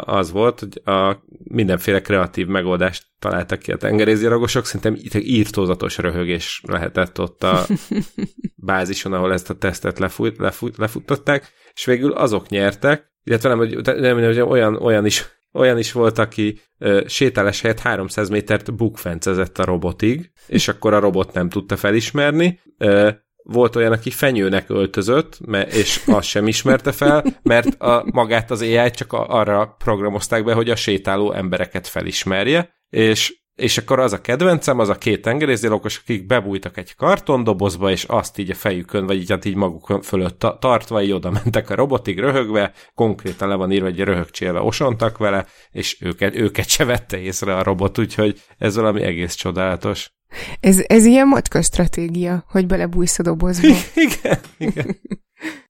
az 0.00 0.30
volt, 0.30 0.60
hogy 0.60 0.94
a 0.94 1.24
mindenféle 1.44 2.00
kreatív 2.00 2.46
megoldást 2.46 3.06
találtak 3.18 3.58
ki 3.58 3.72
a 3.72 3.76
tengerészgyalogosok, 3.76 4.66
szerintem 4.66 4.96
írtózatos 5.22 5.98
röhögés 5.98 6.62
lehetett 6.66 7.20
ott 7.20 7.42
a 7.42 7.66
bázison, 8.56 9.12
ahol 9.12 9.32
ezt 9.32 9.50
a 9.50 9.58
tesztet 9.58 9.98
lefut, 9.98 10.38
lefut, 10.38 10.76
lefuttatták, 10.76 11.52
és 11.72 11.84
végül 11.84 12.12
azok 12.12 12.48
nyertek, 12.48 13.12
illetve 13.24 13.48
nem, 13.48 13.58
hogy, 13.58 13.76
nem, 14.00 14.18
hogy 14.18 14.40
olyan, 14.40 14.76
olyan 14.76 15.06
is 15.06 15.38
olyan 15.52 15.78
is 15.78 15.92
volt, 15.92 16.18
aki 16.18 16.60
ö, 16.78 17.02
sétálás 17.06 17.60
helyett 17.60 17.80
300 17.80 18.28
métert 18.28 18.74
bukfencezett 18.74 19.58
a 19.58 19.64
robotig, 19.64 20.30
és 20.46 20.68
akkor 20.68 20.94
a 20.94 20.98
robot 20.98 21.32
nem 21.32 21.48
tudta 21.48 21.76
felismerni. 21.76 22.60
Ö, 22.78 23.10
volt 23.52 23.76
olyan, 23.76 23.92
aki 23.92 24.10
fenyőnek 24.10 24.68
öltözött, 24.68 25.38
és 25.70 26.02
azt 26.06 26.28
sem 26.28 26.46
ismerte 26.46 26.92
fel, 26.92 27.24
mert 27.42 27.80
a, 27.80 28.04
magát 28.12 28.50
az 28.50 28.60
AI 28.60 28.90
csak 28.90 29.12
arra 29.12 29.74
programozták 29.78 30.44
be, 30.44 30.54
hogy 30.54 30.70
a 30.70 30.76
sétáló 30.76 31.32
embereket 31.32 31.86
felismerje, 31.86 32.74
és 32.90 33.38
és 33.60 33.78
akkor 33.78 33.98
az 33.98 34.12
a 34.12 34.20
kedvencem, 34.20 34.78
az 34.78 34.88
a 34.88 34.98
két 34.98 35.22
tengerészgyalogos, 35.22 35.98
akik 35.98 36.26
bebújtak 36.26 36.76
egy 36.76 36.94
kartondobozba, 36.94 37.90
és 37.90 38.04
azt 38.04 38.38
így 38.38 38.50
a 38.50 38.54
fejükön, 38.54 39.06
vagy 39.06 39.16
így, 39.16 39.30
hát 39.30 39.44
így 39.44 39.54
maguk 39.54 40.02
fölött 40.02 40.46
tartva, 40.60 41.02
így 41.02 41.12
oda 41.12 41.30
mentek 41.30 41.70
a 41.70 41.74
robotig 41.74 42.18
röhögve, 42.18 42.72
konkrétan 42.94 43.48
le 43.48 43.54
van 43.54 43.72
írva, 43.72 43.86
hogy 43.86 44.00
röhögcsélve 44.00 44.60
osontak 44.60 45.18
vele, 45.18 45.46
és 45.70 45.96
őket, 46.00 46.34
őket 46.34 46.68
se 46.68 46.84
vette 46.84 47.18
észre 47.18 47.56
a 47.56 47.62
robot, 47.62 47.98
úgyhogy 47.98 48.40
ez 48.58 48.76
valami 48.76 49.02
egész 49.02 49.34
csodálatos. 49.34 50.10
Ez, 50.60 50.82
ez 50.86 51.04
ilyen 51.04 51.28
macska 51.28 51.62
stratégia, 51.62 52.44
hogy 52.48 52.66
belebújsz 52.66 53.18
a 53.18 53.22
dobozba. 53.22 53.68
igen, 54.06 54.38
igen. 54.58 54.96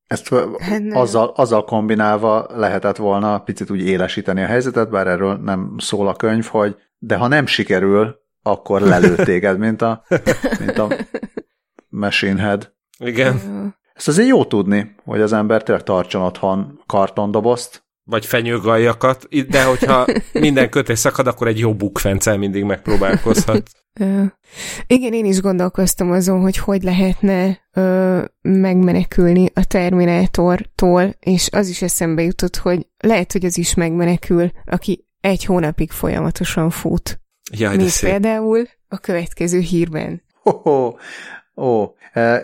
Ezt 0.07 0.35
hát 0.59 0.83
azzal, 0.93 1.33
azzal 1.37 1.65
kombinálva 1.65 2.47
lehetett 2.49 2.97
volna 2.97 3.39
picit 3.39 3.71
úgy 3.71 3.81
élesíteni 3.87 4.43
a 4.43 4.47
helyzetet, 4.47 4.91
bár 4.91 5.07
erről 5.07 5.37
nem 5.37 5.75
szól 5.79 6.09
a 6.09 6.15
könyv, 6.15 6.45
hogy 6.45 6.77
de 6.99 7.17
ha 7.17 7.27
nem 7.27 7.47
sikerül, 7.47 8.19
akkor 8.43 8.81
lelő 8.81 9.15
téged, 9.15 9.59
mint 9.59 9.83
a, 9.83 10.05
mint 10.59 10.79
a 10.79 10.89
Machine 11.89 12.41
Head. 12.41 12.73
Igen. 12.99 13.41
Ezt 13.95 14.09
azért 14.09 14.29
jó 14.29 14.45
tudni, 14.45 14.95
hogy 15.05 15.21
az 15.21 15.33
ember 15.33 15.63
tényleg 15.63 15.85
tartson 15.85 16.23
otthon 16.23 16.81
kartondobozt, 16.87 17.85
vagy 18.11 18.27
fenyőgaljakat, 18.27 19.29
de 19.49 19.65
hogyha 19.65 20.07
minden 20.33 20.71
kötés 20.71 20.99
szakad, 20.99 21.27
akkor 21.27 21.47
egy 21.47 21.59
jó 21.59 21.75
bukfencel 21.75 22.39
mindig 22.39 22.65
megpróbálkozhat. 22.65 23.71
Igen, 24.87 25.13
én 25.13 25.25
is 25.25 25.41
gondolkoztam 25.41 26.11
azon, 26.11 26.41
hogy 26.41 26.57
hogy 26.57 26.83
lehetne 26.83 27.61
ö, 27.73 28.23
megmenekülni 28.43 29.51
a 29.55 29.65
Terminátortól, 29.65 31.15
és 31.21 31.49
az 31.53 31.69
is 31.69 31.83
eszembe 31.83 32.23
jutott, 32.23 32.57
hogy 32.57 32.87
lehet, 32.99 33.33
hogy 33.33 33.45
az 33.45 33.59
is 33.59 33.75
megmenekül, 33.75 34.51
aki 34.65 35.07
egy 35.21 35.45
hónapig 35.45 35.91
folyamatosan 35.91 36.71
fut. 36.71 37.21
Jaj, 37.53 37.77
Mint 37.77 37.89
szép. 37.89 38.11
például 38.11 38.69
a 38.89 38.99
következő 38.99 39.59
hírben. 39.59 40.23
Oh, 40.43 40.67
oh, 40.67 40.95
oh. 41.55 41.89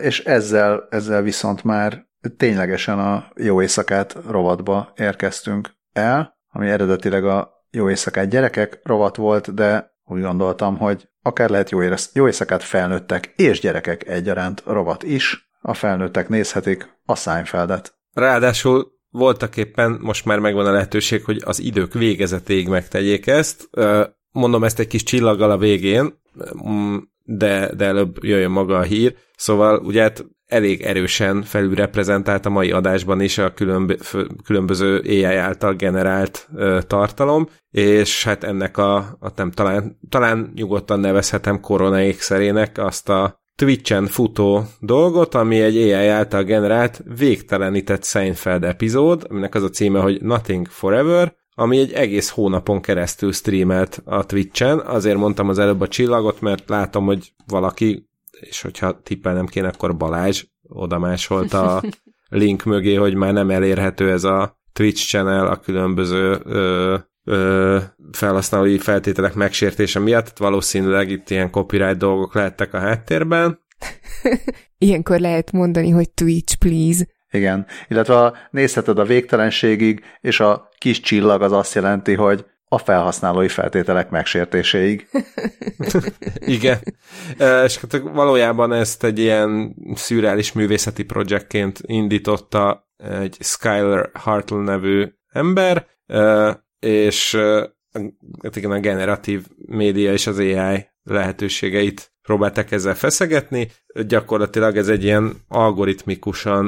És 0.01 0.19
ezzel, 0.19 0.87
ezzel 0.89 1.21
viszont 1.21 1.63
már 1.63 2.06
ténylegesen 2.37 2.99
a 2.99 3.27
Jó 3.35 3.61
éjszakát 3.61 4.17
rovatba 4.29 4.93
érkeztünk 4.95 5.69
el, 5.93 6.37
ami 6.47 6.69
eredetileg 6.69 7.25
a 7.25 7.65
Jó 7.69 7.89
éjszakát 7.89 8.29
gyerekek 8.29 8.79
rovat 8.83 9.15
volt, 9.15 9.53
de 9.53 9.95
úgy 10.05 10.21
gondoltam, 10.21 10.77
hogy 10.77 11.09
akár 11.21 11.49
lehet 11.49 11.69
jó, 11.69 11.83
érez, 11.83 12.09
jó 12.13 12.25
éjszakát 12.25 12.63
felnőttek 12.63 13.33
és 13.35 13.59
gyerekek 13.59 14.07
egyaránt 14.07 14.63
rovat 14.65 15.03
is, 15.03 15.49
a 15.61 15.73
felnőttek 15.73 16.29
nézhetik 16.29 16.99
a 17.05 17.15
Seinfeldet. 17.15 17.95
Ráadásul 18.13 18.91
voltak 19.09 19.57
éppen 19.57 19.97
most 20.01 20.25
már 20.25 20.39
megvan 20.39 20.65
a 20.65 20.71
lehetőség, 20.71 21.23
hogy 21.23 21.41
az 21.45 21.59
idők 21.59 21.93
végezetéig 21.93 22.67
megtegyék 22.67 23.27
ezt. 23.27 23.69
Mondom 24.31 24.63
ezt 24.63 24.79
egy 24.79 24.87
kis 24.87 25.03
csillaggal 25.03 25.51
a 25.51 25.57
végén, 25.57 26.13
mm, 26.67 26.97
de, 27.23 27.75
de 27.75 27.85
előbb 27.85 28.23
jöjjön 28.23 28.51
maga 28.51 28.77
a 28.77 28.81
hír. 28.81 29.15
Szóval 29.35 29.79
ugye 29.79 30.01
hát 30.01 30.25
elég 30.47 30.81
erősen 30.81 31.43
felülreprezentált 31.43 32.45
a 32.45 32.49
mai 32.49 32.71
adásban 32.71 33.21
is 33.21 33.37
a 33.37 33.53
különböző 34.43 34.99
AI 34.99 35.23
által 35.23 35.73
generált 35.73 36.47
ö, 36.55 36.79
tartalom, 36.87 37.47
és 37.71 38.23
hát 38.23 38.43
ennek 38.43 38.77
a, 38.77 38.95
a 38.97 39.31
nem, 39.35 39.51
talán, 39.51 39.99
talán 40.09 40.51
nyugodtan 40.55 40.99
nevezhetem 40.99 41.59
korona 41.59 42.01
ékszerének 42.01 42.77
azt 42.77 43.09
a 43.09 43.45
Twitch-en 43.55 44.05
futó 44.05 44.63
dolgot, 44.79 45.35
ami 45.35 45.61
egy 45.61 45.77
AI 45.77 46.07
által 46.07 46.43
generált 46.43 47.03
végtelenített 47.17 48.03
Seinfeld 48.03 48.63
epizód, 48.63 49.25
aminek 49.29 49.55
az 49.55 49.63
a 49.63 49.69
címe, 49.69 49.99
hogy 49.99 50.21
Nothing 50.21 50.67
Forever, 50.67 51.35
ami 51.55 51.77
egy 51.77 51.91
egész 51.91 52.29
hónapon 52.29 52.81
keresztül 52.81 53.31
streamelt 53.31 54.01
a 54.05 54.25
Twitch-en. 54.25 54.79
Azért 54.79 55.17
mondtam 55.17 55.49
az 55.49 55.59
előbb 55.59 55.81
a 55.81 55.87
csillagot, 55.87 56.41
mert 56.41 56.69
látom, 56.69 57.05
hogy 57.05 57.33
valaki, 57.47 58.09
és 58.39 58.61
hogyha 58.61 59.01
tippelnem 59.01 59.45
kéne, 59.45 59.67
akkor 59.67 59.97
Balázs 59.97 60.43
oda 60.63 60.99
másolt 60.99 61.53
a 61.53 61.83
link 62.29 62.63
mögé, 62.63 62.93
hogy 62.93 63.13
már 63.13 63.33
nem 63.33 63.49
elérhető 63.49 64.11
ez 64.11 64.23
a 64.23 64.59
Twitch 64.73 65.07
channel 65.07 65.47
a 65.47 65.59
különböző 65.59 66.39
ö, 66.43 66.95
ö, 67.23 67.77
felhasználói 68.11 68.77
feltételek 68.77 69.33
megsértése 69.33 69.99
miatt, 69.99 70.23
tehát 70.23 70.37
valószínűleg 70.37 71.09
itt 71.09 71.29
ilyen 71.29 71.51
copyright 71.51 71.97
dolgok 71.97 72.33
lehettek 72.33 72.73
a 72.73 72.79
háttérben. 72.79 73.59
Ilyenkor 74.77 75.19
lehet 75.19 75.51
mondani, 75.51 75.89
hogy 75.89 76.09
Twitch, 76.09 76.57
please. 76.57 77.07
Igen, 77.31 77.65
illetve 77.87 78.33
nézheted 78.51 78.99
a 78.99 79.05
végtelenségig, 79.05 80.03
és 80.21 80.39
a 80.39 80.69
kis 80.77 80.99
csillag 80.99 81.41
az 81.41 81.51
azt 81.51 81.73
jelenti, 81.73 82.13
hogy 82.13 82.45
a 82.69 82.77
felhasználói 82.77 83.47
feltételek 83.47 84.09
megsértéséig. 84.09 85.07
Igen. 86.57 86.77
És 87.65 87.77
hát 87.77 87.97
valójában 87.97 88.73
ezt 88.73 89.03
egy 89.03 89.19
ilyen 89.19 89.75
szürreális 89.95 90.51
művészeti 90.51 91.03
projektként 91.03 91.79
indította 91.85 92.89
egy 92.97 93.37
Skyler 93.39 94.09
Hartle 94.13 94.63
nevű 94.63 95.07
ember, 95.27 95.87
és 96.79 97.35
hát 98.41 98.55
igen, 98.55 98.71
a 98.71 98.79
generatív 98.79 99.45
média 99.65 100.11
és 100.11 100.27
az 100.27 100.37
AI 100.37 100.87
lehetőségeit 101.03 102.11
próbálták 102.21 102.71
ezzel 102.71 102.95
feszegetni. 102.95 103.71
Gyakorlatilag 104.07 104.77
ez 104.77 104.87
egy 104.87 105.03
ilyen 105.03 105.33
algoritmikusan 105.47 106.67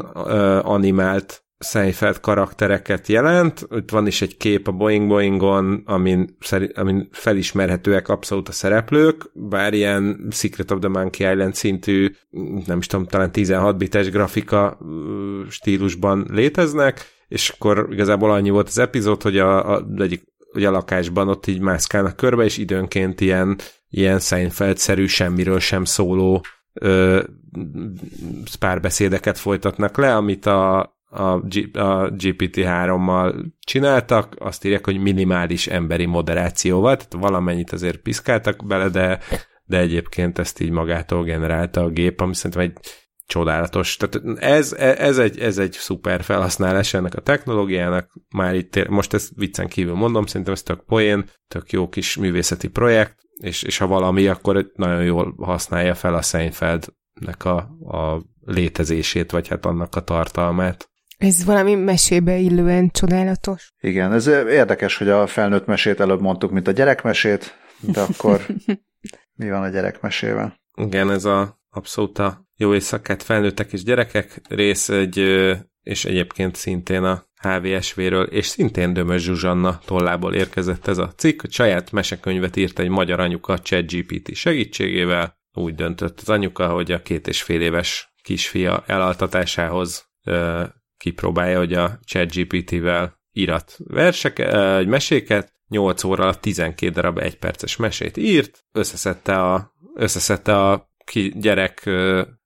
animált 0.59 1.43
Seinfeld 1.59 2.19
karaktereket 2.19 3.07
jelent. 3.07 3.67
Itt 3.71 3.89
van 3.89 4.07
is 4.07 4.21
egy 4.21 4.37
kép 4.37 4.67
a 4.67 4.71
Boeing 4.71 5.07
Boeingon, 5.07 5.83
amin, 5.85 6.37
amin 6.73 7.07
felismerhetőek 7.11 8.07
abszolút 8.07 8.49
a 8.49 8.51
szereplők, 8.51 9.29
bár 9.33 9.73
ilyen 9.73 10.27
Secret 10.31 10.71
of 10.71 10.79
the 10.79 10.89
Monkey 10.89 11.31
Island 11.31 11.55
szintű, 11.55 12.11
nem 12.65 12.77
is 12.77 12.87
tudom, 12.87 13.05
talán 13.05 13.31
16 13.31 13.77
bites 13.77 14.09
grafika 14.09 14.77
stílusban 15.49 16.25
léteznek, 16.31 17.05
és 17.27 17.49
akkor 17.49 17.87
igazából 17.91 18.31
annyi 18.31 18.49
volt 18.49 18.67
az 18.67 18.77
epizód, 18.77 19.21
hogy 19.21 19.37
a, 19.37 19.75
a 19.75 19.85
egyik 19.97 20.27
hogy 20.51 20.65
a 20.65 20.71
lakásban 20.71 21.27
ott 21.27 21.47
így 21.47 21.59
mászkálnak 21.59 22.15
körbe, 22.15 22.43
és 22.43 22.57
időnként 22.57 23.21
ilyen, 23.21 23.57
ilyen 23.89 24.19
Seinfeld-szerű, 24.19 25.05
semmiről 25.05 25.59
sem 25.59 25.85
szóló 25.85 26.43
ö, 26.73 27.23
párbeszédeket 28.59 29.37
folytatnak 29.37 29.97
le, 29.97 30.15
amit 30.15 30.45
a, 30.45 30.98
a, 31.09 31.39
G, 31.39 31.77
a 31.77 32.11
GPT-3-mal 32.11 33.45
csináltak, 33.59 34.35
azt 34.39 34.65
írják, 34.65 34.85
hogy 34.85 34.97
minimális 34.97 35.67
emberi 35.67 36.05
moderációval, 36.05 36.95
tehát 36.95 37.13
valamennyit 37.13 37.71
azért 37.71 37.97
piszkáltak 37.97 38.65
bele, 38.67 38.89
de, 38.89 39.19
de 39.63 39.77
egyébként 39.77 40.39
ezt 40.39 40.61
így 40.61 40.69
magától 40.69 41.23
generálta 41.23 41.81
a 41.81 41.89
gép, 41.89 42.21
ami 42.21 42.35
szerintem 42.35 42.61
egy 42.61 42.77
csodálatos. 43.29 43.97
Tehát 43.97 44.39
ez, 44.39 44.73
ez, 44.73 45.17
egy, 45.17 45.39
ez 45.39 45.57
egy 45.57 45.71
szuper 45.71 46.23
felhasználás 46.23 46.93
ennek 46.93 47.15
a 47.15 47.21
technológiának, 47.21 48.11
már 48.35 48.55
itt, 48.55 48.87
most 48.87 49.13
ezt 49.13 49.31
viccen 49.35 49.67
kívül 49.67 49.93
mondom, 49.93 50.25
szerintem 50.25 50.53
ez 50.53 50.63
tök 50.63 50.85
poén, 50.85 51.25
tök 51.47 51.71
jó 51.71 51.89
kis 51.89 52.17
művészeti 52.17 52.67
projekt, 52.67 53.15
és, 53.41 53.63
és 53.63 53.77
ha 53.77 53.87
valami, 53.87 54.27
akkor 54.27 54.71
nagyon 54.75 55.03
jól 55.03 55.35
használja 55.37 55.95
fel 55.95 56.13
a 56.13 56.21
Seinfeldnek 56.21 57.45
a, 57.45 57.57
a 57.87 58.21
létezését, 58.45 59.31
vagy 59.31 59.47
hát 59.47 59.65
annak 59.65 59.95
a 59.95 60.03
tartalmát. 60.03 60.89
Ez 61.19 61.45
valami 61.45 61.75
mesébe 61.75 62.37
illően 62.37 62.89
csodálatos. 62.89 63.73
Igen, 63.79 64.13
ez 64.13 64.27
érdekes, 64.27 64.97
hogy 64.97 65.09
a 65.09 65.27
felnőtt 65.27 65.65
mesét 65.65 65.99
előbb 65.99 66.21
mondtuk, 66.21 66.51
mint 66.51 66.67
a 66.67 66.71
gyerekmesét, 66.71 67.57
de 67.79 68.01
akkor 68.01 68.45
mi 69.39 69.49
van 69.49 69.61
a 69.61 69.69
gyerekmesével? 69.69 70.59
Igen, 70.77 71.11
ez 71.11 71.25
a 71.25 71.59
abszolút 71.69 72.19
a 72.19 72.45
jó 72.55 72.73
éjszakát 72.73 73.23
felnőttek 73.23 73.73
és 73.73 73.83
gyerekek 73.83 74.41
rész, 74.49 74.89
egy, 74.89 75.17
és 75.83 76.05
egyébként 76.05 76.55
szintén 76.55 77.03
a 77.03 77.25
HVSV-ről, 77.41 78.25
és 78.25 78.47
szintén 78.47 78.93
Dömös 78.93 79.23
Zsuzsanna 79.23 79.79
tollából 79.85 80.33
érkezett 80.33 80.87
ez 80.87 80.97
a 80.97 81.13
cikk, 81.15 81.41
hogy 81.41 81.51
saját 81.51 81.91
mesekönyvet 81.91 82.55
írt 82.55 82.79
egy 82.79 82.89
magyar 82.89 83.19
anyuka 83.19 83.59
ChatGPT 83.59 84.35
segítségével, 84.35 85.37
úgy 85.53 85.75
döntött 85.75 86.19
az 86.19 86.29
anyuka, 86.29 86.67
hogy 86.67 86.91
a 86.91 87.01
két 87.01 87.27
és 87.27 87.41
fél 87.41 87.61
éves 87.61 88.13
kisfia 88.23 88.83
elaltatásához 88.87 90.09
kipróbálja, 90.99 91.57
hogy 91.57 91.73
a 91.73 91.99
ChatGPT-vel 92.05 93.19
írat 93.31 93.77
verseket, 93.77 94.77
egy 94.79 94.87
meséket, 94.87 95.53
8 95.67 96.03
óra 96.03 96.23
alatt 96.23 96.41
12 96.41 96.91
darab 96.91 97.17
egyperces 97.17 97.75
mesét 97.75 98.17
írt, 98.17 98.65
összeszedte 98.71 99.41
a, 99.41 99.73
összeszedte 99.95 100.69
a 100.69 100.89
ki 101.05 101.33
gyerek 101.35 101.89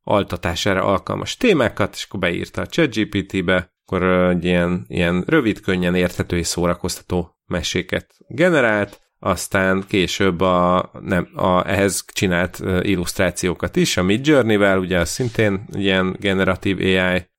altatására 0.03 0.83
alkalmas 0.83 1.37
témákat, 1.37 1.93
és 1.93 2.03
akkor 2.03 2.19
beírta 2.19 2.61
a 2.61 2.65
ChatGPT-be, 2.65 3.73
akkor 3.85 4.03
egy 4.29 4.45
ilyen, 4.45 4.85
ilyen 4.87 5.23
rövid, 5.27 5.59
könnyen 5.59 5.95
érthető 5.95 6.37
és 6.37 6.47
szórakoztató 6.47 7.37
meséket 7.45 8.15
generált, 8.27 9.01
aztán 9.19 9.83
később 9.87 10.41
a, 10.41 10.91
nem, 11.01 11.29
a, 11.35 11.67
ehhez 11.69 12.05
csinált 12.13 12.59
illusztrációkat 12.81 13.75
is, 13.75 13.97
a 13.97 14.03
Midjourney-vel, 14.03 14.79
ugye 14.79 15.05
szintén 15.05 15.65
ilyen 15.71 16.15
generatív 16.19 16.77
AI, 16.79 17.31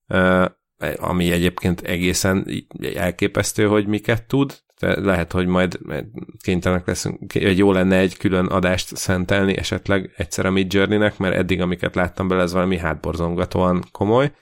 ami 0.96 1.30
egyébként 1.30 1.80
egészen 1.80 2.46
elképesztő, 2.94 3.66
hogy 3.66 3.86
miket 3.86 4.26
tud. 4.26 4.62
De 4.80 5.00
lehet, 5.00 5.32
hogy 5.32 5.46
majd 5.46 5.78
kénytelenek 6.42 6.86
leszünk, 6.86 7.32
hogy 7.32 7.58
jó 7.58 7.72
lenne 7.72 7.96
egy 7.96 8.16
külön 8.16 8.46
adást 8.46 8.96
szentelni 8.96 9.56
esetleg 9.56 10.12
egyszer 10.16 10.46
a 10.46 10.50
Mid 10.50 10.72
Journey-nek, 10.72 11.18
mert 11.18 11.34
eddig, 11.34 11.60
amiket 11.60 11.94
láttam 11.94 12.28
bele, 12.28 12.42
ez 12.42 12.52
valami 12.52 12.78
hátborzongatóan 12.78 13.84
komoly. 13.92 14.32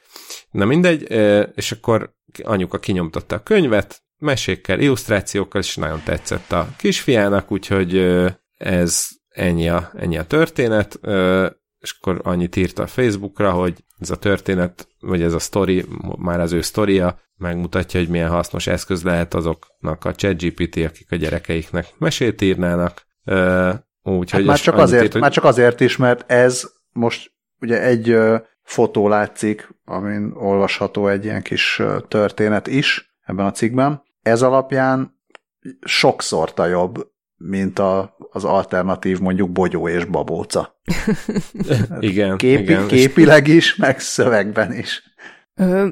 Na 0.50 0.64
mindegy, 0.64 1.10
és 1.54 1.72
akkor 1.72 2.14
anyuka 2.42 2.78
kinyomtatta 2.78 3.36
a 3.36 3.42
könyvet, 3.42 4.02
mesékkel, 4.18 4.80
illusztrációkkal, 4.80 5.60
és 5.60 5.76
nagyon 5.76 6.00
tetszett 6.04 6.52
a 6.52 6.68
kisfiának, 6.76 7.50
úgyhogy 7.50 7.96
ez 8.56 9.08
ennyi 9.28 9.68
a, 9.68 9.90
ennyi 9.96 10.18
a 10.18 10.24
történet 10.24 11.00
és 11.82 11.96
akkor 12.00 12.20
annyit 12.22 12.56
írt 12.56 12.78
a 12.78 12.86
Facebookra, 12.86 13.50
hogy 13.50 13.84
ez 13.98 14.10
a 14.10 14.16
történet, 14.16 14.88
vagy 15.00 15.22
ez 15.22 15.32
a 15.32 15.38
story, 15.38 15.84
már 16.18 16.40
az 16.40 16.52
ő 16.52 16.60
sztoria, 16.60 17.18
megmutatja, 17.36 18.00
hogy 18.00 18.08
milyen 18.08 18.30
hasznos 18.30 18.66
eszköz 18.66 19.02
lehet 19.02 19.34
azoknak 19.34 20.04
a 20.04 20.14
ChatGPT, 20.14 20.76
akik 20.76 21.06
a 21.10 21.16
gyerekeiknek 21.16 21.86
mesét 21.98 22.40
írnának. 22.40 23.06
Úgy, 24.02 24.30
hát 24.30 24.44
már, 24.44 24.58
csak 24.58 24.76
azért, 24.76 25.02
írt, 25.02 25.12
hogy... 25.12 25.20
már 25.20 25.30
csak 25.30 25.44
azért 25.44 25.80
is, 25.80 25.96
mert 25.96 26.30
ez 26.30 26.72
most 26.92 27.32
ugye 27.60 27.82
egy 27.82 28.16
fotó 28.62 29.08
látszik, 29.08 29.68
amin 29.84 30.32
olvasható 30.34 31.08
egy 31.08 31.24
ilyen 31.24 31.42
kis 31.42 31.82
történet 32.08 32.66
is 32.66 33.16
ebben 33.24 33.46
a 33.46 33.50
cikkben. 33.50 34.02
Ez 34.22 34.42
alapján 34.42 35.20
sokszor 35.80 36.52
jobb, 36.56 37.11
mint 37.42 37.78
a, 37.78 38.16
az 38.30 38.44
alternatív 38.44 39.18
mondjuk 39.18 39.50
bogyó 39.50 39.88
és 39.88 40.04
babóca. 40.04 40.80
igen, 42.00 42.36
Képi, 42.36 42.62
igen. 42.62 42.86
Képileg 42.86 43.46
is, 43.46 43.76
meg 43.76 44.00
szövegben 44.00 44.72
is. 44.72 45.02
Ö, 45.54 45.88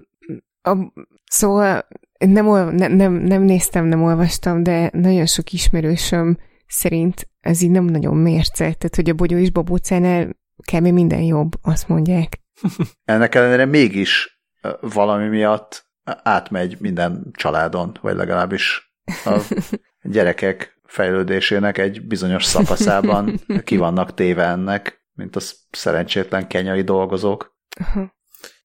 a, 0.62 0.76
szóval 1.24 1.86
nem, 2.18 2.74
nem, 2.74 2.92
nem, 2.92 3.12
nem 3.12 3.42
néztem, 3.42 3.84
nem 3.84 4.02
olvastam, 4.02 4.62
de 4.62 4.90
nagyon 4.92 5.26
sok 5.26 5.52
ismerősöm 5.52 6.38
szerint 6.66 7.28
ez 7.40 7.62
így 7.62 7.70
nem 7.70 7.84
nagyon 7.84 8.16
mérce. 8.16 8.58
Tehát, 8.58 8.94
hogy 8.94 9.10
a 9.10 9.14
bogyó 9.14 9.36
és 9.36 9.50
babócánál 9.50 10.28
kb. 10.72 10.86
minden 10.86 11.22
jobb, 11.22 11.52
azt 11.62 11.88
mondják. 11.88 12.40
Ennek 13.04 13.34
ellenére 13.34 13.64
mégis 13.64 14.40
valami 14.80 15.28
miatt 15.28 15.88
átmegy 16.04 16.76
minden 16.80 17.30
családon, 17.32 17.98
vagy 18.00 18.16
legalábbis 18.16 18.92
a 19.24 19.40
gyerekek 20.02 20.79
fejlődésének 20.90 21.78
egy 21.78 22.06
bizonyos 22.06 22.44
szakaszában 22.44 23.40
ki 23.64 23.76
vannak 23.76 24.14
téve 24.14 24.44
ennek, 24.44 25.04
mint 25.12 25.36
a 25.36 25.40
szerencsétlen 25.70 26.46
kenyai 26.46 26.82
dolgozók. 26.82 27.56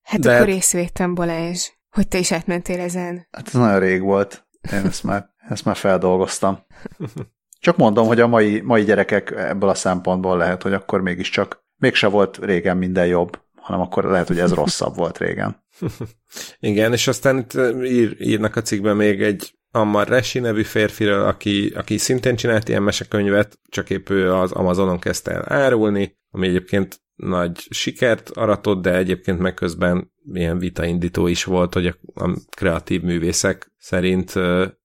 Hát 0.01 0.19
De... 0.19 0.33
akkor 0.33 0.45
részvétem, 0.45 1.13
Balázs, 1.13 1.69
hogy 1.89 2.07
te 2.07 2.17
is 2.17 2.31
átmentél 2.31 2.79
ezen. 2.79 3.27
Hát 3.31 3.47
ez 3.47 3.53
nagyon 3.53 3.79
rég 3.79 4.01
volt. 4.01 4.47
Én 4.73 4.85
ezt 4.85 5.03
már, 5.03 5.29
ezt 5.49 5.65
már 5.65 5.75
feldolgoztam. 5.75 6.59
Csak 7.59 7.77
mondom, 7.77 8.07
hogy 8.07 8.19
a 8.19 8.27
mai, 8.27 8.61
mai 8.61 8.83
gyerekek 8.83 9.31
ebből 9.31 9.69
a 9.69 9.73
szempontból 9.73 10.37
lehet, 10.37 10.61
hogy 10.61 10.73
akkor 10.73 11.01
mégiscsak 11.01 11.63
mégse 11.75 12.07
volt 12.07 12.37
régen 12.37 12.77
minden 12.77 13.07
jobb, 13.07 13.41
hanem 13.55 13.81
akkor 13.81 14.03
lehet, 14.03 14.27
hogy 14.27 14.39
ez 14.39 14.53
rosszabb 14.53 14.95
volt 14.95 15.17
régen. 15.17 15.63
Igen, 16.59 16.91
és 16.91 17.07
aztán 17.07 17.37
itt 17.37 17.53
ír, 17.83 18.15
írnak 18.19 18.55
a 18.55 18.61
cikkben 18.61 18.95
még 18.95 19.21
egy 19.21 19.57
Ammar 19.75 20.07
Resi 20.07 20.39
nevű 20.39 20.63
férfiről, 20.63 21.23
aki, 21.23 21.71
aki 21.75 21.97
szintén 21.97 22.35
csinált 22.35 22.69
ilyen 22.69 22.83
mesekönyvet, 22.83 23.59
csak 23.69 23.89
épp 23.89 24.09
ő 24.09 24.33
az 24.33 24.51
Amazonon 24.51 24.99
kezdte 24.99 25.31
el 25.31 25.43
árulni, 25.47 26.17
ami 26.29 26.47
egyébként 26.47 27.01
nagy 27.15 27.67
sikert 27.69 28.29
aratott, 28.29 28.81
de 28.81 28.95
egyébként 28.95 29.39
meg 29.39 29.53
közben 29.53 30.13
ilyen 30.33 30.57
vitaindító 30.57 31.27
is 31.27 31.43
volt, 31.43 31.73
hogy 31.73 31.87
a, 31.87 32.23
a 32.23 32.37
kreatív 32.55 33.01
művészek 33.01 33.71
szerint 33.77 34.31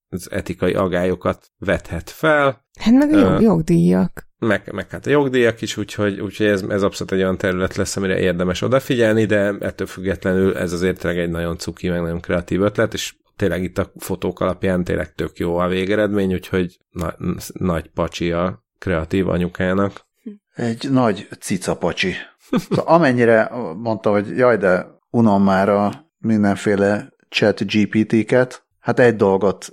az 0.09 0.31
etikai 0.31 0.73
agályokat 0.73 1.51
vethet 1.59 2.11
fel. 2.11 2.65
Hát 2.79 2.95
meg 2.95 3.13
a 3.13 3.19
jog, 3.19 3.41
jogdíjak. 3.41 4.29
Meg, 4.39 4.73
meg 4.73 4.91
hát 4.91 5.07
a 5.07 5.11
jogdíjak 5.11 5.61
is, 5.61 5.77
úgyhogy, 5.77 6.21
úgyhogy 6.21 6.47
ez, 6.47 6.63
ez 6.63 6.83
abszolút 6.83 7.13
egy 7.13 7.21
olyan 7.21 7.39
terület 7.39 7.77
lesz, 7.77 7.97
amire 7.97 8.19
érdemes 8.19 8.63
odafigyelni, 8.63 9.25
de 9.25 9.55
ettől 9.61 9.87
függetlenül 9.87 10.57
ez 10.57 10.73
azért 10.73 11.01
tényleg 11.01 11.21
egy 11.21 11.31
nagyon 11.31 11.59
cuki, 11.59 11.89
meg 11.89 12.01
nagyon 12.01 12.21
kreatív 12.21 12.61
ötlet, 12.61 12.95
és 12.95 13.15
tényleg 13.41 13.63
itt 13.63 13.79
a 13.79 13.93
fotók 13.97 14.41
alapján 14.41 14.85
tényleg 14.85 15.15
tök 15.15 15.39
jó 15.39 15.57
a 15.57 15.69
végeredmény, 15.69 16.33
úgyhogy 16.33 16.79
na, 16.91 17.15
nagy 17.53 17.89
pacsi 17.89 18.33
a 18.33 18.65
kreatív 18.79 19.29
anyukának. 19.29 20.07
Egy 20.55 20.91
nagy 20.91 21.29
cicapacsi. 21.41 22.13
Szóval 22.51 22.85
amennyire 22.85 23.51
mondta, 23.77 24.11
hogy 24.11 24.37
jaj, 24.37 24.57
de 24.57 24.87
unom 25.11 25.43
már 25.43 25.69
a 25.69 26.11
mindenféle 26.19 27.13
chat 27.29 27.65
GPT-ket, 27.73 28.67
hát 28.79 28.99
egy 28.99 29.17
dolgot 29.17 29.73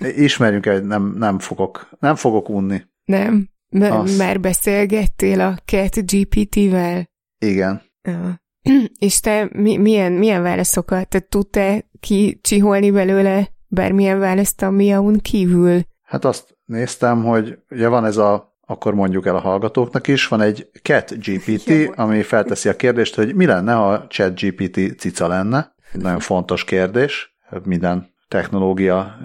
ismerjünk 0.00 0.66
el, 0.66 0.80
nem, 0.80 1.14
nem 1.16 1.38
fogok, 1.38 1.88
nem 2.00 2.14
fogok 2.14 2.48
unni. 2.48 2.82
Nem? 3.04 3.48
M- 3.68 4.16
már 4.16 4.40
beszélgettél 4.40 5.40
a 5.40 5.56
Cat 5.64 5.94
GPT-vel? 6.06 7.08
Igen. 7.38 7.82
Ja. 8.02 8.40
És 8.98 9.20
te 9.20 9.48
mi, 9.52 9.76
milyen, 9.76 10.12
milyen 10.12 10.42
válaszokat? 10.42 11.08
Te 11.08 11.20
tudtál 11.20 11.84
kicsiholni 12.00 12.90
belőle 12.90 13.48
bármilyen 13.66 14.18
választ 14.18 14.62
a 14.62 14.70
Miaun 14.70 15.18
kívül? 15.18 15.80
Hát 16.02 16.24
azt 16.24 16.56
néztem, 16.64 17.24
hogy 17.24 17.58
ugye 17.70 17.88
van 17.88 18.04
ez 18.04 18.16
a, 18.16 18.56
akkor 18.66 18.94
mondjuk 18.94 19.26
el 19.26 19.36
a 19.36 19.40
hallgatóknak 19.40 20.08
is, 20.08 20.28
van 20.28 20.40
egy 20.40 20.70
Cat 20.82 21.14
GPT, 21.24 21.98
ami 21.98 22.22
felteszi 22.22 22.68
a 22.68 22.76
kérdést, 22.76 23.14
hogy 23.14 23.34
mi 23.34 23.46
lenne, 23.46 23.72
ha 23.72 24.06
Chat 24.06 24.40
GPT 24.40 24.98
cica 24.98 25.26
lenne. 25.26 25.74
Egy 25.92 26.00
nagyon 26.00 26.20
fontos 26.20 26.64
kérdés 26.64 27.36
minden 27.64 28.14
technológia 28.28 29.18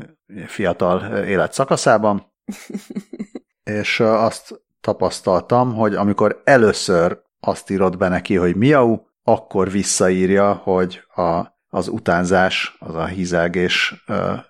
fiatal 0.48 1.18
életszakaszában. 1.18 2.32
És 3.64 4.00
azt 4.00 4.62
tapasztaltam, 4.82 5.74
hogy 5.74 5.96
amikor 5.96 6.42
először 6.44 7.22
azt 7.40 7.70
írod 7.70 7.98
be 7.98 8.08
neki, 8.08 8.36
hogy 8.36 8.56
miau, 8.56 8.98
akkor 9.24 9.72
visszaírja, 9.72 10.54
hogy 10.54 11.02
a, 11.16 11.46
az 11.70 11.88
utánzás, 11.88 12.76
az 12.80 12.96
a 12.96 13.06
hízelgés 13.06 14.04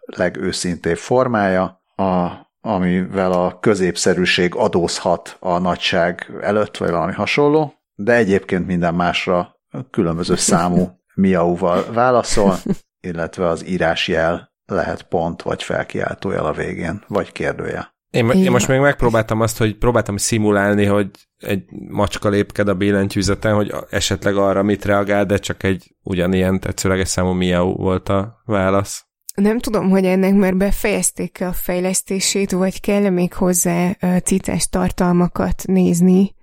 legőszintébb 0.05 0.97
formája, 0.97 1.81
a, 1.95 2.29
amivel 2.61 3.31
a 3.31 3.59
középszerűség 3.59 4.55
adózhat 4.55 5.37
a 5.39 5.57
nagyság 5.57 6.31
előtt, 6.41 6.77
vagy 6.77 6.89
valami 6.89 7.13
hasonló, 7.13 7.73
de 7.95 8.13
egyébként 8.13 8.67
minden 8.67 8.95
másra 8.95 9.59
különböző 9.89 10.35
számú 10.35 10.99
miauval 11.15 11.85
válaszol, 11.93 12.55
illetve 12.99 13.47
az 13.47 13.65
írásjel 13.65 14.53
lehet 14.65 15.03
pont, 15.03 15.41
vagy 15.41 15.63
felkiáltójel 15.63 16.45
a 16.45 16.53
végén, 16.53 17.03
vagy 17.07 17.31
kérdője. 17.31 17.93
Én, 18.09 18.29
én 18.29 18.51
most 18.51 18.67
még 18.67 18.79
megpróbáltam 18.79 19.41
azt, 19.41 19.57
hogy 19.57 19.77
próbáltam 19.77 20.17
szimulálni, 20.17 20.85
hogy 20.85 21.09
egy 21.43 21.63
macska 21.89 22.29
lépked 22.29 22.67
a 22.67 22.75
billentyűzeten, 22.75 23.55
hogy 23.55 23.73
esetleg 23.89 24.35
arra 24.35 24.63
mit 24.63 24.85
reagál, 24.85 25.25
de 25.25 25.37
csak 25.37 25.63
egy 25.63 25.95
ugyanilyen 26.03 26.59
tetszőleges 26.59 27.07
számú 27.07 27.31
miau 27.31 27.75
volt 27.75 28.09
a 28.09 28.41
válasz. 28.45 29.05
Nem 29.35 29.59
tudom, 29.59 29.89
hogy 29.89 30.05
ennek 30.05 30.33
már 30.33 30.55
befejezték 30.55 31.41
a 31.41 31.51
fejlesztését, 31.51 32.51
vagy 32.51 32.79
kell 32.79 33.09
még 33.09 33.33
hozzá 33.33 33.91
citás 34.23 34.67
tartalmakat 34.69 35.63
nézni, 35.65 36.35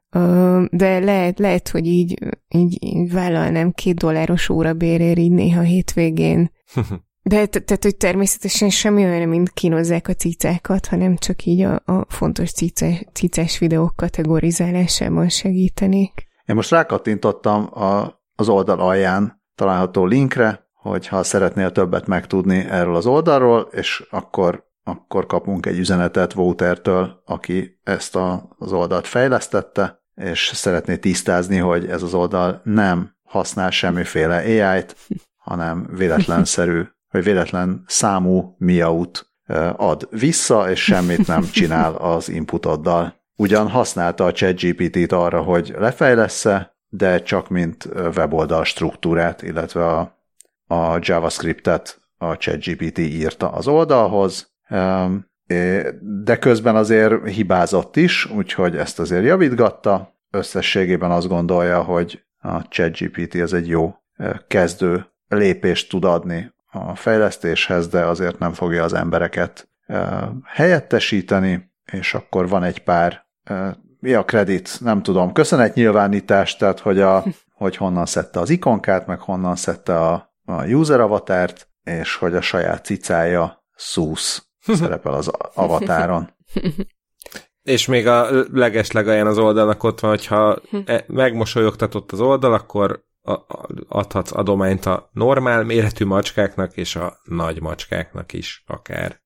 de 0.70 0.98
lehet, 0.98 1.38
lehet 1.38 1.68
hogy 1.68 1.86
így, 1.86 2.18
így, 2.48 2.76
így 2.80 3.12
vállalnám 3.12 3.70
két 3.72 3.94
dolláros 3.94 4.48
órabérért 4.48 5.18
így 5.18 5.30
néha 5.30 5.60
hétvégén 5.60 6.50
De 7.22 7.46
tehát, 7.46 7.82
hogy 7.82 7.96
természetesen 7.96 8.70
semmi 8.70 9.04
olyan, 9.04 9.28
mint 9.28 9.50
kínozzák 9.50 10.08
a 10.08 10.14
cicákat, 10.14 10.86
hanem 10.86 11.16
csak 11.16 11.44
így 11.44 11.62
a, 11.62 11.82
a 11.84 12.04
fontos 12.08 12.52
cice, 12.52 13.06
cicás 13.12 13.58
videók 13.58 13.96
kategorizálásában 13.96 15.28
segítenék. 15.28 16.28
Én 16.46 16.54
most 16.54 16.70
rákattintottam 16.70 17.78
a, 17.82 18.20
az 18.34 18.48
oldal 18.48 18.80
alján 18.80 19.42
található 19.54 20.04
linkre, 20.04 20.68
hogy 20.74 21.06
ha 21.06 21.22
szeretnél 21.22 21.72
többet 21.72 22.06
megtudni 22.06 22.58
erről 22.58 22.96
az 22.96 23.06
oldalról, 23.06 23.68
és 23.70 24.06
akkor, 24.10 24.64
akkor 24.84 25.26
kapunk 25.26 25.66
egy 25.66 25.78
üzenetet 25.78 26.34
Woutertől, 26.34 27.22
aki 27.24 27.78
ezt 27.82 28.16
a, 28.16 28.54
az 28.58 28.72
oldalt 28.72 29.06
fejlesztette, 29.06 30.02
és 30.14 30.50
szeretné 30.54 30.96
tisztázni, 30.96 31.56
hogy 31.56 31.86
ez 31.86 32.02
az 32.02 32.14
oldal 32.14 32.60
nem 32.64 33.14
használ 33.22 33.70
semmiféle 33.70 34.36
AI-t, 34.36 34.96
hanem 35.36 35.88
véletlenszerű 35.96 36.82
vagy 37.10 37.24
véletlen 37.24 37.84
számú 37.86 38.54
miaut 38.58 39.30
ad 39.76 40.08
vissza, 40.10 40.70
és 40.70 40.82
semmit 40.82 41.26
nem 41.26 41.42
csinál 41.52 41.94
az 41.94 42.28
inputoddal. 42.28 43.14
Ugyan 43.36 43.68
használta 43.68 44.24
a 44.24 44.32
ChatGPT-t 44.32 45.12
arra, 45.12 45.42
hogy 45.42 45.74
lefejlesz 45.78 46.46
de 46.90 47.22
csak 47.22 47.48
mint 47.48 47.88
weboldal 48.16 48.64
struktúrát, 48.64 49.42
illetve 49.42 49.86
a, 49.86 50.18
a 50.66 50.98
JavaScript-et 51.00 52.00
a 52.18 52.36
ChatGPT 52.36 52.98
írta 52.98 53.50
az 53.50 53.68
oldalhoz, 53.68 54.52
de 56.00 56.38
közben 56.40 56.76
azért 56.76 57.28
hibázott 57.28 57.96
is, 57.96 58.30
úgyhogy 58.30 58.76
ezt 58.76 58.98
azért 58.98 59.24
javítgatta. 59.24 60.18
Összességében 60.30 61.10
azt 61.10 61.28
gondolja, 61.28 61.82
hogy 61.82 62.24
a 62.38 62.68
ChatGPT 62.68 63.34
ez 63.34 63.52
egy 63.52 63.68
jó 63.68 63.94
kezdő 64.46 65.06
lépést 65.28 65.88
tud 65.88 66.04
adni 66.04 66.52
a 66.70 66.94
fejlesztéshez, 66.94 67.88
de 67.88 68.04
azért 68.04 68.38
nem 68.38 68.52
fogja 68.52 68.84
az 68.84 68.92
embereket 68.92 69.68
helyettesíteni, 70.44 71.72
és 71.92 72.14
akkor 72.14 72.48
van 72.48 72.62
egy 72.62 72.82
pár, 72.82 73.26
mi 74.00 74.14
a 74.14 74.24
kredit, 74.24 74.80
nem 74.80 75.02
tudom, 75.02 75.32
köszönet 75.32 75.74
nyilvánítás, 75.74 76.56
tehát 76.56 76.80
hogy, 76.80 77.00
a, 77.00 77.24
hogy 77.54 77.76
honnan 77.76 78.06
szedte 78.06 78.40
az 78.40 78.50
ikonkát, 78.50 79.06
meg 79.06 79.20
honnan 79.20 79.56
szedte 79.56 79.98
a, 79.98 80.34
a 80.44 80.64
user 80.64 81.00
avatárt, 81.00 81.68
és 81.84 82.16
hogy 82.16 82.34
a 82.34 82.40
saját 82.40 82.84
cicája 82.84 83.64
Sus 83.76 84.42
szerepel 84.78 85.12
az 85.12 85.30
avatáron. 85.54 86.30
És 87.62 87.86
még 87.86 88.06
a 88.06 88.28
legeslegalján 88.52 89.26
az 89.26 89.38
oldalnak 89.38 89.82
ott 89.82 90.00
van, 90.00 90.10
hogyha 90.10 90.60
e, 90.84 91.04
megmosolyogtatott 91.06 92.12
az 92.12 92.20
oldal, 92.20 92.52
akkor 92.52 93.04
adhatsz 93.88 94.32
adományt 94.32 94.86
a 94.86 95.10
normál 95.12 95.64
méretű 95.64 96.04
macskáknak 96.04 96.76
és 96.76 96.96
a 96.96 97.18
nagy 97.24 97.60
macskáknak 97.60 98.32
is 98.32 98.64
akár. 98.66 99.20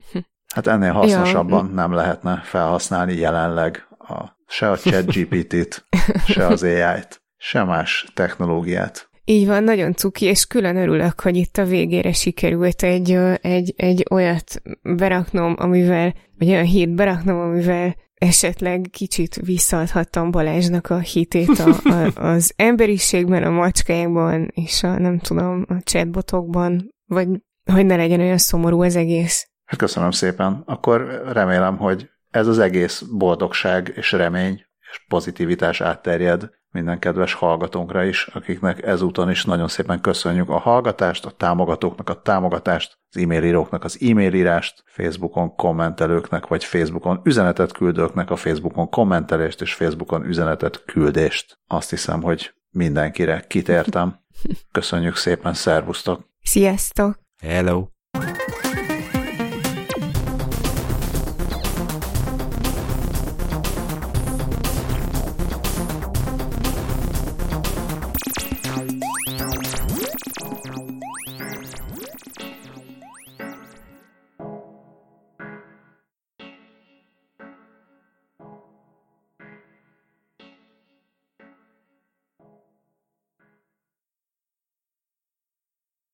Hát 0.54 0.66
ennél 0.66 0.92
hasznosabban 0.92 1.66
ja. 1.66 1.74
nem 1.74 1.92
lehetne 1.92 2.40
felhasználni 2.44 3.14
jelenleg 3.14 3.86
a, 3.98 4.24
se 4.46 4.70
a 4.70 4.76
chat 4.76 5.12
GPT-t, 5.12 5.86
se 6.26 6.46
az 6.46 6.62
AI-t, 6.62 7.22
se 7.36 7.64
más 7.64 8.06
technológiát. 8.14 9.08
Így 9.24 9.46
van, 9.46 9.64
nagyon 9.64 9.94
cuki, 9.94 10.24
és 10.24 10.46
külön 10.46 10.76
örülök, 10.76 11.20
hogy 11.20 11.36
itt 11.36 11.56
a 11.56 11.64
végére 11.64 12.12
sikerült 12.12 12.82
egy, 12.82 13.12
egy, 13.40 13.74
egy 13.76 14.04
olyat 14.10 14.62
beraknom, 14.82 15.54
amivel, 15.58 16.14
vagy 16.38 16.48
olyan 16.48 16.64
hírt 16.64 16.94
beraknom, 16.94 17.38
amivel 17.38 17.94
esetleg 18.14 18.88
kicsit 18.90 19.34
visszaadhattam 19.34 20.30
Balázsnak 20.30 20.90
a 20.90 20.98
hitét 20.98 21.58
a, 21.58 21.76
a, 21.88 22.20
az 22.20 22.52
emberiségben, 22.56 23.42
a 23.42 23.50
macskákban, 23.50 24.50
és 24.54 24.82
a 24.82 24.98
nem 24.98 25.18
tudom, 25.18 25.64
a 25.68 25.74
chatbotokban, 25.82 26.94
vagy 27.04 27.28
hogy 27.72 27.86
ne 27.86 27.96
legyen 27.96 28.20
olyan 28.20 28.38
szomorú 28.38 28.82
az 28.82 28.96
egész. 28.96 29.48
Hát 29.64 29.78
köszönöm 29.78 30.10
szépen. 30.10 30.62
Akkor 30.66 31.22
remélem, 31.32 31.76
hogy 31.76 32.10
ez 32.30 32.46
az 32.46 32.58
egész 32.58 33.00
boldogság 33.00 33.92
és 33.96 34.12
remény 34.12 34.64
és 34.90 35.04
pozitivitás 35.08 35.80
átterjed 35.80 36.50
minden 36.74 36.98
kedves 36.98 37.32
hallgatónkra 37.32 38.04
is, 38.04 38.26
akiknek 38.26 38.82
ezúton 38.82 39.30
is 39.30 39.44
nagyon 39.44 39.68
szépen 39.68 40.00
köszönjük 40.00 40.48
a 40.48 40.58
hallgatást, 40.58 41.24
a 41.24 41.30
támogatóknak 41.30 42.08
a 42.08 42.22
támogatást, 42.22 42.98
az 43.10 43.22
e-mail 43.22 43.44
íróknak 43.44 43.84
az 43.84 43.98
e-mail 44.00 44.34
írást, 44.34 44.82
Facebookon 44.86 45.54
kommentelőknek, 45.54 46.46
vagy 46.46 46.64
Facebookon 46.64 47.20
üzenetet 47.24 47.72
küldőknek 47.72 48.30
a 48.30 48.36
Facebookon 48.36 48.88
kommentelést, 48.88 49.60
és 49.60 49.74
Facebookon 49.74 50.24
üzenetet 50.24 50.82
küldést. 50.84 51.58
Azt 51.66 51.90
hiszem, 51.90 52.22
hogy 52.22 52.54
mindenkire 52.70 53.44
kitértem. 53.48 54.18
Köszönjük 54.72 55.16
szépen, 55.16 55.54
szervusztok! 55.54 56.28
Sziasztok! 56.42 57.18
Hello! 57.42 57.93